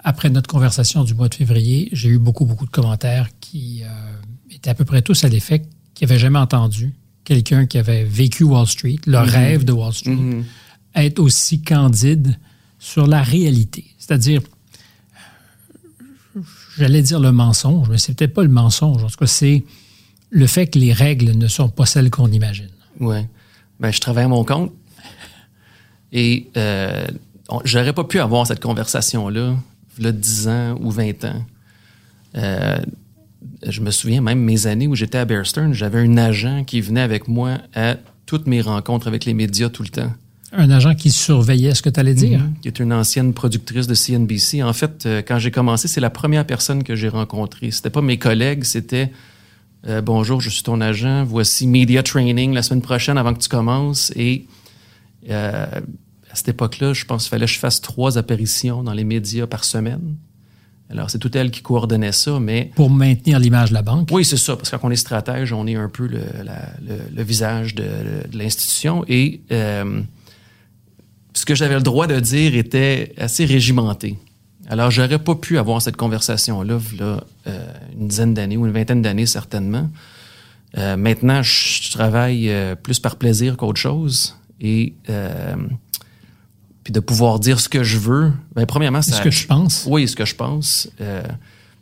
après 0.04 0.28
notre 0.28 0.48
conversation 0.48 1.02
du 1.02 1.14
mois 1.14 1.30
de 1.30 1.34
février, 1.34 1.88
j'ai 1.92 2.10
eu 2.10 2.18
beaucoup, 2.18 2.44
beaucoup 2.44 2.66
de 2.66 2.70
commentaires 2.70 3.28
qui 3.40 3.82
euh, 3.84 3.86
étaient 4.50 4.70
à 4.70 4.74
peu 4.74 4.84
près 4.84 5.00
tous 5.00 5.24
à 5.24 5.28
l'effet 5.28 5.62
qu'ils 5.94 6.06
n'avaient 6.06 6.20
jamais 6.20 6.38
entendu 6.38 6.94
quelqu'un 7.26 7.66
qui 7.66 7.76
avait 7.76 8.04
vécu 8.04 8.44
Wall 8.44 8.66
Street, 8.66 9.00
le 9.04 9.18
rêve 9.18 9.64
de 9.64 9.72
Wall 9.72 9.92
Street, 9.92 10.16
être 10.94 11.18
aussi 11.18 11.60
candide 11.60 12.38
sur 12.78 13.06
la 13.06 13.20
réalité. 13.20 13.84
C'est-à-dire, 13.98 14.40
j'allais 16.78 17.02
dire 17.02 17.18
le 17.18 17.32
mensonge, 17.32 17.88
mais 17.90 17.98
c'est 17.98 18.14
peut-être 18.14 18.32
pas 18.32 18.44
le 18.44 18.48
mensonge. 18.48 19.02
En 19.02 19.08
tout 19.08 19.16
cas, 19.16 19.26
c'est 19.26 19.64
le 20.30 20.46
fait 20.46 20.68
que 20.68 20.78
les 20.78 20.92
règles 20.92 21.32
ne 21.32 21.48
sont 21.48 21.68
pas 21.68 21.84
celles 21.84 22.10
qu'on 22.10 22.30
imagine. 22.30 22.70
Ouais. 23.00 23.28
Ben, 23.80 23.90
je 23.90 24.00
travaille 24.00 24.24
à 24.24 24.28
mon 24.28 24.44
compte. 24.44 24.72
Et 26.12 26.48
euh, 26.56 27.06
j'aurais 27.64 27.92
pas 27.92 28.04
pu 28.04 28.20
avoir 28.20 28.46
cette 28.46 28.60
conversation-là, 28.60 29.56
là, 29.98 30.12
10 30.12 30.48
ans 30.48 30.78
ou 30.80 30.92
20 30.92 31.24
ans. 31.24 31.44
Euh, 32.36 32.78
je 33.66 33.80
me 33.80 33.90
souviens 33.90 34.20
même 34.20 34.40
mes 34.40 34.66
années 34.66 34.86
où 34.86 34.94
j'étais 34.94 35.18
à 35.18 35.24
Bear 35.24 35.46
Stearns, 35.46 35.72
j'avais 35.72 36.00
un 36.00 36.16
agent 36.16 36.64
qui 36.64 36.80
venait 36.80 37.00
avec 37.00 37.28
moi 37.28 37.58
à 37.74 37.96
toutes 38.26 38.46
mes 38.46 38.60
rencontres 38.60 39.08
avec 39.08 39.24
les 39.24 39.34
médias 39.34 39.68
tout 39.68 39.82
le 39.82 39.88
temps. 39.88 40.12
Un 40.52 40.70
agent 40.70 40.94
qui 40.94 41.10
surveillait 41.10 41.74
ce 41.74 41.82
que 41.82 41.90
tu 41.90 42.00
allais 42.00 42.14
dire? 42.14 42.40
qui 42.62 42.68
est 42.68 42.78
une 42.78 42.92
ancienne 42.92 43.34
productrice 43.34 43.86
de 43.86 43.94
CNBC. 43.94 44.62
En 44.62 44.72
fait, 44.72 45.04
euh, 45.04 45.22
quand 45.26 45.38
j'ai 45.38 45.50
commencé, 45.50 45.88
c'est 45.88 46.00
la 46.00 46.10
première 46.10 46.46
personne 46.46 46.82
que 46.82 46.94
j'ai 46.94 47.08
rencontrée. 47.08 47.70
C'était 47.70 47.90
pas 47.90 48.00
mes 48.00 48.18
collègues, 48.18 48.64
c'était 48.64 49.10
euh, 49.86 50.00
bonjour, 50.00 50.40
je 50.40 50.48
suis 50.48 50.62
ton 50.62 50.80
agent. 50.80 51.24
Voici 51.24 51.66
media 51.66 52.02
training 52.02 52.52
la 52.52 52.62
semaine 52.62 52.82
prochaine 52.82 53.18
avant 53.18 53.34
que 53.34 53.40
tu 53.40 53.48
commences. 53.48 54.12
Et 54.16 54.46
euh, 55.30 55.66
à 56.30 56.34
cette 56.34 56.48
époque-là, 56.48 56.92
je 56.92 57.04
pense 57.04 57.24
qu'il 57.24 57.30
fallait 57.30 57.46
que 57.46 57.52
je 57.52 57.58
fasse 57.58 57.80
trois 57.80 58.16
apparitions 58.16 58.82
dans 58.82 58.92
les 58.92 59.04
médias 59.04 59.46
par 59.46 59.64
semaine. 59.64 60.16
Alors, 60.88 61.10
c'est 61.10 61.18
tout 61.18 61.36
elle 61.36 61.50
qui 61.50 61.62
coordonnait 61.62 62.12
ça, 62.12 62.38
mais 62.38 62.70
Pour 62.76 62.90
maintenir 62.90 63.38
l'image 63.40 63.70
de 63.70 63.74
la 63.74 63.82
banque? 63.82 64.08
oui, 64.12 64.24
c'est 64.24 64.36
ça, 64.36 64.54
parce 64.56 64.70
que 64.70 64.76
quand 64.76 64.86
on 64.86 64.90
est 64.92 64.96
stratège, 64.96 65.52
on 65.52 65.66
est 65.66 65.74
un 65.74 65.88
peu 65.88 66.06
le, 66.06 66.20
la- 66.44 66.70
le- 66.86 67.00
le 67.16 67.22
visage 67.24 67.74
de, 67.74 67.82
de 68.30 68.38
l'institution. 68.38 69.04
Et 69.08 69.40
euh, 69.50 70.00
ce 71.34 71.44
que 71.44 71.54
j'avais 71.56 71.74
le 71.74 71.80
droit 71.82 72.06
de 72.06 72.20
dire 72.20 72.54
était 72.56 73.12
assez 73.18 73.44
régimenté. 73.44 74.16
Alors, 74.68 74.90
j'aurais 74.90 75.18
pas 75.18 75.34
pu 75.34 75.58
avoir 75.58 75.82
cette 75.82 75.96
conversation-là, 75.96 76.78
là, 76.98 77.24
euh, 77.48 77.66
une 77.98 78.08
dizaine 78.08 78.34
d'années 78.34 78.56
ou 78.56 78.66
une 78.66 78.72
vingtaine 78.72 79.02
d'années, 79.02 79.26
certainement. 79.26 79.88
Euh, 80.78 80.96
maintenant, 80.96 81.42
je 81.42 81.90
travaille 81.92 82.48
euh, 82.50 82.74
plus 82.76 82.98
par 83.00 83.16
plaisir 83.16 83.56
qu'autre 83.56 83.80
chose. 83.80 84.36
Et 84.60 84.94
euh, 85.10 85.54
puis 86.86 86.92
de 86.92 87.00
pouvoir 87.00 87.40
dire 87.40 87.58
ce 87.58 87.68
que 87.68 87.82
je 87.82 87.98
veux, 87.98 88.32
ben, 88.54 88.64
premièrement, 88.64 89.02
C'est 89.02 89.10
ce 89.10 89.20
que 89.20 89.28
je 89.32 89.44
pense. 89.44 89.88
oui, 89.90 90.06
ce 90.06 90.14
que 90.14 90.24
je 90.24 90.36
pense. 90.36 90.88
Euh, 91.00 91.20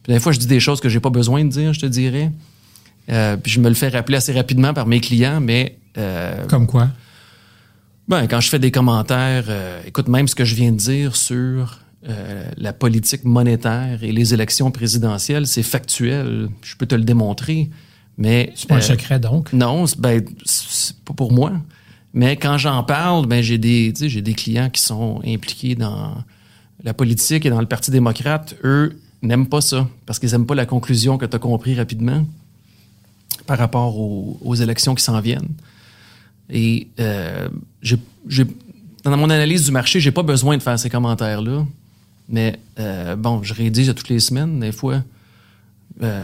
puis 0.02 0.14
des 0.14 0.18
fois, 0.18 0.32
je 0.32 0.38
dis 0.38 0.46
des 0.46 0.60
choses 0.60 0.80
que 0.80 0.88
j'ai 0.88 0.98
pas 0.98 1.10
besoin 1.10 1.44
de 1.44 1.50
dire, 1.50 1.74
je 1.74 1.80
te 1.80 1.84
dirais. 1.84 2.32
Euh, 3.10 3.36
puis 3.36 3.52
je 3.52 3.60
me 3.60 3.68
le 3.68 3.74
fais 3.74 3.90
rappeler 3.90 4.16
assez 4.16 4.32
rapidement 4.32 4.72
par 4.72 4.86
mes 4.86 5.00
clients, 5.00 5.42
mais 5.42 5.76
euh, 5.98 6.46
Comme 6.46 6.66
quoi? 6.66 6.88
ben, 8.08 8.26
quand 8.28 8.40
je 8.40 8.48
fais 8.48 8.58
des 8.58 8.70
commentaires, 8.70 9.44
euh, 9.48 9.78
écoute, 9.86 10.08
même 10.08 10.26
ce 10.26 10.34
que 10.34 10.46
je 10.46 10.54
viens 10.54 10.72
de 10.72 10.78
dire 10.78 11.16
sur 11.16 11.80
la 12.56 12.72
politique 12.72 13.24
monétaire 13.24 14.02
et 14.02 14.10
les 14.10 14.32
élections 14.32 14.70
présidentielles, 14.70 15.46
c'est 15.46 15.62
factuel. 15.62 16.48
Je 16.62 16.76
peux 16.76 16.86
te 16.86 16.94
le 16.94 17.04
démontrer, 17.04 17.68
mais 18.16 18.54
C'est 18.56 18.68
pas 18.70 18.76
un 18.76 18.80
secret, 18.80 19.18
donc? 19.20 19.52
non, 19.52 19.84
ben, 19.98 20.24
c'est 20.46 20.96
pas 20.96 21.12
pour 21.12 21.30
moi. 21.30 21.52
Mais 22.14 22.36
quand 22.36 22.58
j'en 22.58 22.84
parle, 22.84 23.26
ben 23.26 23.42
j'ai 23.42 23.58
des, 23.58 23.92
j'ai 24.00 24.22
des 24.22 24.34
clients 24.34 24.70
qui 24.70 24.80
sont 24.80 25.20
impliqués 25.26 25.74
dans 25.74 26.14
la 26.84 26.94
politique 26.94 27.44
et 27.44 27.50
dans 27.50 27.60
le 27.60 27.66
Parti 27.66 27.90
démocrate. 27.90 28.54
Eux 28.62 29.00
n'aiment 29.20 29.48
pas 29.48 29.60
ça 29.60 29.88
parce 30.06 30.20
qu'ils 30.20 30.30
n'aiment 30.30 30.46
pas 30.46 30.54
la 30.54 30.64
conclusion 30.64 31.18
que 31.18 31.26
tu 31.26 31.34
as 31.34 31.40
compris 31.40 31.74
rapidement 31.74 32.24
par 33.46 33.58
rapport 33.58 33.98
aux, 33.98 34.54
élections 34.54 34.94
qui 34.94 35.02
s'en 35.02 35.20
viennent. 35.20 35.48
Et 36.48 36.86
euh, 37.00 37.48
j'ai, 37.82 37.98
dans 39.02 39.16
mon 39.16 39.28
analyse 39.28 39.64
du 39.64 39.72
marché, 39.72 39.98
j'ai 39.98 40.12
pas 40.12 40.22
besoin 40.22 40.56
de 40.56 40.62
faire 40.62 40.78
ces 40.78 40.88
commentaires-là. 40.88 41.66
Mais 42.28 42.60
euh, 42.78 43.16
bon, 43.16 43.42
je 43.42 43.54
rédige 43.54 43.88
à 43.88 43.94
toutes 43.94 44.08
les 44.08 44.20
semaines, 44.20 44.60
des 44.60 44.72
fois. 44.72 45.02
Euh, 46.02 46.22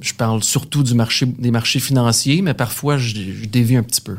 je 0.00 0.14
parle 0.14 0.42
surtout 0.42 0.82
du 0.82 0.94
marché, 0.94 1.26
des 1.26 1.50
marchés 1.50 1.80
financiers, 1.80 2.40
mais 2.40 2.54
parfois 2.54 2.96
je 2.98 3.44
dévie 3.46 3.76
un 3.76 3.82
petit 3.82 4.00
peu. 4.00 4.16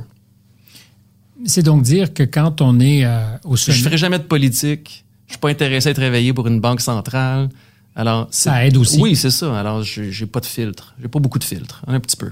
C'est 1.45 1.63
donc 1.63 1.83
dire 1.83 2.13
que 2.13 2.23
quand 2.23 2.61
on 2.61 2.79
est 2.79 3.05
euh, 3.05 3.21
au 3.43 3.55
Je 3.55 3.63
sommet, 3.63 3.77
ferai 3.77 3.97
jamais 3.97 4.19
de 4.19 4.23
politique. 4.23 5.05
Je 5.27 5.33
suis 5.33 5.39
pas 5.39 5.49
intéressé 5.49 5.89
à 5.89 5.91
être 5.91 5.99
réveillé 5.99 6.33
pour 6.33 6.47
une 6.47 6.59
banque 6.59 6.81
centrale. 6.81 7.49
Alors 7.95 8.27
Ça 8.31 8.65
aide 8.65 8.77
aussi. 8.77 8.99
Oui, 8.99 9.15
c'est 9.15 9.31
ça. 9.31 9.57
Alors 9.57 9.83
j'ai 9.83 10.25
pas 10.25 10.39
de 10.39 10.45
filtre. 10.45 10.95
J'ai 11.01 11.07
pas 11.07 11.19
beaucoup 11.19 11.39
de 11.39 11.43
filtre. 11.43 11.83
Un 11.87 11.99
petit 11.99 12.17
peu. 12.17 12.31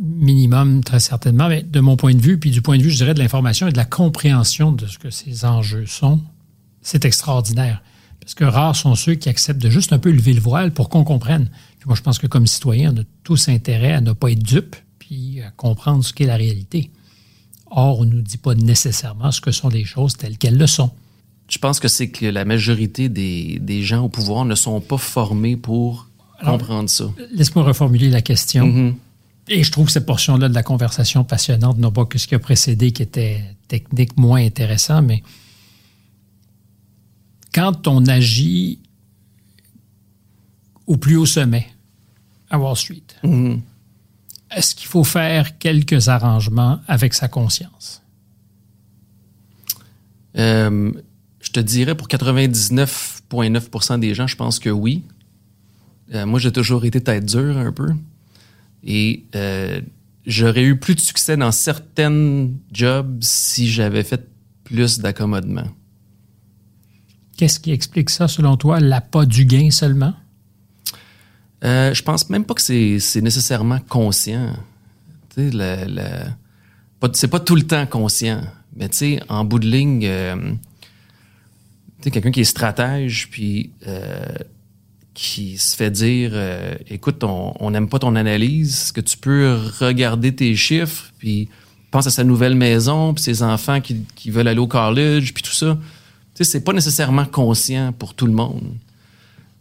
minimum, 0.00 0.82
très 0.84 1.00
certainement, 1.00 1.48
mais 1.48 1.62
de 1.62 1.80
mon 1.80 1.96
point 1.96 2.14
de 2.14 2.20
vue, 2.20 2.38
puis 2.38 2.50
du 2.50 2.62
point 2.62 2.78
de 2.78 2.82
vue, 2.82 2.90
je 2.90 2.96
dirais, 2.96 3.14
de 3.14 3.18
l'information 3.18 3.66
et 3.66 3.72
de 3.72 3.76
la 3.76 3.84
compréhension 3.84 4.70
de 4.72 4.86
ce 4.86 4.98
que 4.98 5.10
ces 5.10 5.44
enjeux 5.44 5.86
sont, 5.86 6.20
c'est 6.82 7.04
extraordinaire. 7.04 7.82
Parce 8.20 8.34
que 8.34 8.44
rares 8.44 8.76
sont 8.76 8.94
ceux 8.94 9.14
qui 9.14 9.28
acceptent 9.28 9.62
de 9.62 9.70
juste 9.70 9.92
un 9.92 9.98
peu 9.98 10.10
lever 10.10 10.34
le 10.34 10.40
voile 10.40 10.72
pour 10.72 10.88
qu'on 10.88 11.02
comprenne. 11.02 11.50
Puis 11.78 11.86
moi, 11.86 11.96
je 11.96 12.02
pense 12.02 12.18
que 12.18 12.26
comme 12.26 12.46
citoyen, 12.46 12.92
on 12.94 13.00
a 13.00 13.04
tous 13.24 13.48
intérêt 13.48 13.92
à 13.92 14.00
ne 14.00 14.12
pas 14.12 14.30
être 14.30 14.42
dupe, 14.42 14.76
puis 14.98 15.40
à 15.40 15.50
comprendre 15.50 16.04
ce 16.04 16.12
qu'est 16.12 16.26
la 16.26 16.36
réalité. 16.36 16.90
Or, 17.70 18.00
on 18.00 18.04
ne 18.04 18.12
nous 18.14 18.22
dit 18.22 18.38
pas 18.38 18.54
nécessairement 18.54 19.30
ce 19.30 19.40
que 19.40 19.50
sont 19.52 19.68
les 19.68 19.84
choses 19.84 20.16
telles 20.16 20.38
qu'elles 20.38 20.56
le 20.56 20.66
sont. 20.66 20.90
Je 21.48 21.58
pense 21.58 21.80
que 21.80 21.88
c'est 21.88 22.08
que 22.10 22.26
la 22.26 22.44
majorité 22.44 23.08
des, 23.08 23.58
des 23.60 23.82
gens 23.82 24.04
au 24.04 24.08
pouvoir 24.08 24.44
ne 24.44 24.54
sont 24.54 24.80
pas 24.80 24.98
formés 24.98 25.56
pour 25.56 26.08
comprendre 26.44 26.88
ça. 26.88 27.10
Laisse-moi 27.32 27.64
reformuler 27.64 28.10
la 28.10 28.22
question. 28.22 28.66
Mhm. 28.66 28.94
Et 29.48 29.62
je 29.64 29.72
trouve 29.72 29.88
cette 29.88 30.04
portion-là 30.06 30.48
de 30.50 30.54
la 30.54 30.62
conversation 30.62 31.24
passionnante, 31.24 31.78
non 31.78 31.90
pas 31.90 32.04
que 32.04 32.18
ce 32.18 32.26
qui 32.26 32.34
a 32.34 32.38
précédé 32.38 32.92
qui 32.92 33.02
était 33.02 33.42
technique 33.66 34.16
moins 34.18 34.44
intéressant, 34.44 35.00
mais 35.00 35.22
quand 37.54 37.86
on 37.88 38.04
agit 38.06 38.78
au 40.86 40.96
plus 40.96 41.16
haut 41.16 41.26
sommet 41.26 41.66
à 42.50 42.58
Wall 42.58 42.76
Street, 42.76 43.02
Mhm. 43.24 43.60
Est-ce 44.50 44.74
qu'il 44.74 44.88
faut 44.88 45.04
faire 45.04 45.58
quelques 45.58 46.08
arrangements 46.08 46.80
avec 46.86 47.14
sa 47.14 47.28
conscience? 47.28 48.02
Euh, 50.36 50.92
je 51.40 51.50
te 51.50 51.60
dirais 51.60 51.94
pour 51.94 52.08
99,9% 52.08 54.00
des 54.00 54.14
gens, 54.14 54.26
je 54.26 54.36
pense 54.36 54.58
que 54.58 54.70
oui. 54.70 55.04
Euh, 56.14 56.26
moi, 56.26 56.38
j'ai 56.38 56.52
toujours 56.52 56.84
été 56.84 57.00
tête 57.00 57.26
dure 57.26 57.58
un 57.58 57.72
peu. 57.72 57.90
Et 58.84 59.24
euh, 59.34 59.80
j'aurais 60.26 60.64
eu 60.64 60.78
plus 60.78 60.94
de 60.94 61.00
succès 61.00 61.36
dans 61.36 61.52
certaines 61.52 62.56
jobs 62.72 63.18
si 63.20 63.68
j'avais 63.68 64.04
fait 64.04 64.26
plus 64.64 65.00
d'accommodement. 65.00 65.66
Qu'est-ce 67.36 67.60
qui 67.60 67.70
explique 67.70 68.10
ça, 68.10 68.28
selon 68.28 68.56
toi? 68.56 68.80
L'appât 68.80 69.26
du 69.26 69.44
gain 69.44 69.70
seulement? 69.70 70.14
Euh, 71.64 71.92
je 71.92 72.02
pense 72.02 72.30
même 72.30 72.44
pas 72.44 72.54
que 72.54 72.62
c'est 72.62 73.20
nécessairement 73.20 73.80
conscient. 73.88 74.54
Tu 75.34 75.50
sais, 75.50 76.34
c'est 77.14 77.28
pas 77.28 77.40
tout 77.40 77.56
le 77.56 77.62
temps 77.62 77.86
conscient. 77.86 78.42
Mais 78.76 78.88
tu 78.88 78.96
sais, 78.96 79.20
en 79.28 79.44
bout 79.44 79.58
de 79.58 79.66
ligne, 79.66 80.06
euh, 80.06 80.36
tu 81.98 82.04
sais, 82.04 82.10
quelqu'un 82.10 82.30
qui 82.30 82.40
est 82.40 82.44
stratège, 82.44 83.28
puis 83.30 83.72
euh, 83.86 84.26
qui 85.14 85.58
se 85.58 85.74
fait 85.74 85.90
dire, 85.90 86.30
euh, 86.32 86.74
écoute, 86.88 87.24
on 87.24 87.70
n'aime 87.72 87.88
pas 87.88 87.98
ton 87.98 88.14
analyse, 88.14 88.72
est-ce 88.72 88.92
que 88.92 89.00
tu 89.00 89.16
peux 89.16 89.58
regarder 89.80 90.32
tes 90.34 90.54
chiffres, 90.54 91.12
puis 91.18 91.48
pense 91.90 92.06
à 92.06 92.10
sa 92.10 92.22
nouvelle 92.22 92.54
maison, 92.54 93.14
puis 93.14 93.24
ses 93.24 93.42
enfants 93.42 93.80
qui, 93.80 94.04
qui 94.14 94.30
veulent 94.30 94.48
aller 94.48 94.60
au 94.60 94.68
college, 94.68 95.34
puis 95.34 95.42
tout 95.42 95.52
ça. 95.52 95.76
Tu 96.34 96.44
sais, 96.44 96.52
c'est 96.52 96.60
pas 96.60 96.72
nécessairement 96.72 97.24
conscient 97.24 97.92
pour 97.92 98.14
tout 98.14 98.26
le 98.26 98.32
monde. 98.32 98.76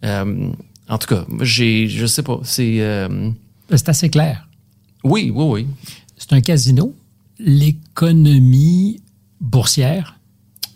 Euh, 0.03 0.51
en 0.89 0.97
tout 0.97 1.07
cas, 1.07 1.25
j'ai, 1.41 1.87
je 1.87 2.05
sais 2.05 2.23
pas, 2.23 2.39
c'est... 2.43 2.77
euh, 2.81 3.29
C'est 3.71 3.89
assez 3.89 4.09
clair. 4.09 4.47
oui, 5.03 5.31
oui, 5.33 5.43
oui. 5.45 5.67
C'est 6.17 6.33
un 6.33 6.41
casino. 6.41 6.95
L'économie 7.87 9.01
boursière, 9.41 10.15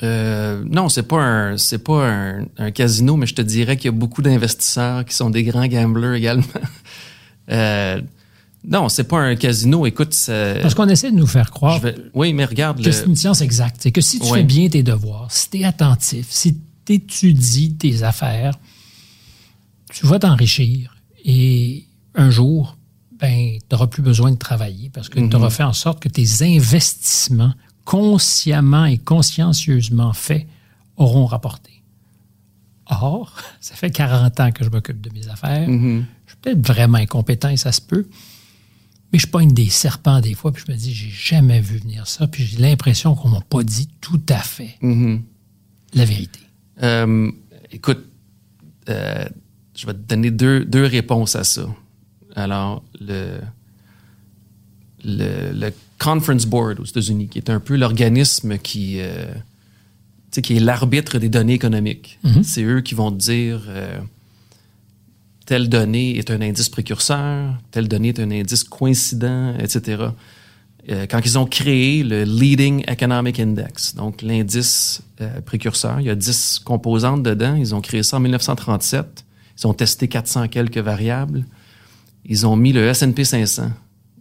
Euh, 0.04 0.64
non, 0.68 0.90
c'est 0.90 1.04
pas 1.04 1.22
un 1.22 1.58
c'est 1.58 1.78
pas 1.84 2.08
un, 2.10 2.46
un 2.58 2.72
casino, 2.72 3.16
mais 3.18 3.28
je 3.28 3.36
te 3.36 3.42
dirais 3.44 3.78
qu'il 3.78 3.86
y 3.86 3.90
a 3.90 3.98
beaucoup 3.98 4.24
d'investisseurs 4.24 5.06
qui 5.06 5.14
sont 5.14 5.30
des 5.30 5.44
grands 5.44 5.68
gamblers 5.68 6.16
également. 6.16 6.44
euh, 7.52 8.02
non, 8.68 8.90
c'est 8.90 9.04
pas 9.04 9.20
un 9.20 9.36
casino. 9.36 9.86
Écoute, 9.86 10.14
ça- 10.16 10.56
parce 10.62 10.74
qu'on 10.74 10.90
essaie 10.90 11.12
de 11.12 11.16
nous 11.18 11.28
faire 11.28 11.52
croire 11.52 11.80
vais- 11.80 11.96
oui, 12.16 12.34
mais 12.34 12.46
regarde, 12.46 12.80
que 12.80 12.86
le- 12.86 12.92
c'est 12.92 13.06
une 13.06 13.16
science 13.16 13.42
exacte. 13.42 13.78
C'est 13.80 13.92
que 13.92 14.02
si 14.02 14.20
tu 14.20 14.26
fais 14.26 14.44
bien 14.44 14.70
tes 14.70 14.82
devoirs, 14.82 15.32
si 15.32 15.50
tu 15.52 15.60
es 15.60 15.66
attentif, 15.66 16.26
si 16.30 16.58
tu 16.86 16.94
étudies 16.94 17.76
tes 17.76 18.02
affaires, 18.02 18.58
tu 19.94 20.06
vas 20.08 20.20
t'enrichir. 20.20 20.96
Et 21.24 21.86
un 22.16 22.30
jour, 22.30 22.78
ben, 23.20 23.58
tu 23.60 23.66
n'auras 23.72 23.88
plus 23.88 24.02
besoin 24.02 24.32
de 24.32 24.38
travailler 24.38 24.90
parce 24.90 25.10
que 25.10 25.20
tu 25.20 25.36
auras 25.36 25.50
fait 25.50 25.64
en 25.64 25.74
sorte 25.74 26.00
que 26.02 26.10
tes 26.10 26.26
investissements, 26.44 27.54
consciemment 27.86 28.86
et 28.86 28.98
consciencieusement 28.98 30.14
faits, 30.14 30.48
auront 30.98 31.26
rapporté. 31.26 31.84
Or, 32.88 33.36
ça 33.62 33.76
fait 33.76 33.92
40 33.92 34.40
ans 34.40 34.52
que 34.52 34.64
je 34.64 34.70
m'occupe 34.70 35.02
de 35.02 35.10
mes 35.14 35.28
affaires. 35.28 35.68
Mhm. 35.68 36.06
Je 36.26 36.32
suis 36.32 36.38
peut-être 36.42 36.66
vraiment 36.66 36.98
incompétent 36.98 37.50
et 37.50 37.58
ça 37.58 37.72
se 37.72 37.82
peut. 37.82 38.08
Mais 39.14 39.20
je 39.20 39.28
pogne 39.28 39.54
des 39.54 39.70
serpents 39.70 40.22
des 40.22 40.34
fois, 40.34 40.54
puis 40.54 40.64
je 40.66 40.72
me 40.72 40.78
dis, 40.78 40.94
j'ai 40.94 41.10
jamais 41.10 41.60
vu 41.60 41.78
venir 41.80 42.08
ça, 42.08 42.28
puis 42.28 42.46
j'ai 42.46 42.58
l'impression 42.60 43.14
qu'on 43.14 43.28
m'a 43.28 43.42
pas 43.42 43.62
dit 43.62 43.90
tout 44.00 44.22
à 44.30 44.38
fait 44.40 44.78
Mhm. 44.82 45.22
la 45.94 46.06
vérité. 46.06 46.40
Euh, 46.82 47.30
écoute, 47.72 48.06
euh, 48.90 49.26
je 49.76 49.86
vais 49.86 49.94
te 49.94 50.00
donner 50.00 50.32
deux, 50.32 50.66
deux 50.66 50.86
réponses 50.86 51.36
à 51.36 51.44
ça. 51.44 51.68
Alors, 52.36 52.84
le, 53.00 53.40
le, 55.04 55.52
le 55.54 55.72
Conference 56.00 56.46
Board 56.46 56.80
aux 56.80 56.86
États-Unis, 56.86 57.28
qui 57.28 57.38
est 57.38 57.50
un 57.50 57.60
peu 57.60 57.76
l'organisme 57.76 58.58
qui, 58.58 59.00
euh, 59.00 59.26
qui 60.32 60.58
est 60.58 60.60
l'arbitre 60.60 61.20
des 61.20 61.30
données 61.30 61.54
économiques. 61.54 62.20
C'est 62.44 62.64
eux 62.64 62.82
qui 62.82 62.96
vont 62.96 63.12
te 63.12 63.18
dire 63.18 63.64
euh, 63.68 64.00
telle 65.46 65.70
donnée 65.70 66.18
est 66.18 66.32
un 66.32 66.42
indice 66.42 66.70
précurseur, 66.70 67.56
telle 67.72 67.88
donnée 67.88 68.10
est 68.10 68.20
un 68.20 68.32
indice 68.32 68.64
coïncident, 68.64 69.54
etc. 69.60 70.06
Euh, 70.90 71.06
quand 71.10 71.20
ils 71.24 71.38
ont 71.38 71.46
créé 71.46 72.04
le 72.04 72.24
Leading 72.24 72.84
Economic 72.88 73.40
Index, 73.40 73.94
donc 73.94 74.22
l'indice 74.22 75.04
euh, 75.20 75.42
précurseur, 75.42 76.00
il 76.00 76.08
y 76.08 76.10
a 76.10 76.16
10 76.16 76.60
composantes 76.64 77.22
dedans. 77.22 77.56
Ils 77.56 77.76
ont 77.76 77.82
créé 77.82 78.02
ça 78.02 78.18
en 78.18 78.20
1937. 78.22 79.26
Ils 79.64 79.68
ont 79.68 79.74
testé 79.74 80.08
400 80.08 80.48
quelques 80.48 80.78
variables. 80.78 81.46
Ils 82.26 82.46
ont 82.48 82.56
mis 82.56 82.74
le 82.74 82.88
S&P 82.88 83.24
500 83.24 83.72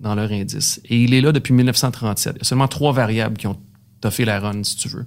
dans 0.01 0.15
leur 0.15 0.31
indice. 0.33 0.81
Et 0.89 1.03
il 1.03 1.15
est 1.15 1.21
là 1.21 1.33
depuis 1.33 1.53
1937. 1.53 2.33
Il 2.37 2.39
y 2.39 2.41
a 2.41 2.45
seulement 2.45 2.69
trois 2.69 2.93
variables 2.93 3.37
qui 3.37 3.47
ont 3.47 3.59
toffé 4.01 4.25
la 4.25 4.41
run, 4.41 4.63
si 4.65 4.77
tu 4.77 4.89
veux. 4.89 5.07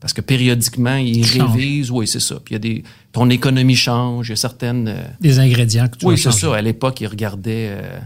Parce 0.00 0.12
que 0.12 0.20
périodiquement, 0.20 0.96
ils 0.96 1.24
Change. 1.24 1.50
révisent. 1.52 1.90
Oui, 1.90 2.06
c'est 2.06 2.20
ça. 2.20 2.34
Puis 2.36 2.52
il 2.52 2.52
y 2.54 2.56
a 2.56 2.58
des... 2.58 2.84
Ton 3.12 3.30
économie 3.30 3.76
change. 3.76 4.28
Il 4.28 4.30
y 4.30 4.32
a 4.34 4.36
certaines... 4.36 4.88
euh, 4.88 5.02
Des 5.20 5.38
ingrédients 5.38 5.88
que 5.88 5.96
tu 5.96 6.06
oui, 6.06 6.18
c'est 6.18 6.30
ça. 6.32 6.54
À 6.54 6.60
l'époque, 6.60 7.00
ils 7.00 7.06
regardaient 7.06 7.68
euh, 7.70 7.98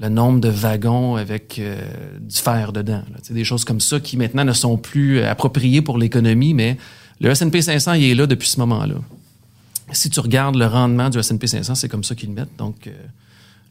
le 0.00 0.08
nombre 0.08 0.38
de 0.40 0.48
wagons 0.48 1.16
avec 1.16 1.56
euh, 1.58 1.76
du 2.20 2.36
fer 2.36 2.72
dedans. 2.72 3.02
là. 3.12 3.18
Des 3.30 3.42
choses 3.44 3.64
comme 3.64 3.80
ça 3.80 3.98
qui 3.98 4.16
maintenant 4.16 4.44
ne 4.44 4.52
sont 4.52 4.76
plus 4.76 5.22
appropriées 5.22 5.82
pour 5.82 5.98
l'économie, 5.98 6.54
mais 6.54 6.76
le 7.20 7.30
S&P 7.30 7.60
500, 7.62 7.94
il 7.94 8.04
est 8.04 8.14
là 8.14 8.26
depuis 8.28 8.48
ce 8.48 8.60
moment-là. 8.60 8.94
Si 9.92 10.10
tu 10.10 10.20
regardes 10.20 10.56
le 10.56 10.66
rendement 10.66 11.10
du 11.10 11.18
S&P 11.18 11.46
500, 11.46 11.74
c'est 11.74 11.88
comme 11.88 12.04
ça 12.04 12.14
qu'ils 12.14 12.28
le 12.28 12.34
mettent. 12.34 12.56
Donc, 12.58 12.86
euh, 12.86 12.92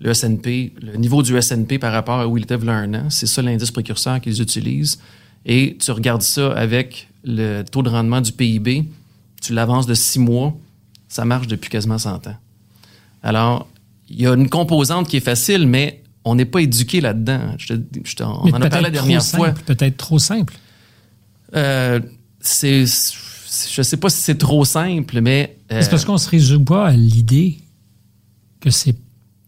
le 0.01 0.11
S&P, 0.11 0.73
le 0.81 0.95
niveau 0.97 1.21
du 1.23 1.35
S&P 1.37 1.79
par 1.79 1.91
rapport 1.91 2.19
à 2.19 2.27
où 2.27 2.37
il 2.37 2.43
était 2.43 2.55
il 2.55 2.65
y 2.65 2.69
a 2.69 2.73
un 2.73 2.93
an, 2.93 3.09
c'est 3.09 3.27
ça 3.27 3.41
l'indice 3.41 3.71
précurseur 3.71 4.19
qu'ils 4.21 4.41
utilisent. 4.41 4.99
Et 5.45 5.77
tu 5.79 5.91
regardes 5.91 6.21
ça 6.21 6.51
avec 6.53 7.07
le 7.23 7.63
taux 7.63 7.83
de 7.83 7.89
rendement 7.89 8.21
du 8.21 8.31
PIB, 8.31 8.85
tu 9.41 9.53
l'avances 9.53 9.85
de 9.87 9.93
six 9.93 10.19
mois, 10.19 10.55
ça 11.07 11.25
marche 11.25 11.47
depuis 11.47 11.69
quasiment 11.69 11.97
100 11.97 12.27
ans. 12.27 12.35
Alors, 13.23 13.67
il 14.09 14.21
y 14.21 14.27
a 14.27 14.33
une 14.33 14.49
composante 14.49 15.07
qui 15.07 15.17
est 15.17 15.21
facile, 15.21 15.67
mais 15.67 16.03
on 16.23 16.35
n'est 16.35 16.45
pas 16.45 16.61
éduqué 16.61 17.01
là-dedans. 17.01 17.55
Je 17.57 17.75
je 18.03 18.23
on 18.23 18.45
Mais 18.45 18.53
en 18.53 18.61
a 18.61 18.69
parlé 18.69 18.85
la 18.85 18.91
dernière 18.91 19.23
fois. 19.23 19.47
simple, 19.47 19.61
Peut-être 19.65 19.97
trop 19.97 20.19
simple. 20.19 20.53
Euh, 21.55 21.99
c'est, 22.39 22.85
je 23.71 23.81
sais 23.81 23.97
pas 23.97 24.09
si 24.09 24.21
c'est 24.21 24.37
trop 24.37 24.65
simple, 24.65 25.21
mais 25.21 25.57
euh, 25.71 25.81
C'est 25.81 25.89
parce 25.89 26.05
qu'on 26.05 26.17
se 26.17 26.29
résout 26.29 26.63
pas 26.63 26.87
à 26.87 26.91
l'idée 26.91 27.57
que 28.59 28.69
c'est 28.69 28.95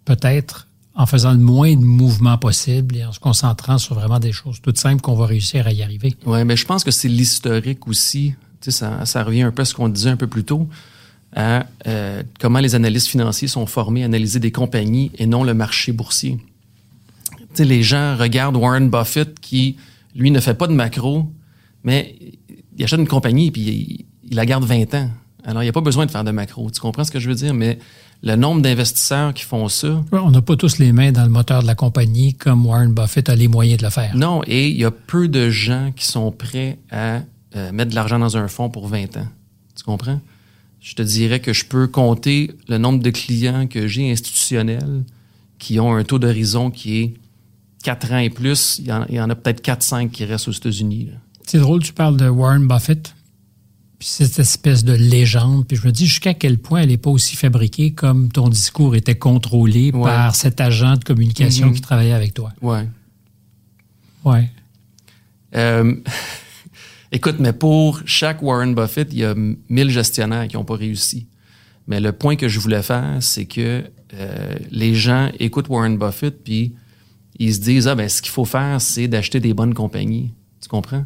peut-être 0.06 0.68
en 0.96 1.06
faisant 1.06 1.32
le 1.32 1.40
moins 1.40 1.74
de 1.74 1.84
mouvements 1.84 2.38
possible 2.38 2.98
et 2.98 3.06
en 3.06 3.12
se 3.12 3.20
concentrant 3.20 3.78
sur 3.78 3.96
vraiment 3.96 4.20
des 4.20 4.32
choses 4.32 4.62
toutes 4.62 4.78
simples 4.78 5.02
qu'on 5.02 5.16
va 5.16 5.26
réussir 5.26 5.68
à 5.68 5.72
y 5.72 5.84
arriver. 5.84 6.16
Ouais, 6.26 6.44
mais 6.44 6.56
je 6.56 6.66
pense 6.66 6.84
que 6.84 6.92
c'est 6.92 7.08
l'historique 7.08 7.88
aussi. 7.88 8.34
Tu 8.60 8.72
sais, 8.72 8.80
ça, 8.80 9.06
ça 9.06 9.24
revient 9.24 9.44
un 9.44 9.52
peu 9.52 9.62
à 9.62 9.66
ce 9.66 9.74
qu'on 9.74 9.90
disait 9.90 10.10
un 10.10 10.18
peu 10.18 10.28
plus 10.28 10.44
tôt, 10.44 10.68
à 11.36 11.66
euh, 11.88 12.24
comment 12.40 12.60
les 12.60 12.76
analystes 12.76 13.08
financiers 13.08 13.48
sont 13.48 13.66
formés 13.66 14.04
à 14.04 14.06
analyser 14.06 14.40
des 14.40 14.52
compagnies 14.52 15.12
et 15.18 15.26
non 15.26 15.44
le 15.44 15.54
marché 15.54 15.92
boursier. 15.92 16.38
Tu 17.40 17.46
sais, 17.54 17.66
les 17.66 17.84
gens 17.84 18.18
regardent 18.18 18.58
Warren 18.58 18.90
Buffett 18.90 19.40
qui, 19.40 19.78
lui, 20.16 20.30
ne 20.30 20.40
fait 20.40 20.54
pas 20.54 20.68
de 20.68 20.74
macro, 20.74 21.32
mais 21.84 22.16
il 22.78 22.84
achète 22.84 23.00
une 23.00 23.08
compagnie 23.08 23.48
et 23.48 23.52
puis 23.52 23.62
il, 23.62 24.06
il 24.30 24.36
la 24.36 24.46
garde 24.46 24.64
20 24.64 24.94
ans. 24.96 25.10
Alors, 25.44 25.64
il 25.64 25.66
n'y 25.66 25.70
a 25.70 25.74
pas 25.74 25.82
besoin 25.82 26.06
de 26.06 26.12
faire 26.12 26.24
de 26.24 26.32
macro. 26.32 26.70
Tu 26.70 26.80
comprends 26.80 27.04
ce 27.04 27.12
que 27.12 27.20
je 27.20 27.28
veux 27.28 27.36
dire? 27.36 27.54
Mais 27.54 27.80
le 28.22 28.36
nombre 28.36 28.62
d'investisseurs 28.62 29.34
qui 29.34 29.44
font 29.44 29.68
ça, 29.70 30.04
Ouais, 30.12 30.20
On 30.20 30.30
n'a 30.32 30.42
pas 30.42 30.56
tous 30.56 30.78
les 30.78 30.92
mains 30.92 31.12
dans 31.12 31.24
le 31.24 31.30
moteur 31.30 31.64
de 31.64 31.68
la 31.68 31.74
compagnie 31.76 32.36
comme 32.36 32.66
Warren 32.66 32.94
Buffett 32.94 33.28
a 33.30 33.36
les 33.36 33.48
moyens 33.48 33.80
de 33.80 33.86
le 33.86 33.90
faire. 33.90 34.16
Non, 34.16 34.42
et 34.46 34.70
il 34.70 34.78
y 34.78 34.86
a 34.86 34.92
peu 34.92 35.28
de 35.28 35.50
gens 35.50 35.92
qui 35.96 36.06
sont 36.06 36.32
prêts 36.32 36.78
à 36.92 37.22
euh, 37.56 37.72
mettre 37.72 37.90
de 37.90 37.96
l'argent 37.96 38.20
dans 38.20 38.38
un 38.38 38.48
fonds 38.48 38.70
pour 38.70 38.88
20 38.88 39.18
ans. 39.18 39.28
Tu 39.76 39.84
comprends? 39.84 40.22
Je 40.80 40.94
te 40.94 41.02
dirais 41.02 41.40
que 41.40 41.54
je 41.54 41.66
peux 41.66 41.88
compter 41.88 42.52
le 42.68 42.78
nombre 42.78 43.02
de 43.02 43.10
clients 43.10 43.68
que 43.68 43.88
j'ai 43.88 44.12
institutionnels 44.12 45.04
qui 45.60 45.80
ont 45.80 45.96
un 45.96 46.04
taux 46.04 46.20
d'horizon 46.20 46.72
qui 46.72 47.00
est 47.00 47.14
4 47.84 48.14
ans 48.14 48.18
et 48.20 48.30
plus. 48.30 48.78
Il 48.80 48.88
y 48.88 48.92
en, 48.92 49.06
il 49.10 49.16
y 49.16 49.22
en 49.22 49.30
a 49.30 49.36
peut-être 49.36 49.64
4-5 49.64 50.10
qui 50.10 50.26
restent 50.26 50.48
aux 50.48 50.52
États-Unis. 50.54 51.10
C'est 51.46 51.60
drôle, 51.60 51.82
tu 51.84 51.94
parles 51.94 52.18
de 52.18 52.28
Warren 52.30 52.68
Buffett, 52.68 53.14
puis 54.00 54.08
cette 54.08 54.40
espèce 54.40 54.84
de 54.84 54.94
légende, 54.94 55.68
puis 55.68 55.78
je 55.78 55.86
me 55.86 55.92
dis 55.92 56.08
jusqu'à 56.08 56.34
quel 56.34 56.58
point 56.58 56.82
elle 56.82 56.90
n'est 56.90 56.98
pas 56.98 57.10
aussi 57.10 57.36
fabriquée 57.36 57.94
comme 57.94 58.32
ton 58.32 58.50
discours 58.50 58.96
était 58.96 59.16
contrôlé 59.18 59.92
Ouais. 59.94 60.04
par 60.04 60.36
cet 60.36 60.62
agent 60.62 60.96
de 60.98 61.04
communication 61.04 61.68
Mhm. 61.68 61.74
qui 61.74 61.82
travaillait 61.82 62.14
avec 62.14 62.34
toi. 62.34 62.52
Ouais. 62.62 62.88
Ouais. 64.24 64.50
Euh, 65.56 65.96
écoute, 67.12 67.36
mais 67.40 67.54
pour 67.54 68.02
chaque 68.06 68.42
Warren 68.42 68.74
Buffett, 68.74 69.10
il 69.12 69.20
y 69.20 69.26
a 69.26 69.36
1000 69.36 69.90
gestionnaires 69.90 70.48
qui 70.48 70.56
n'ont 70.56 70.64
pas 70.66 70.76
réussi. 70.78 71.28
Mais 71.88 72.00
le 72.00 72.12
point 72.12 72.36
que 72.36 72.48
je 72.48 72.60
voulais 72.60 72.84
faire, 72.84 73.18
c'est 73.22 73.46
que 73.46 73.84
euh, 74.14 74.56
les 74.70 74.94
gens 74.96 75.30
écoutent 75.40 75.68
Warren 75.70 75.98
Buffett 75.98 76.44
puis 76.44 76.74
ils 77.40 77.54
se 77.56 77.60
disent 77.60 77.88
ah 77.88 77.96
ben 77.96 78.08
ce 78.08 78.22
qu'il 78.22 78.32
faut 78.32 78.46
faire, 78.46 78.80
c'est 78.80 79.08
d'acheter 79.08 79.40
des 79.40 79.54
bonnes 79.54 79.74
compagnies. 79.74 80.32
Tu 80.62 80.70
comprends? 80.70 81.06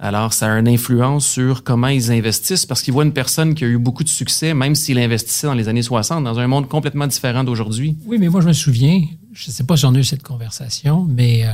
Alors 0.00 0.32
ça 0.32 0.52
a 0.52 0.58
une 0.58 0.68
influence 0.68 1.26
sur 1.26 1.64
comment 1.64 1.88
ils 1.88 2.12
investissent 2.12 2.66
parce 2.66 2.82
qu'ils 2.82 2.94
voient 2.94 3.04
une 3.04 3.12
personne 3.12 3.54
qui 3.54 3.64
a 3.64 3.66
eu 3.66 3.78
beaucoup 3.78 4.04
de 4.04 4.08
succès, 4.08 4.54
même 4.54 4.74
s'il 4.74 4.98
investissait 4.98 5.48
dans 5.48 5.54
les 5.54 5.68
années 5.68 5.82
60, 5.82 6.22
dans 6.22 6.38
un 6.38 6.46
monde 6.46 6.68
complètement 6.68 7.06
différent 7.06 7.42
d'aujourd'hui. 7.42 7.96
Oui, 8.06 8.18
mais 8.18 8.28
moi, 8.28 8.40
je 8.40 8.48
me 8.48 8.52
souviens, 8.52 9.02
je 9.32 9.48
ne 9.48 9.52
sais 9.52 9.64
pas 9.64 9.76
si 9.76 9.86
on 9.86 9.94
a 9.94 9.98
eu 9.98 10.04
cette 10.04 10.22
conversation, 10.22 11.04
mais 11.04 11.44
euh, 11.44 11.52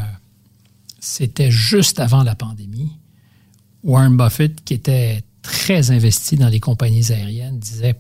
c'était 1.01 1.51
juste 1.51 2.01
avant 2.01 2.23
la 2.23 2.35
pandémie. 2.35 2.93
Warren 3.83 4.17
Buffett, 4.17 4.65
qui 4.65 4.75
était 4.75 5.23
très 5.43 5.91
investi 5.91 6.37
dans 6.37 6.49
les 6.49 6.61
compagnies 6.61 7.13
aériennes, 7.13 7.59
disait 7.59 7.95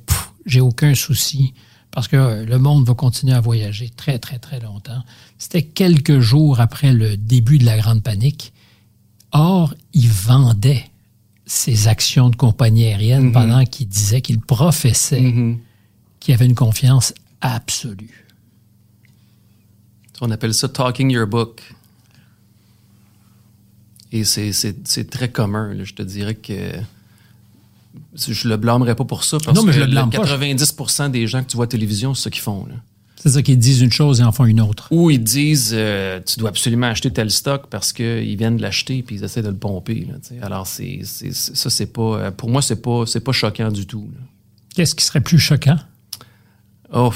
J'ai 0.46 0.60
aucun 0.60 0.94
souci 0.94 1.54
parce 1.90 2.08
que 2.08 2.16
euh, 2.16 2.44
le 2.44 2.58
monde 2.58 2.86
va 2.86 2.94
continuer 2.94 3.34
à 3.34 3.40
voyager 3.40 3.88
très, 3.88 4.18
très, 4.18 4.38
très 4.38 4.58
longtemps. 4.60 5.02
C'était 5.38 5.62
quelques 5.62 6.20
jours 6.20 6.60
après 6.60 6.92
le 6.92 7.16
début 7.16 7.58
de 7.58 7.64
la 7.64 7.78
grande 7.78 8.02
panique. 8.02 8.53
Or, 9.34 9.74
il 9.92 10.08
vendait 10.08 10.84
ses 11.44 11.88
actions 11.88 12.30
de 12.30 12.36
compagnies 12.36 12.84
aériennes 12.86 13.32
pendant 13.32 13.64
qu'il 13.66 13.86
disait 13.88 14.22
qu'il 14.22 14.40
professait 14.40 15.20
qu'il 16.20 16.32
avait 16.32 16.46
une 16.46 16.54
confiance 16.54 17.12
absolue. 17.42 18.24
On 20.20 20.30
appelle 20.30 20.54
ça 20.54 20.68
talking 20.68 21.10
your 21.10 21.26
book. 21.26 21.62
Et 24.12 24.24
c'est- 24.24 25.10
très 25.10 25.30
commun. 25.30 25.74
là. 25.74 25.82
Je 25.84 25.92
te 25.94 26.02
dirais 26.02 26.36
que 26.36 26.72
je 28.16 28.48
le 28.48 28.56
blâmerais 28.56 28.94
pas 28.94 29.04
pour 29.04 29.24
ça 29.24 29.38
parce 29.44 29.56
Non, 29.58 29.64
mais 29.64 29.72
que 29.72 29.78
je 29.78 29.80
le 29.80 29.86
blâme 29.90 30.10
pas. 30.10 30.18
90% 30.18 31.10
des 31.10 31.26
gens 31.26 31.42
que 31.42 31.48
tu 31.50 31.56
vois 31.56 31.64
à 31.64 31.66
la 31.66 31.70
télévision, 31.70 32.14
c'est 32.14 32.22
ça 32.24 32.30
qu'ils 32.30 32.40
font. 32.42 32.64
là. 32.66 32.76
C'est-à-dire 33.24 33.42
qu'ils 33.42 33.58
disent 33.58 33.80
une 33.80 33.90
chose 33.92 34.20
et 34.20 34.22
en 34.22 34.32
font 34.32 34.44
une 34.44 34.60
autre. 34.60 34.88
Ou 34.90 35.08
ils 35.10 35.22
disent 35.22 35.70
euh, 35.72 36.20
tu 36.26 36.38
dois 36.38 36.50
absolument 36.50 36.88
acheter 36.88 37.10
tel 37.10 37.30
stock 37.30 37.68
parce 37.70 37.94
qu'ils 37.94 38.36
viennent 38.36 38.58
de 38.58 38.62
l'acheter 38.62 39.02
puis 39.02 39.16
ils 39.16 39.24
essaient 39.24 39.40
de 39.40 39.48
le 39.48 39.56
pomper. 39.56 40.06
là. 40.10 40.16
Alors 40.42 40.66
c'est 40.66 41.00
c'est- 41.04 41.32
c'est- 41.32 41.56
ça 41.56 41.70
c'est 41.70 41.86
pas 41.86 42.02
euh, 42.18 42.30
pour 42.30 42.50
moi 42.50 42.60
c'est 42.60 42.82
pas 42.82 43.04
c'est 43.06 43.20
pas 43.20 43.32
choquant 43.32 43.70
du 43.70 43.86
tout. 43.86 44.10
là. 44.14 44.20
Qu'est-ce 44.74 44.94
qui 44.94 45.04
serait 45.04 45.22
plus 45.22 45.38
choquant? 45.38 45.78
Oh, 46.92 47.12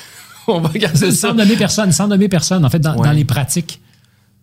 on 0.48 0.60
va 0.60 0.68
regarder 0.68 0.98
ça. 0.98 1.12
Sans 1.12 1.34
nommer 1.36 1.54
personne, 1.56 1.92
sans 1.92 2.08
nommer 2.08 2.28
personne, 2.28 2.64
en 2.64 2.68
fait, 2.70 2.80
dans, 2.80 2.96
Ouais. 2.96 3.06
dans 3.06 3.12
les 3.12 3.24
pratiques. 3.24 3.80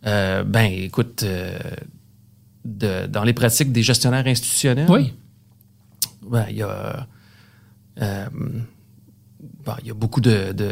Euh, 0.05 0.43
ben 0.45 0.71
écoute, 0.71 1.23
euh, 1.23 1.59
de- 2.63 3.07
dans 3.07 3.23
les 3.25 3.33
pratiques 3.33 3.73
des 3.73 3.83
gestionnaires 3.83 4.25
institutionnels, 4.25 4.87
Oui. 4.89 5.13
ben, 6.25 6.45
il 6.49 6.55
y 6.57 6.61
a 6.61 7.05
euh, 8.01 8.25
il 9.81 9.87
y 9.87 9.91
a 9.91 9.93
beaucoup 9.93 10.21
de, 10.21 10.51
de 10.53 10.69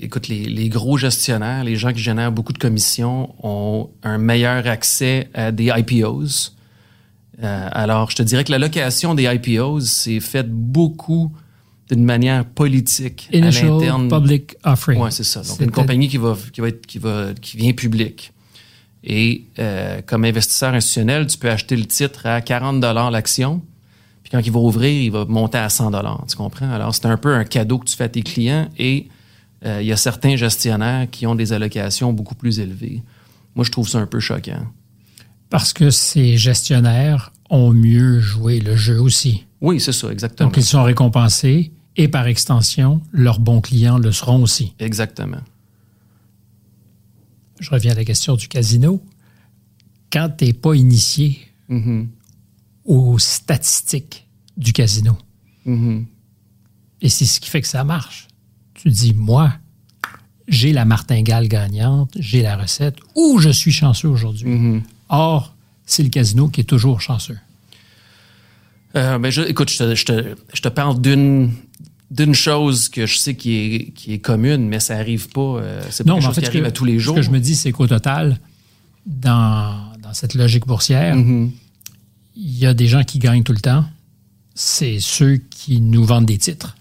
écoute 0.00 0.28
les, 0.28 0.44
les 0.44 0.68
gros 0.68 0.96
gestionnaires, 0.96 1.64
les 1.64 1.76
gens 1.76 1.92
qui 1.92 2.00
génèrent 2.00 2.32
beaucoup 2.32 2.52
de 2.52 2.58
commissions 2.58 3.34
ont 3.42 3.90
un 4.02 4.18
meilleur 4.18 4.66
accès 4.66 5.28
à 5.34 5.52
des 5.52 5.72
IPOs. 5.74 6.52
Euh, 7.42 7.68
alors, 7.72 8.10
je 8.10 8.16
te 8.16 8.22
dirais 8.22 8.44
que 8.44 8.50
l'allocation 8.50 9.14
des 9.14 9.24
IPOs 9.24 9.80
c'est 9.80 10.20
faite 10.20 10.50
beaucoup 10.50 11.32
d'une 11.88 12.04
manière 12.04 12.44
politique 12.44 13.28
à 13.32 13.36
Initial 13.36 13.70
l'interne. 13.70 14.08
Public 14.08 14.56
Offering. 14.64 15.00
Ouais, 15.00 15.10
c'est 15.10 15.24
ça. 15.24 15.42
Donc, 15.42 15.60
une 15.60 15.70
compagnie 15.70 16.08
qui 16.08 16.18
va, 16.18 16.36
qui 16.52 16.60
va 16.60 16.68
être, 16.68 16.86
qui 16.86 16.98
va, 16.98 17.32
qui 17.40 17.56
vient 17.56 17.72
publique. 17.72 18.32
Et 19.04 19.44
euh, 19.58 20.00
comme 20.04 20.24
investisseur 20.24 20.74
institutionnel, 20.74 21.26
tu 21.26 21.38
peux 21.38 21.50
acheter 21.50 21.76
le 21.76 21.86
titre 21.86 22.26
à 22.26 22.40
40 22.40 22.82
l'action. 23.10 23.62
Puis 24.28 24.36
quand 24.36 24.46
il 24.46 24.52
va 24.52 24.60
ouvrir, 24.60 24.90
il 24.90 25.10
va 25.10 25.24
monter 25.24 25.56
à 25.56 25.70
100 25.70 25.90
Tu 26.26 26.36
comprends? 26.36 26.70
Alors, 26.70 26.94
c'est 26.94 27.06
un 27.06 27.16
peu 27.16 27.34
un 27.34 27.44
cadeau 27.44 27.78
que 27.78 27.86
tu 27.86 27.96
fais 27.96 28.04
à 28.04 28.08
tes 28.10 28.22
clients 28.22 28.68
et 28.78 29.08
euh, 29.64 29.80
il 29.80 29.86
y 29.86 29.92
a 29.92 29.96
certains 29.96 30.36
gestionnaires 30.36 31.08
qui 31.10 31.26
ont 31.26 31.34
des 31.34 31.54
allocations 31.54 32.12
beaucoup 32.12 32.34
plus 32.34 32.60
élevées. 32.60 33.02
Moi, 33.54 33.64
je 33.64 33.70
trouve 33.70 33.88
ça 33.88 33.98
un 33.98 34.06
peu 34.06 34.20
choquant. 34.20 34.66
Parce 35.48 35.72
que 35.72 35.88
ces 35.88 36.36
gestionnaires 36.36 37.32
ont 37.48 37.72
mieux 37.72 38.20
joué 38.20 38.60
le 38.60 38.76
jeu 38.76 39.00
aussi. 39.00 39.46
Oui, 39.62 39.80
c'est 39.80 39.92
ça, 39.92 40.12
exactement. 40.12 40.50
Donc, 40.50 40.58
ils 40.58 40.62
sont 40.62 40.82
récompensés 40.82 41.72
et 41.96 42.08
par 42.08 42.26
extension, 42.26 43.00
leurs 43.12 43.40
bons 43.40 43.62
clients 43.62 43.96
le 43.96 44.12
seront 44.12 44.42
aussi. 44.42 44.74
Exactement. 44.78 45.40
Je 47.60 47.70
reviens 47.70 47.92
à 47.92 47.94
la 47.94 48.04
question 48.04 48.36
du 48.36 48.46
casino. 48.46 49.02
Quand 50.12 50.28
tu 50.36 50.44
n'es 50.44 50.52
pas 50.52 50.74
initié 50.74 51.38
Mhm. 51.70 52.08
Aux 52.88 53.18
statistiques 53.20 54.26
du 54.56 54.72
casino, 54.72 55.16
Mhm. 55.64 56.06
et 57.02 57.08
c'est 57.08 57.24
ce 57.26 57.38
qui 57.38 57.48
fait 57.50 57.60
que 57.60 57.68
ça 57.68 57.84
marche, 57.84 58.26
tu 58.74 58.88
dis, 58.90 59.14
moi, 59.14 59.52
j'ai 60.48 60.72
la 60.72 60.84
martingale 60.84 61.46
gagnante, 61.48 62.12
j'ai 62.18 62.42
la 62.42 62.56
recette, 62.56 62.96
ou 63.14 63.38
je 63.38 63.50
suis 63.50 63.70
chanceux 63.72 64.08
aujourd'hui. 64.08 64.48
Mhm. 64.48 64.82
Or, 65.10 65.54
c'est 65.86 66.02
le 66.02 66.08
casino 66.08 66.48
qui 66.48 66.62
est 66.62 66.64
toujours 66.64 67.00
chanceux. 67.00 67.38
Euh, 68.96 69.18
ben 69.18 69.30
je, 69.30 69.42
écoute, 69.42 69.70
je 69.70 69.78
te, 69.78 69.94
je 69.94 70.04
te, 70.06 70.34
je 70.54 70.60
te 70.62 70.68
parle 70.68 71.00
d'une 71.00 71.52
d'une 72.10 72.32
chose 72.32 72.88
que 72.88 73.04
je 73.04 73.18
sais 73.18 73.34
qui 73.36 73.52
est, 73.54 73.90
qui 73.94 74.14
est 74.14 74.18
commune, 74.18 74.66
mais 74.66 74.80
ça 74.80 74.96
arrive 74.96 75.28
pas. 75.28 75.40
euh, 75.42 75.82
c'est 75.90 76.04
pas 76.04 76.08
Non, 76.08 76.14
quelque 76.14 76.22
mais 76.22 76.24
en 76.24 76.28
chose 76.30 76.34
fait, 76.36 76.40
qui 76.40 76.46
arrive 76.46 76.62
que, 76.62 76.68
à 76.68 76.70
tous 76.70 76.86
les 76.86 76.98
jours. 76.98 77.14
ce 77.16 77.20
que 77.20 77.26
je 77.26 77.30
me 77.30 77.38
dis, 77.38 77.54
c'est 77.54 77.70
qu'au 77.70 77.86
total, 77.86 78.40
dans, 79.04 79.92
dans 80.02 80.14
cette 80.14 80.32
logique 80.34 80.66
boursière, 80.66 81.14
Mhm. 81.16 81.52
Il 82.40 82.56
y 82.58 82.66
a 82.66 82.72
des 82.72 82.86
gens 82.86 83.02
qui 83.02 83.18
gagnent 83.18 83.42
tout 83.42 83.52
le 83.52 83.60
temps. 83.60 83.84
C'est 84.54 85.00
ceux 85.00 85.36
qui 85.36 85.80
nous 85.80 86.04
vendent 86.04 86.26
des 86.26 86.38
titres. 86.38 86.76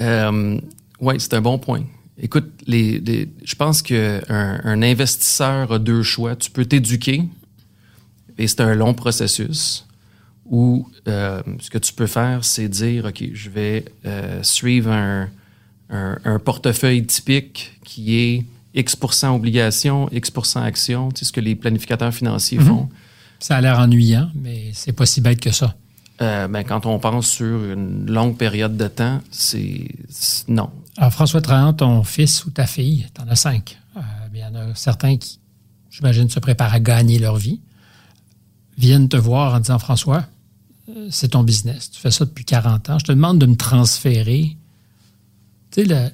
Euh, 0.00 0.58
oui, 1.00 1.14
c'est 1.18 1.34
un 1.34 1.40
bon 1.40 1.58
point. 1.58 1.84
Écoute, 2.18 2.50
les, 2.66 2.98
les- 3.00 3.28
je 3.44 3.54
pense 3.54 3.82
qu'un 3.82 4.20
un 4.28 4.82
investisseur 4.82 5.72
a 5.72 5.78
deux 5.78 6.02
choix. 6.02 6.36
Tu 6.36 6.50
peux 6.50 6.64
t'éduquer, 6.66 7.22
et 8.38 8.46
c'est 8.46 8.60
un 8.60 8.74
long 8.74 8.94
processus, 8.94 9.86
ou 10.46 10.86
euh, 11.08 11.42
ce 11.60 11.70
que 11.70 11.78
tu 11.78 11.92
peux 11.94 12.06
faire, 12.06 12.44
c'est 12.44 12.68
dire, 12.68 13.06
OK, 13.06 13.24
je 13.32 13.48
vais 13.50 13.84
euh, 14.04 14.42
suivre 14.42 14.90
un, 14.92 15.28
un- 15.90 16.18
un 16.24 16.38
portefeuille 16.38 17.04
typique 17.06 17.78
qui 17.84 18.16
est 18.18 18.44
X 18.74 18.96
obligations, 19.24 20.08
X 20.12 20.30
actions, 20.56 21.10
tu 21.10 21.20
sais, 21.20 21.24
ce 21.26 21.32
que 21.32 21.40
les 21.40 21.54
planificateurs 21.54 22.14
financiers 22.14 22.58
font. 22.58 22.88
Ça 23.42 23.56
a 23.56 23.60
l'air 23.60 23.78
ennuyant, 23.80 24.30
mais 24.34 24.70
c'est 24.72 24.92
pas 24.92 25.04
si 25.04 25.20
bête 25.20 25.40
que 25.40 25.50
ça. 25.50 25.74
Euh, 26.20 26.46
ben, 26.46 26.62
quand 26.62 26.86
on 26.86 26.98
pense 27.00 27.26
sur 27.26 27.64
une 27.72 28.08
longue 28.08 28.36
période 28.36 28.76
de 28.76 28.86
temps, 28.86 29.20
c'est 29.30 29.88
non. 30.46 30.70
Alors, 30.96 31.12
François 31.12 31.40
Trahan, 31.40 31.72
ton 31.72 32.04
fils 32.04 32.44
ou 32.44 32.50
ta 32.50 32.66
fille, 32.66 33.06
t'en 33.14 33.26
as 33.28 33.34
cinq. 33.36 33.78
Euh, 33.96 34.00
il 34.32 34.38
y 34.40 34.44
en 34.44 34.54
a 34.54 34.74
certains 34.76 35.16
qui, 35.16 35.40
j'imagine, 35.90 36.28
se 36.30 36.38
préparent 36.38 36.72
à 36.74 36.78
gagner 36.80 37.18
leur 37.18 37.36
vie, 37.36 37.60
viennent 38.78 39.08
te 39.08 39.16
voir 39.16 39.54
en 39.54 39.58
disant 39.60 39.78
François, 39.80 40.24
euh, 40.90 41.08
c'est 41.10 41.28
ton 41.28 41.42
business, 41.42 41.90
tu 41.90 42.00
fais 42.00 42.10
ça 42.12 42.24
depuis 42.24 42.44
40 42.44 42.90
ans, 42.90 42.98
je 42.98 43.04
te 43.06 43.12
demande 43.12 43.38
de 43.40 43.46
me 43.46 43.56
transférer, 43.56 44.56
tu 45.72 45.84
sais, 45.86 46.12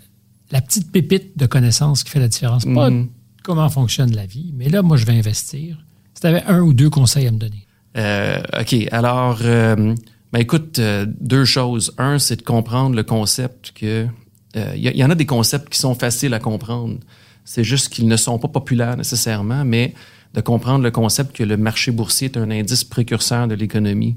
la 0.50 0.60
petite 0.62 0.90
pépite 0.90 1.36
de 1.36 1.44
connaissance 1.46 2.04
qui 2.04 2.10
fait 2.10 2.20
la 2.20 2.28
différence. 2.28 2.64
Pas 2.64 2.88
Mhm. 2.90 3.08
comment 3.42 3.68
fonctionne 3.68 4.14
la 4.14 4.24
vie, 4.26 4.52
mais 4.56 4.68
là, 4.70 4.80
moi, 4.82 4.96
je 4.96 5.04
vais 5.04 5.18
investir. 5.18 5.76
Si 6.18 6.22
tu 6.22 6.26
avais 6.26 6.42
un 6.46 6.62
ou 6.62 6.74
deux 6.74 6.90
conseils 6.90 7.28
à 7.28 7.30
me 7.30 7.38
donner. 7.38 7.64
Euh, 7.96 8.42
OK. 8.58 8.74
Alors, 8.90 9.38
euh, 9.44 9.94
ben 10.32 10.40
écoute, 10.40 10.80
euh, 10.80 11.06
deux 11.20 11.44
choses. 11.44 11.94
Un, 11.96 12.18
c'est 12.18 12.34
de 12.34 12.42
comprendre 12.42 12.96
le 12.96 13.04
concept 13.04 13.70
que. 13.70 14.08
Il 14.56 14.84
y, 14.84 14.98
y 14.98 15.04
en 15.04 15.10
a 15.10 15.14
des 15.14 15.26
concepts 15.26 15.68
qui 15.68 15.78
sont 15.78 15.94
faciles 15.94 16.34
à 16.34 16.40
comprendre. 16.40 16.98
C'est 17.44 17.62
juste 17.62 17.90
qu'ils 17.90 18.08
ne 18.08 18.16
sont 18.16 18.36
pas 18.40 18.48
populaires 18.48 18.96
nécessairement, 18.96 19.64
mais 19.64 19.94
de 20.34 20.40
comprendre 20.40 20.82
le 20.82 20.90
concept 20.90 21.36
que 21.36 21.44
le 21.44 21.56
marché 21.56 21.92
boursier 21.92 22.24
est 22.24 22.36
un 22.36 22.50
indice 22.50 22.82
précurseur 22.82 23.46
de 23.46 23.54
l'économie. 23.54 24.16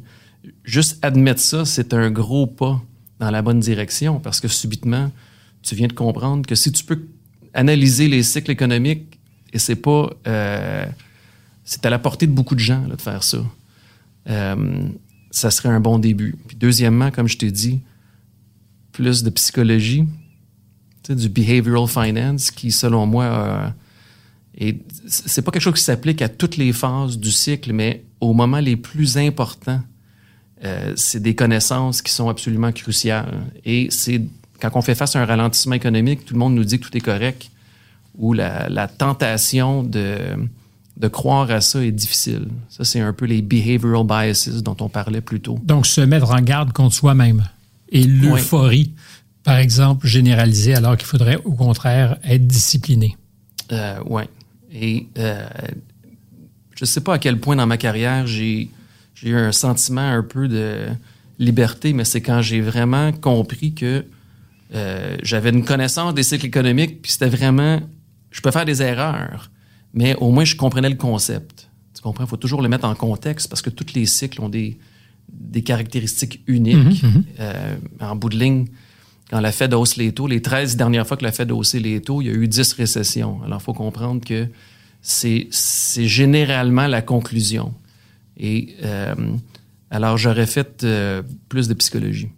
Juste 0.64 0.98
admettre 1.06 1.40
ça, 1.42 1.66
c'est 1.66 1.94
un 1.94 2.10
gros 2.10 2.48
pas 2.48 2.82
dans 3.20 3.30
la 3.30 3.44
bonne 3.44 3.60
direction 3.60 4.20
parce 4.20 4.40
que 4.40 4.48
subitement, 4.48 5.12
tu 5.62 5.76
viens 5.76 5.88
de 5.88 5.94
comprendre 5.94 6.48
que 6.48 6.56
si 6.56 6.72
tu 6.72 6.84
peux 6.84 7.06
analyser 7.54 8.08
les 8.08 8.24
cycles 8.24 8.50
économiques, 8.50 9.20
et 9.54 9.60
c'est 9.60 9.76
pas. 9.76 10.10
C'est 11.72 11.86
à 11.86 11.90
la 11.90 12.00
portée 12.00 12.28
de 12.28 12.34
beaucoup 12.34 12.54
de 12.54 12.60
gens 12.60 12.86
là, 12.86 12.98
de 12.98 13.02
faire 13.02 13.24
ça. 13.24 13.38
Euh, 14.30 14.90
ça 15.32 15.50
serait 15.52 15.70
un 15.70 15.80
bon 15.80 16.00
début. 16.00 16.36
Puis 16.46 16.58
deuxièmement, 16.58 17.12
comme 17.12 17.30
je 17.30 17.38
t'ai 17.38 17.50
dit, 17.50 17.80
plus 18.92 19.24
de 19.24 19.30
psychologie, 19.30 20.06
du 21.08 21.30
behavioral 21.30 21.88
finance, 21.88 22.52
qui 22.52 22.74
selon 22.74 23.06
moi, 23.06 23.74
c'est 25.08 25.42
pas 25.42 25.52
quelque 25.52 25.62
chose 25.62 25.76
qui 25.76 25.84
s'applique 25.84 26.22
à 26.22 26.28
toutes 26.28 26.58
les 26.58 26.74
phases 26.74 27.18
du 27.18 27.32
cycle, 27.32 27.72
mais 27.72 28.04
au 28.20 28.34
moment 28.34 28.60
les 28.60 28.76
plus 28.76 29.18
importants, 29.18 29.82
euh, 30.66 30.92
c'est 30.98 31.22
des 31.22 31.36
connaissances 31.36 32.02
qui 32.02 32.12
sont 32.12 32.28
absolument 32.28 32.74
cruciales. 32.74 33.46
Et 33.64 33.88
c'est 33.92 34.22
quand 34.60 34.72
on 34.76 34.82
fait 34.82 34.96
face 34.96 35.16
à 35.16 35.22
un 35.22 35.26
ralentissement 35.26 35.76
économique, 35.76 36.26
tout 36.26 36.34
le 36.34 36.40
monde 36.40 36.54
nous 36.54 36.66
dit 36.66 36.80
que 36.80 36.88
tout 36.88 36.98
est 36.98 37.02
correct, 37.02 37.50
ou 38.18 38.34
la 38.34 38.90
tentation 38.90 39.84
de, 39.84 40.36
de 41.02 41.08
croire 41.08 41.50
à 41.50 41.62
ça 41.62 41.84
est 41.84 41.92
difficile. 41.92 42.48
Ça, 42.70 42.84
c'est 42.84 43.00
un 43.00 43.12
peu 43.12 43.26
les 43.26 43.42
behavioral 43.42 44.06
biases 44.06 44.62
dont 44.62 44.78
on 44.80 44.88
parlait 44.88 45.22
plus 45.22 45.42
tôt. 45.42 45.60
Donc, 45.64 45.88
se 45.88 46.02
mettre 46.02 46.30
en 46.32 46.42
garde 46.42 46.72
contre 46.72 46.96
soi-même 46.96 47.44
et 47.90 48.04
l'euphorie, 48.04 48.94
par 49.44 49.58
exemple, 49.58 50.06
généralisée, 50.06 50.76
alors 50.76 50.96
qu'il 50.98 51.08
faudrait 51.08 51.40
au 51.44 51.54
contraire 51.54 52.18
être 52.24 52.46
discipliné. 52.46 53.18
Euh, 53.72 54.00
ouais. 54.04 54.30
Et 54.72 55.08
euh, 55.18 55.48
je 56.76 56.86
sais 56.86 57.02
pas 57.02 57.16
à 57.16 57.20
quel 57.20 57.40
point 57.40 57.56
dans 57.56 57.68
ma 57.68 57.78
carrière 57.78 58.26
j'ai 58.26 58.70
j'ai 59.16 59.30
eu 59.30 59.36
un 59.36 59.52
sentiment 59.52 60.08
un 60.08 60.24
peu 60.24 60.48
de 60.48 60.88
liberté, 61.38 61.94
mais 61.94 62.06
c'est 62.06 62.22
quand 62.22 62.42
j'ai 62.42 62.62
vraiment 62.62 63.12
compris 63.12 63.74
que 63.74 64.06
euh, 64.74 65.18
j'avais 65.22 65.50
une 65.50 65.66
connaissance 65.66 66.14
des 66.14 66.24
cycles 66.24 66.48
économiques, 66.48 67.02
puis 67.02 67.12
c'était 67.12 67.30
vraiment, 67.30 67.82
je 68.32 68.42
peux 68.42 68.50
faire 68.50 68.66
des 68.66 68.82
erreurs, 68.82 69.51
mais 69.94 70.16
au 70.16 70.32
moins 70.32 70.44
je 70.44 70.56
comprenais 70.56 70.90
le 70.90 70.96
concept. 70.96 71.70
Tu 71.94 72.02
comprends? 72.02 72.24
Il 72.24 72.30
faut 72.30 72.38
toujours 72.38 72.62
le 72.62 72.70
mettre 72.70 72.86
en 72.86 72.96
contexte 72.96 73.50
parce 73.50 73.62
que 73.62 73.70
tous 73.70 73.94
les 73.94 74.06
cycles 74.06 74.42
ont 74.42 74.50
des, 74.50 74.78
des 75.32 75.62
caractéristiques 75.62 76.42
uniques. 76.48 77.04
Euh, 77.40 77.76
en 78.00 78.16
bout 78.16 78.30
de 78.30 78.38
ligne, 78.38 78.68
quand 79.30 79.40
la 79.40 79.52
Fed 79.52 79.74
hausse 79.74 79.96
les 79.96 80.12
taux, 80.12 80.28
les 80.28 80.42
13 80.42 80.76
dernières 80.76 81.08
fois 81.08 81.18
que 81.18 81.24
la 81.24 81.32
Fed 81.32 81.52
a 81.52 81.56
haussé 81.56 81.80
les 81.80 82.02
taux, 82.02 82.22
il 82.22 82.28
y 82.28 82.30
a 82.30 82.34
eu 82.34 82.48
10 82.48 82.74
récessions. 82.74 83.42
Alors, 83.44 83.60
il 83.62 83.64
faut 83.64 83.74
comprendre 83.74 84.24
que 84.24 84.48
c'est 85.02 85.48
c'est 85.50 86.08
généralement 86.08 86.88
la 86.88 87.02
conclusion. 87.02 87.74
Et 88.38 88.76
euh, 88.84 89.16
alors, 89.90 90.18
j'aurais 90.18 90.46
fait 90.46 90.84
euh, 90.84 91.24
plus 91.50 91.68
de 91.68 91.74
psychologie. 91.74 92.30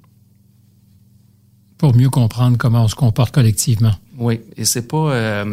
Pour 1.77 1.95
mieux 1.95 2.09
comprendre 2.09 2.57
comment 2.57 2.83
on 2.83 2.87
se 2.87 2.95
comporte 2.95 3.33
collectivement. 3.33 3.93
Oui, 4.17 4.39
et 4.55 4.63
c'est 4.63 4.87
pas. 4.87 5.45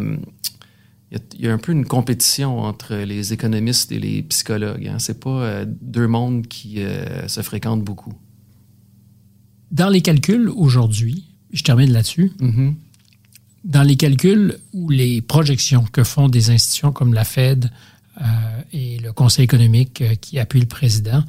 Il 1.11 1.17
y, 1.17 1.19
a, 1.19 1.23
il 1.39 1.45
y 1.45 1.47
a 1.49 1.53
un 1.53 1.57
peu 1.57 1.73
une 1.73 1.85
compétition 1.85 2.59
entre 2.59 2.95
les 2.95 3.33
économistes 3.33 3.91
et 3.91 3.99
les 3.99 4.23
psychologues. 4.23 4.87
Hein. 4.87 4.97
C'est 4.99 5.19
pas 5.19 5.29
euh, 5.29 5.65
deux 5.67 6.07
mondes 6.07 6.47
qui 6.47 6.81
euh, 6.81 7.27
se 7.27 7.41
fréquentent 7.41 7.83
beaucoup. 7.83 8.13
Dans 9.71 9.89
les 9.89 10.01
calculs 10.01 10.49
aujourd'hui, 10.49 11.25
je 11.51 11.63
termine 11.63 11.91
là-dessus, 11.91 12.31
Mhm. 12.39 12.75
dans 13.65 13.83
les 13.83 13.95
calculs 13.97 14.57
ou 14.73 14.89
les 14.89 15.21
projections 15.21 15.83
que 15.91 16.03
font 16.03 16.29
des 16.29 16.49
institutions 16.49 16.91
comme 16.91 17.13
la 17.13 17.23
Fed 17.25 17.69
euh, 18.21 18.23
et 18.71 18.97
le 18.99 19.11
Conseil 19.13 19.43
économique 19.45 20.03
qui 20.21 20.39
appuie 20.39 20.61
le 20.61 20.67
président, 20.67 21.23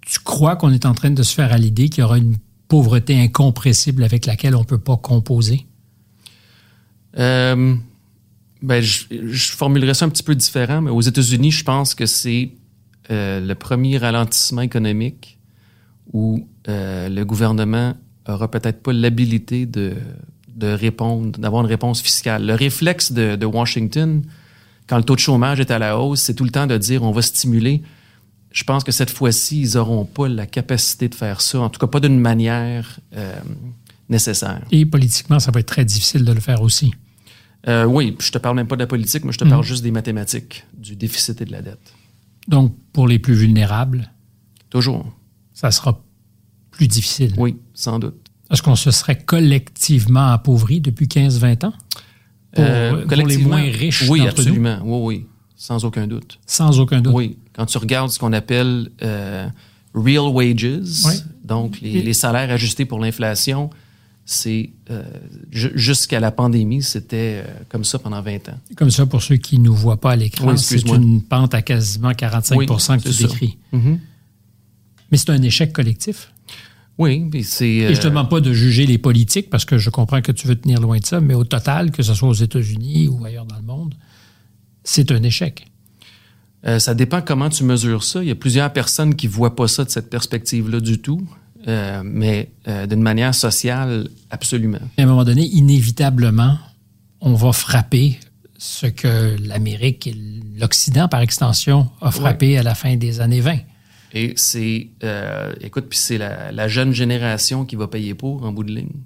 tu 0.00 0.20
crois 0.20 0.54
qu'on 0.56 0.70
est 0.72 0.86
en 0.86 0.94
train 0.94 1.10
de 1.10 1.22
se 1.24 1.34
faire 1.34 1.52
à 1.52 1.58
l'idée 1.58 1.88
qu'il 1.88 2.02
y 2.02 2.04
aura 2.04 2.18
une 2.18 2.36
pauvreté 2.68 3.20
incompressible 3.20 4.04
avec 4.04 4.26
laquelle 4.26 4.54
on 4.54 4.60
ne 4.60 4.64
peut 4.64 4.78
pas 4.78 4.96
composer? 4.96 5.66
Euh, 7.18 7.74
ben, 8.62 8.82
je, 8.82 9.04
je 9.10 9.52
formulerais 9.52 9.94
ça 9.94 10.06
un 10.06 10.08
petit 10.08 10.22
peu 10.22 10.34
différent, 10.34 10.80
mais 10.80 10.90
aux 10.90 11.00
États-Unis, 11.00 11.50
je 11.50 11.64
pense 11.64 11.94
que 11.94 12.06
c'est 12.06 12.52
euh, 13.10 13.40
le 13.40 13.54
premier 13.54 13.98
ralentissement 13.98 14.62
économique 14.62 15.38
où 16.12 16.48
euh, 16.68 17.08
le 17.08 17.24
gouvernement 17.24 17.94
aura 18.28 18.50
peut-être 18.50 18.82
pas 18.82 18.92
l'habilité 18.92 19.66
de, 19.66 19.94
de 20.54 20.68
répondre, 20.68 21.38
d'avoir 21.38 21.62
une 21.62 21.68
réponse 21.68 22.00
fiscale. 22.00 22.46
Le 22.46 22.54
réflexe 22.54 23.12
de, 23.12 23.36
de 23.36 23.46
Washington, 23.46 24.22
quand 24.86 24.96
le 24.96 25.04
taux 25.04 25.14
de 25.14 25.20
chômage 25.20 25.60
est 25.60 25.70
à 25.70 25.78
la 25.78 25.98
hausse, 25.98 26.22
c'est 26.22 26.34
tout 26.34 26.44
le 26.44 26.50
temps 26.50 26.66
de 26.66 26.76
dire 26.76 27.02
on 27.02 27.12
va 27.12 27.22
stimuler. 27.22 27.82
Je 28.50 28.64
pense 28.64 28.84
que 28.84 28.92
cette 28.92 29.10
fois-ci, 29.10 29.60
ils 29.60 29.74
n'auront 29.74 30.04
pas 30.04 30.28
la 30.28 30.46
capacité 30.46 31.08
de 31.08 31.14
faire 31.14 31.40
ça, 31.40 31.60
en 31.60 31.68
tout 31.68 31.78
cas 31.78 31.86
pas 31.86 32.00
d'une 32.00 32.18
manière 32.18 32.98
euh, 33.14 33.34
nécessaire. 34.08 34.62
Et 34.70 34.86
politiquement, 34.86 35.38
ça 35.38 35.50
va 35.50 35.60
être 35.60 35.66
très 35.66 35.84
difficile 35.84 36.24
de 36.24 36.32
le 36.32 36.40
faire 36.40 36.62
aussi. 36.62 36.92
Euh, 37.68 37.84
oui, 37.84 38.16
je 38.20 38.30
te 38.30 38.38
parle 38.38 38.56
même 38.56 38.68
pas 38.68 38.76
de 38.76 38.80
la 38.80 38.86
politique, 38.86 39.24
moi 39.24 39.32
je 39.32 39.38
te 39.38 39.44
Mhm. 39.44 39.50
parle 39.50 39.64
juste 39.64 39.82
des 39.82 39.90
mathématiques, 39.90 40.64
du 40.76 40.94
déficit 40.96 41.40
et 41.40 41.44
de 41.44 41.52
la 41.52 41.62
dette. 41.62 41.92
Donc, 42.48 42.76
pour 42.92 43.08
les 43.08 43.18
plus 43.18 43.34
vulnérables, 43.34 44.12
Toujours. 44.70 45.12
ça 45.52 45.70
sera 45.72 46.02
plus 46.70 46.86
difficile. 46.88 47.34
Oui, 47.36 47.56
sans 47.74 47.98
doute. 47.98 48.14
Est-ce 48.50 48.62
qu'on 48.62 48.76
se 48.76 48.92
serait 48.92 49.18
collectivement 49.18 50.28
appauvri 50.28 50.80
depuis 50.80 51.08
15-20 51.08 51.64
ans? 51.64 51.72
Pour, 52.52 52.64
Euh, 52.64 53.04
pour 53.06 53.16
les 53.26 53.38
moins 53.38 53.62
riches 53.62 54.04
Oui, 54.08 54.20
nous? 54.20 54.28
absolument. 54.28 54.78
Oui, 54.84 55.16
oui. 55.16 55.26
Sans 55.56 55.84
aucun 55.84 56.06
doute. 56.06 56.38
Sans 56.46 56.78
aucun 56.78 57.00
doute. 57.00 57.14
Oui. 57.14 57.38
Quand 57.54 57.66
tu 57.66 57.78
regardes 57.78 58.10
ce 58.10 58.18
qu'on 58.18 58.32
appelle 58.32 58.90
euh, 59.02 59.48
real 59.94 60.28
wages, 60.32 60.64
Oui. 61.06 61.14
donc 61.44 61.80
les, 61.80 62.02
les 62.02 62.12
salaires 62.12 62.50
ajustés 62.50 62.84
pour 62.84 63.00
l'inflation, 63.00 63.70
c'est 64.28 64.70
euh, 64.90 65.04
ju- 65.52 65.70
jusqu'à 65.76 66.18
la 66.18 66.32
pandémie, 66.32 66.82
c'était 66.82 67.44
euh, 67.46 67.50
comme 67.68 67.84
ça 67.84 67.98
pendant 68.00 68.20
20 68.20 68.48
ans. 68.48 68.58
Comme 68.76 68.90
ça, 68.90 69.06
pour 69.06 69.22
ceux 69.22 69.36
qui 69.36 69.58
ne 69.60 69.64
nous 69.66 69.74
voient 69.74 70.00
pas 70.00 70.10
à 70.12 70.16
l'écran, 70.16 70.50
Oui, 70.50 70.58
c'est 70.58 70.82
une 70.88 71.22
pente 71.22 71.54
à 71.54 71.62
quasiment 71.62 72.12
45 72.12 72.56
Oui, 72.58 72.66
que 72.66 72.74
tu 72.74 73.12
ça. 73.12 73.22
décris. 73.28 73.56
Mhm. 73.72 74.00
Mais 75.12 75.16
c'est 75.18 75.30
un 75.30 75.40
échec 75.42 75.72
collectif. 75.72 76.32
Oui, 76.98 77.28
c'est. 77.44 77.68
Et 77.68 77.94
je 77.94 78.00
te 78.00 78.06
euh, 78.06 78.10
demande 78.10 78.28
pas 78.28 78.40
de 78.40 78.52
juger 78.52 78.84
les 78.86 78.98
politiques 78.98 79.48
parce 79.48 79.64
que 79.64 79.78
je 79.78 79.90
comprends 79.90 80.20
que 80.22 80.32
tu 80.32 80.48
veux 80.48 80.56
tenir 80.56 80.80
loin 80.80 80.98
de 80.98 81.04
ça, 81.06 81.20
mais 81.20 81.34
au 81.34 81.44
total, 81.44 81.92
que 81.92 82.02
ce 82.02 82.12
soit 82.12 82.28
aux 82.28 82.32
États-Unis 82.34 83.06
ou 83.08 83.24
ailleurs 83.24 83.46
dans 83.46 83.56
le 83.58 83.62
monde, 83.62 83.94
c'est 84.82 85.12
un 85.12 85.22
échec. 85.22 85.66
Ça 86.78 86.94
dépend 86.94 87.22
comment 87.22 87.48
tu 87.48 87.62
mesures 87.62 88.02
ça. 88.02 88.24
Il 88.24 88.28
y 88.28 88.32
a 88.32 88.34
plusieurs 88.34 88.72
personnes 88.72 89.14
qui 89.14 89.28
voient 89.28 89.54
pas 89.54 89.68
ça 89.68 89.84
de 89.84 89.90
cette 89.90 90.10
perspective-là 90.10 90.80
du 90.80 90.98
tout, 90.98 91.24
Euh, 91.68 92.02
mais 92.04 92.50
euh, 92.68 92.86
d'une 92.86 93.02
manière 93.02 93.34
sociale, 93.34 94.08
absolument. 94.30 94.78
À 94.98 95.02
un 95.02 95.06
moment 95.06 95.24
donné, 95.24 95.46
inévitablement, 95.46 96.58
on 97.20 97.34
va 97.34 97.52
frapper 97.52 98.20
ce 98.56 98.86
que 98.86 99.36
l'Amérique 99.42 100.06
et 100.06 100.14
l'Occident, 100.58 101.08
par 101.08 101.20
extension, 101.20 101.90
a 102.00 102.10
frappé 102.10 102.56
à 102.56 102.62
la 102.62 102.74
fin 102.74 102.96
des 102.96 103.20
années 103.20 103.40
20. 103.40 103.58
Et 104.14 104.32
c'est, 104.36 104.88
euh, 105.02 105.52
écoute, 105.60 105.86
puis 105.90 105.98
c'est 105.98 106.18
la, 106.18 106.52
la 106.52 106.68
jeune 106.68 106.92
génération 106.92 107.64
qui 107.64 107.76
va 107.76 107.88
payer 107.88 108.14
pour 108.14 108.44
en 108.44 108.52
bout 108.52 108.64
de 108.64 108.72
ligne. 108.72 109.02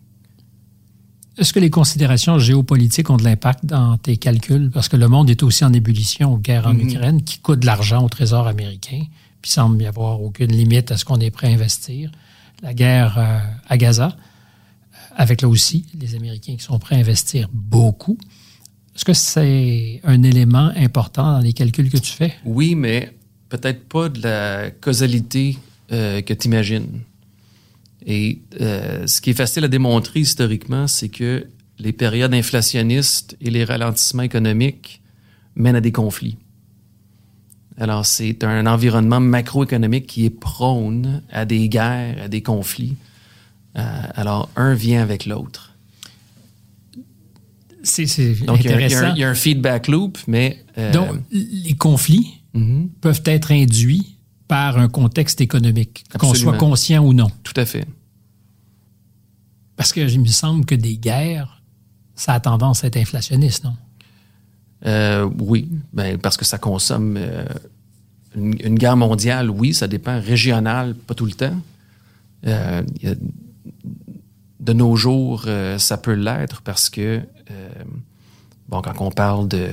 Est-ce 1.39 1.55
que 1.55 1.59
les 1.59 1.71
considérations 1.71 2.39
géopolitiques 2.39 3.09
ont 3.09 3.17
de 3.17 3.25
l'impact 3.25 3.65
dans 3.65 3.97
tes 3.97 4.19
calculs? 4.19 4.71
Parce 4.71 4.89
que 4.89 4.97
le 4.97 5.09
monde 5.09 5.31
est 5.31 5.43
aussi 5.43 5.65
en 5.65 5.73
ébullition, 5.73 6.37
guerre 6.37 6.67
en 6.67 6.79
Ukraine, 6.79 7.23
qui 7.23 7.39
coûte 7.39 7.61
de 7.61 7.67
l'argent 7.67 8.05
au 8.05 8.09
Trésor 8.11 8.47
américain, 8.47 9.03
puis 9.41 9.51
semble 9.51 9.83
y 9.83 9.87
avoir 9.87 10.21
aucune 10.21 10.53
limite 10.53 10.93
à 10.93 10.99
ce 10.99 11.07
qu'on 11.07 11.19
est 11.19 11.31
prêt 11.31 11.47
à 11.47 11.51
investir. 11.51 12.11
La 12.63 12.75
guerre 12.75 13.19
euh, 13.19 13.39
à 13.69 13.77
Gaza, 13.77 14.09
euh, 14.09 14.97
avec 15.17 15.43
là 15.43 15.49
aussi 15.49 15.87
les 15.99 16.15
Américains 16.15 16.57
qui 16.57 16.63
sont 16.63 16.79
prêts 16.79 16.97
à 16.97 16.99
investir 16.99 17.49
beaucoup. 17.53 18.19
Est-ce 18.95 19.05
que 19.05 19.15
c'est 19.15 20.01
un 20.05 20.23
élément 20.23 20.71
important 20.77 21.33
dans 21.33 21.41
les 21.41 21.53
calculs 21.53 21.91
que 21.91 21.97
tu 21.97 22.13
fais? 22.13 22.35
Oui, 22.45 22.75
mais 22.75 23.13
peut-être 23.49 23.89
pas 23.89 24.09
de 24.09 24.23
la 24.23 24.71
causalité 24.71 25.59
euh, 25.93 26.21
que 26.21 26.35
tu 26.35 26.49
imagines. 26.49 27.01
Et 28.07 28.41
ce 28.59 29.21
qui 29.21 29.31
est 29.31 29.35
facile 29.35 29.63
à 29.65 29.69
démontrer 29.69 30.21
historiquement, 30.21 30.87
c'est 30.87 31.11
que 31.11 31.47
les 31.79 31.93
périodes 31.93 32.33
inflationnistes 32.33 33.37
et 33.43 33.51
les 33.51 33.63
ralentissements 33.63 34.23
économiques 34.23 35.03
mènent 35.55 35.77
à 35.77 35.83
des 35.83 35.93
conflits. 35.93 36.39
Alors, 37.79 38.05
c'est 38.05 38.45
un 38.45 38.67
environnement 38.67 39.21
macroéconomique 39.21 40.07
qui 40.07 40.27
est 40.27 40.31
prône 40.31 41.23
à 41.31 41.45
des 41.45 41.69
guerres, 41.69 42.25
à 42.25 42.29
des 42.29 42.43
conflits. 42.43 42.97
Euh, 43.77 44.03
alors, 44.15 44.51
un 44.57 44.75
vient 44.75 45.03
avec 45.03 45.25
l'autre. 45.27 45.77
C'est 47.83 48.05
Donc, 48.45 48.63
il 48.63 48.67
y, 48.67 48.73
a, 48.73 48.77
un- 48.77 48.81
il 48.81 48.83
y 48.83 48.85
a 48.85 48.87
intéressant. 48.87 49.15
il 49.15 49.21
y 49.21 49.25
a 49.25 49.31
un 49.31 49.35
feedback 49.35 49.89
loop, 49.89 50.19
mais... 50.27 50.63
euh, 50.77 50.93
Donc, 50.93 51.09
les 51.31 51.75
conflits 51.77 52.43
mhm, 52.53 52.91
peuvent 53.01 53.23
être 53.25 53.53
induits 53.53 54.17
par 54.49 54.77
un 54.79 54.89
contexte 54.89 55.41
économique, 55.41 56.05
qu'on 56.19 56.35
soit 56.35 56.57
conscient 56.59 57.03
ou 57.05 57.15
non. 57.15 57.31
tout 57.45 57.55
à 57.57 57.65
fait. 57.65 57.87
Parce 59.77 59.93
que 59.95 60.01
il 60.01 60.21
me 60.21 60.27
semble 60.27 60.67
que 60.67 60.75
des 60.75 60.99
guerres, 60.99 61.63
ça 62.15 62.35
a 62.35 62.41
tendance 62.41 62.85
à 62.85 62.89
être 62.89 62.99
inflationniste, 62.99 63.65
non? 63.65 63.75
Euh, 64.87 65.29
oui, 65.39 65.69
ben, 65.93 66.17
parce 66.19 66.37
que 66.37 66.45
ça 66.45 66.59
consomme 66.59 67.17
euh, 67.19 67.45
une, 68.35 68.77
guerre 68.77 68.97
mondiale, 68.97 69.51
oui, 69.51 69.75
ça 69.75 69.89
dépend. 69.89 70.21
Régional, 70.21 70.95
pas 70.95 71.15
tout 71.15 71.27
le 71.27 71.33
temps. 71.33 71.61
Euh, 72.47 72.83
de 74.61 74.73
nos 74.73 74.97
jours, 74.97 75.45
euh, 75.47 75.79
ça 75.79 75.97
peut 75.97 76.13
l'être 76.15 76.63
parce 76.63 76.89
que, 76.91 77.21
euh, 77.51 77.69
bon, 78.69 78.81
quand 78.83 78.95
on 79.01 79.11
parle 79.11 79.49
de, 79.49 79.69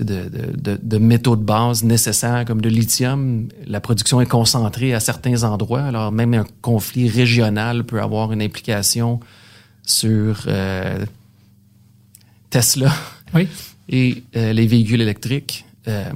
de, 0.00 0.04
de- 0.28 0.56
de- 0.56 0.80
de 0.82 0.98
métaux 0.98 1.36
de 1.36 1.42
base 1.44 1.82
nécessaires 1.84 2.44
comme 2.46 2.60
le 2.60 2.68
lithium, 2.70 3.48
la 3.66 3.80
production 3.80 4.20
est 4.20 4.26
concentrée 4.26 4.92
à 4.94 5.00
certains 5.00 5.42
endroits. 5.44 5.82
Alors, 5.82 6.10
même 6.12 6.34
un 6.34 6.44
conflit 6.62 7.08
régional 7.08 7.84
peut 7.84 8.00
avoir 8.00 8.32
une 8.32 8.42
implication 8.42 9.20
sur 9.84 10.44
euh, 10.48 11.04
Tesla 12.50 12.92
Oui. 13.34 13.48
Et 13.92 14.24
euh, 14.36 14.52
les 14.52 14.66
véhicules 14.66 15.00
électriques. 15.00 15.64
Euh, 15.86 16.10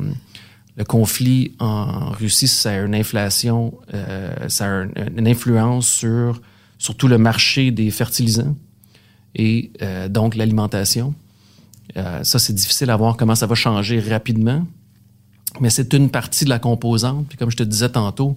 le 0.76 0.84
conflit 0.84 1.52
en 1.58 2.10
Russie, 2.10 2.48
ça 2.48 2.70
a 2.70 2.80
une 2.80 2.94
inflation, 2.94 3.72
euh, 3.94 4.48
ça 4.48 4.64
a 4.66 4.68
un- 4.68 4.88
une 5.16 5.28
influence 5.28 5.86
sur 5.88 6.40
surtout 6.78 7.06
le 7.08 7.16
marché 7.18 7.70
des 7.70 7.90
fertilisants 7.90 8.56
et 9.34 9.70
donc 10.10 10.34
l'alimentation. 10.34 11.14
Ça, 12.22 12.38
c'est 12.38 12.52
difficile 12.54 12.90
à 12.90 12.96
voir 12.96 13.16
comment 13.16 13.34
ça 13.34 13.46
va 13.46 13.54
changer 13.54 14.00
rapidement, 14.00 14.66
mais 15.60 15.70
c'est 15.70 15.92
une 15.94 16.10
partie 16.10 16.44
de 16.44 16.50
la 16.50 16.58
composante. 16.58 17.26
Puis 17.28 17.38
comme 17.38 17.50
je 17.50 17.56
te 17.56 17.62
disais 17.62 17.88
tantôt, 17.90 18.36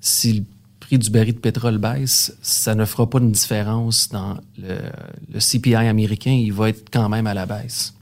si 0.00 0.32
le 0.34 0.44
prix 0.80 0.98
du 0.98 1.08
baril 1.10 1.34
de 1.34 1.38
pétrole 1.38 1.78
baisse, 1.78 2.36
ça 2.42 2.74
ne 2.74 2.84
fera 2.84 3.08
pas 3.08 3.18
une 3.20 3.32
différence 3.32 4.08
dans 4.10 4.36
le 4.58 5.38
CPI 5.38 5.74
américain. 5.76 6.32
Il 6.32 6.52
va 6.52 6.68
être 6.70 6.88
quand 6.90 7.08
même 7.08 7.26
à 7.26 7.32
la 7.34 7.46
baisse. 7.46 7.94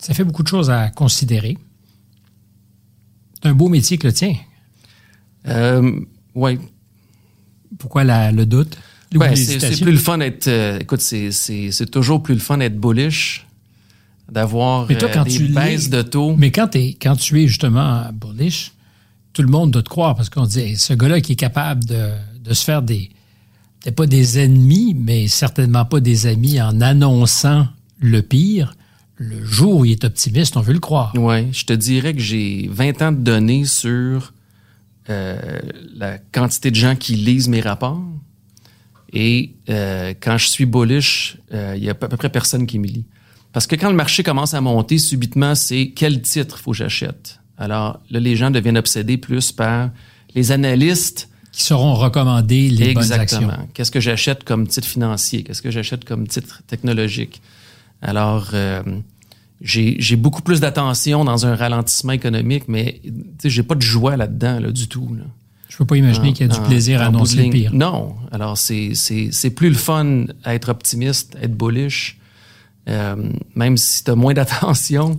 Ça 0.00 0.14
fait 0.14 0.24
beaucoup 0.24 0.42
de 0.42 0.48
choses 0.48 0.70
à 0.70 0.88
considérer. 0.88 1.56
C'est 3.42 3.48
un 3.48 3.54
beau 3.54 3.68
métier 3.68 3.98
que 3.98 4.06
le 4.06 4.12
tien. 4.12 4.34
Euh, 5.46 5.92
oui. 6.34 6.58
Pourquoi 7.78 8.04
la- 8.04 8.32
le 8.32 8.46
doute? 8.46 8.76
Ou 9.14 9.18
Ben, 9.18 9.34
c'est 9.34 9.80
plus 9.80 9.92
le 9.92 9.98
fun 9.98 10.18
d'être. 10.18 10.46
euh, 10.48 10.78
écoute, 10.78 11.00
c'est- 11.00 11.90
toujours 11.90 12.22
plus 12.22 12.34
le 12.34 12.40
fun 12.40 12.58
d'être 12.58 12.78
bullish, 12.80 13.46
d'avoir 14.30 14.82
euh, 14.82 15.24
des 15.24 15.38
baisses 15.48 15.90
de 15.90 16.02
taux. 16.02 16.36
Mais 16.36 16.50
quand, 16.50 16.74
quand 16.76 17.16
tu 17.16 17.42
es 17.42 17.48
justement 17.48 18.04
bullish, 18.12 18.72
tout 19.32 19.42
le 19.42 19.48
monde 19.48 19.70
doit 19.72 19.82
te 19.82 19.88
croire 19.88 20.14
parce 20.14 20.28
qu'on 20.30 20.46
dit, 20.46 20.60
Hey, 20.60 20.76
ce 20.76 20.92
gars-là 20.94 21.20
qui 21.20 21.32
est 21.32 21.36
capable 21.36 21.84
de, 21.84 22.10
de 22.44 22.54
se 22.54 22.64
faire 22.64 22.82
des, 22.82 23.10
peut-être 23.80 23.96
pas 23.96 24.06
des 24.06 24.38
ennemis, 24.38 24.94
mais 24.94 25.26
certainement 25.28 25.84
pas 25.84 26.00
des 26.00 26.26
amis 26.26 26.60
en 26.60 26.80
annonçant 26.80 27.66
le 27.98 28.22
pire, 28.22 28.74
le 29.20 29.44
jour 29.44 29.76
où 29.76 29.84
il 29.84 29.92
est 29.92 30.04
optimiste, 30.04 30.56
on 30.56 30.62
veut 30.62 30.72
le 30.72 30.80
croire. 30.80 31.12
Ouais, 31.14 31.46
je 31.52 31.66
te 31.66 31.74
dirais 31.74 32.14
que 32.14 32.20
j'ai 32.20 32.70
20 32.72 33.02
ans 33.02 33.12
de 33.12 33.18
données 33.18 33.66
sur 33.66 34.32
euh, 35.10 35.58
la 35.94 36.16
quantité 36.16 36.70
de 36.70 36.76
gens 36.76 36.96
qui 36.96 37.16
lisent 37.16 37.48
mes 37.48 37.60
rapports 37.60 38.02
Et 39.12 39.52
euh, 39.68 40.14
quand 40.18 40.38
je 40.38 40.46
suis 40.48 40.64
bullish, 40.64 41.36
euh, 41.52 41.74
il 41.76 41.84
y 41.84 41.88
a 41.88 41.92
à 41.92 41.94
peu 41.94 42.16
près 42.16 42.30
personne 42.30 42.66
qui 42.66 42.78
me 42.78 42.86
lit. 42.86 43.04
Parce 43.52 43.66
que 43.66 43.76
quand 43.76 43.90
le 43.90 43.96
marché 43.96 44.22
commence 44.22 44.54
à 44.54 44.62
monter, 44.62 44.96
subitement, 44.96 45.54
c'est 45.54 45.92
quel 45.94 46.22
titre 46.22 46.58
faut 46.58 46.70
que 46.70 46.78
j'achète? 46.78 47.40
Alors 47.58 48.00
là, 48.10 48.20
les 48.20 48.36
gens 48.36 48.50
deviennent 48.50 48.78
obsédés 48.78 49.18
plus 49.18 49.52
par 49.52 49.90
les 50.34 50.50
analystes 50.50 51.28
qui 51.52 51.62
seront 51.62 51.94
recommandés 51.94 52.70
les 52.70 52.94
bonnes 52.94 53.12
actions. 53.12 53.40
Exactement. 53.40 53.68
Qu'est-ce 53.74 53.90
que 53.90 54.00
j'achète 54.00 54.44
comme 54.44 54.66
titre 54.66 54.88
financier? 54.88 55.42
Qu'est-ce 55.42 55.60
que 55.60 55.70
j'achète 55.70 56.06
comme 56.06 56.26
titre 56.26 56.62
technologique? 56.66 57.42
Alors, 58.02 58.50
euh, 58.54 58.82
j'ai 59.60 60.16
beaucoup 60.16 60.42
plus 60.42 60.60
d'attention 60.60 61.24
dans 61.24 61.46
un 61.46 61.54
ralentissement 61.54 62.12
économique, 62.12 62.64
mais 62.68 63.00
j'ai 63.44 63.62
pas 63.62 63.74
de 63.74 63.82
joie 63.82 64.16
là-dedans 64.16 64.60
là, 64.60 64.70
du 64.70 64.88
tout. 64.88 65.14
Là. 65.14 65.24
Je 65.68 65.76
peux 65.76 65.84
pas 65.84 65.96
imaginer 65.96 66.32
qu'il 66.32 66.46
y 66.46 66.50
a 66.50 66.52
du 66.52 66.60
plaisir 66.62 67.02
à 67.02 67.06
annoncer 67.06 67.44
le 67.44 67.50
pire. 67.50 67.72
Non. 67.74 68.16
Alors, 68.32 68.56
c'est 68.58 69.50
plus 69.54 69.68
le 69.68 69.76
fun 69.76 70.24
à 70.44 70.54
être 70.54 70.70
optimiste, 70.70 71.36
être 71.40 71.54
bullish, 71.54 72.18
euh, 72.88 73.16
même 73.54 73.76
si 73.76 74.02
tu 74.02 74.10
as 74.10 74.16
moins 74.16 74.34
d'attention, 74.34 75.18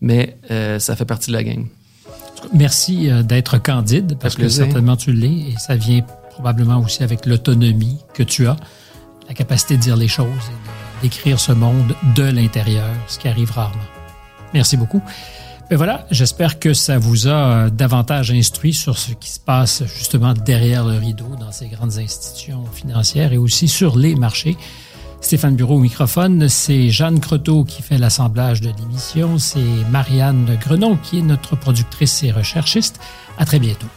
mais 0.00 0.36
euh, 0.50 0.78
ça 0.78 0.96
fait 0.96 1.04
partie 1.04 1.30
de 1.30 1.36
la 1.36 1.44
game. 1.44 1.66
Merci 2.52 3.08
d'être 3.24 3.58
candide, 3.58 4.18
parce 4.20 4.34
que 4.34 4.48
certainement 4.48 4.96
tu 4.96 5.12
l'es, 5.12 5.50
et 5.50 5.54
ça 5.58 5.76
vient 5.76 6.02
probablement 6.30 6.78
aussi 6.80 7.02
avec 7.02 7.26
l'autonomie 7.26 7.98
que 8.12 8.22
tu 8.22 8.46
as, 8.46 8.56
la 9.28 9.34
capacité 9.34 9.76
de 9.76 9.82
dire 9.82 9.96
les 9.96 10.08
choses 10.08 10.26
et 11.04 11.08
d'écrire 11.08 11.38
ce 11.38 11.52
monde 11.52 11.94
de 12.16 12.22
l'intérieur, 12.22 12.88
ce 13.08 13.18
qui 13.18 13.28
arrive 13.28 13.50
rarement. 13.50 13.82
Merci 14.54 14.76
beaucoup. 14.76 15.02
Ben 15.70 15.76
voilà, 15.76 16.06
j'espère 16.10 16.58
que 16.58 16.74
ça 16.74 16.98
vous 16.98 17.26
a 17.26 17.30
euh, 17.30 17.70
davantage 17.70 18.30
instruit 18.30 18.74
sur 18.74 18.98
ce 18.98 19.12
qui 19.12 19.30
se 19.30 19.40
passe 19.40 19.82
justement 19.96 20.34
derrière 20.34 20.84
le 20.84 20.98
rideau 20.98 21.36
dans 21.38 21.52
ces 21.52 21.68
grandes 21.68 21.98
institutions 21.98 22.64
financières 22.66 23.32
et 23.32 23.38
aussi 23.38 23.68
sur 23.68 23.96
les 23.96 24.14
marchés. 24.14 24.56
Stéphane 25.20 25.56
Bureau 25.56 25.76
au 25.76 25.80
microphone, 25.80 26.48
c'est 26.50 26.90
Jeanne 26.90 27.18
Croteau 27.18 27.64
qui 27.64 27.80
fait 27.82 27.96
l'assemblage 27.96 28.60
de 28.60 28.70
l'émission, 28.78 29.38
c'est 29.38 29.58
Marianne 29.90 30.58
Grenon 30.60 30.96
qui 30.96 31.18
est 31.18 31.22
notre 31.22 31.56
productrice 31.56 32.22
et 32.22 32.30
recherchiste. 32.30 33.00
À 33.38 33.46
très 33.46 33.58
bientôt. 33.58 33.88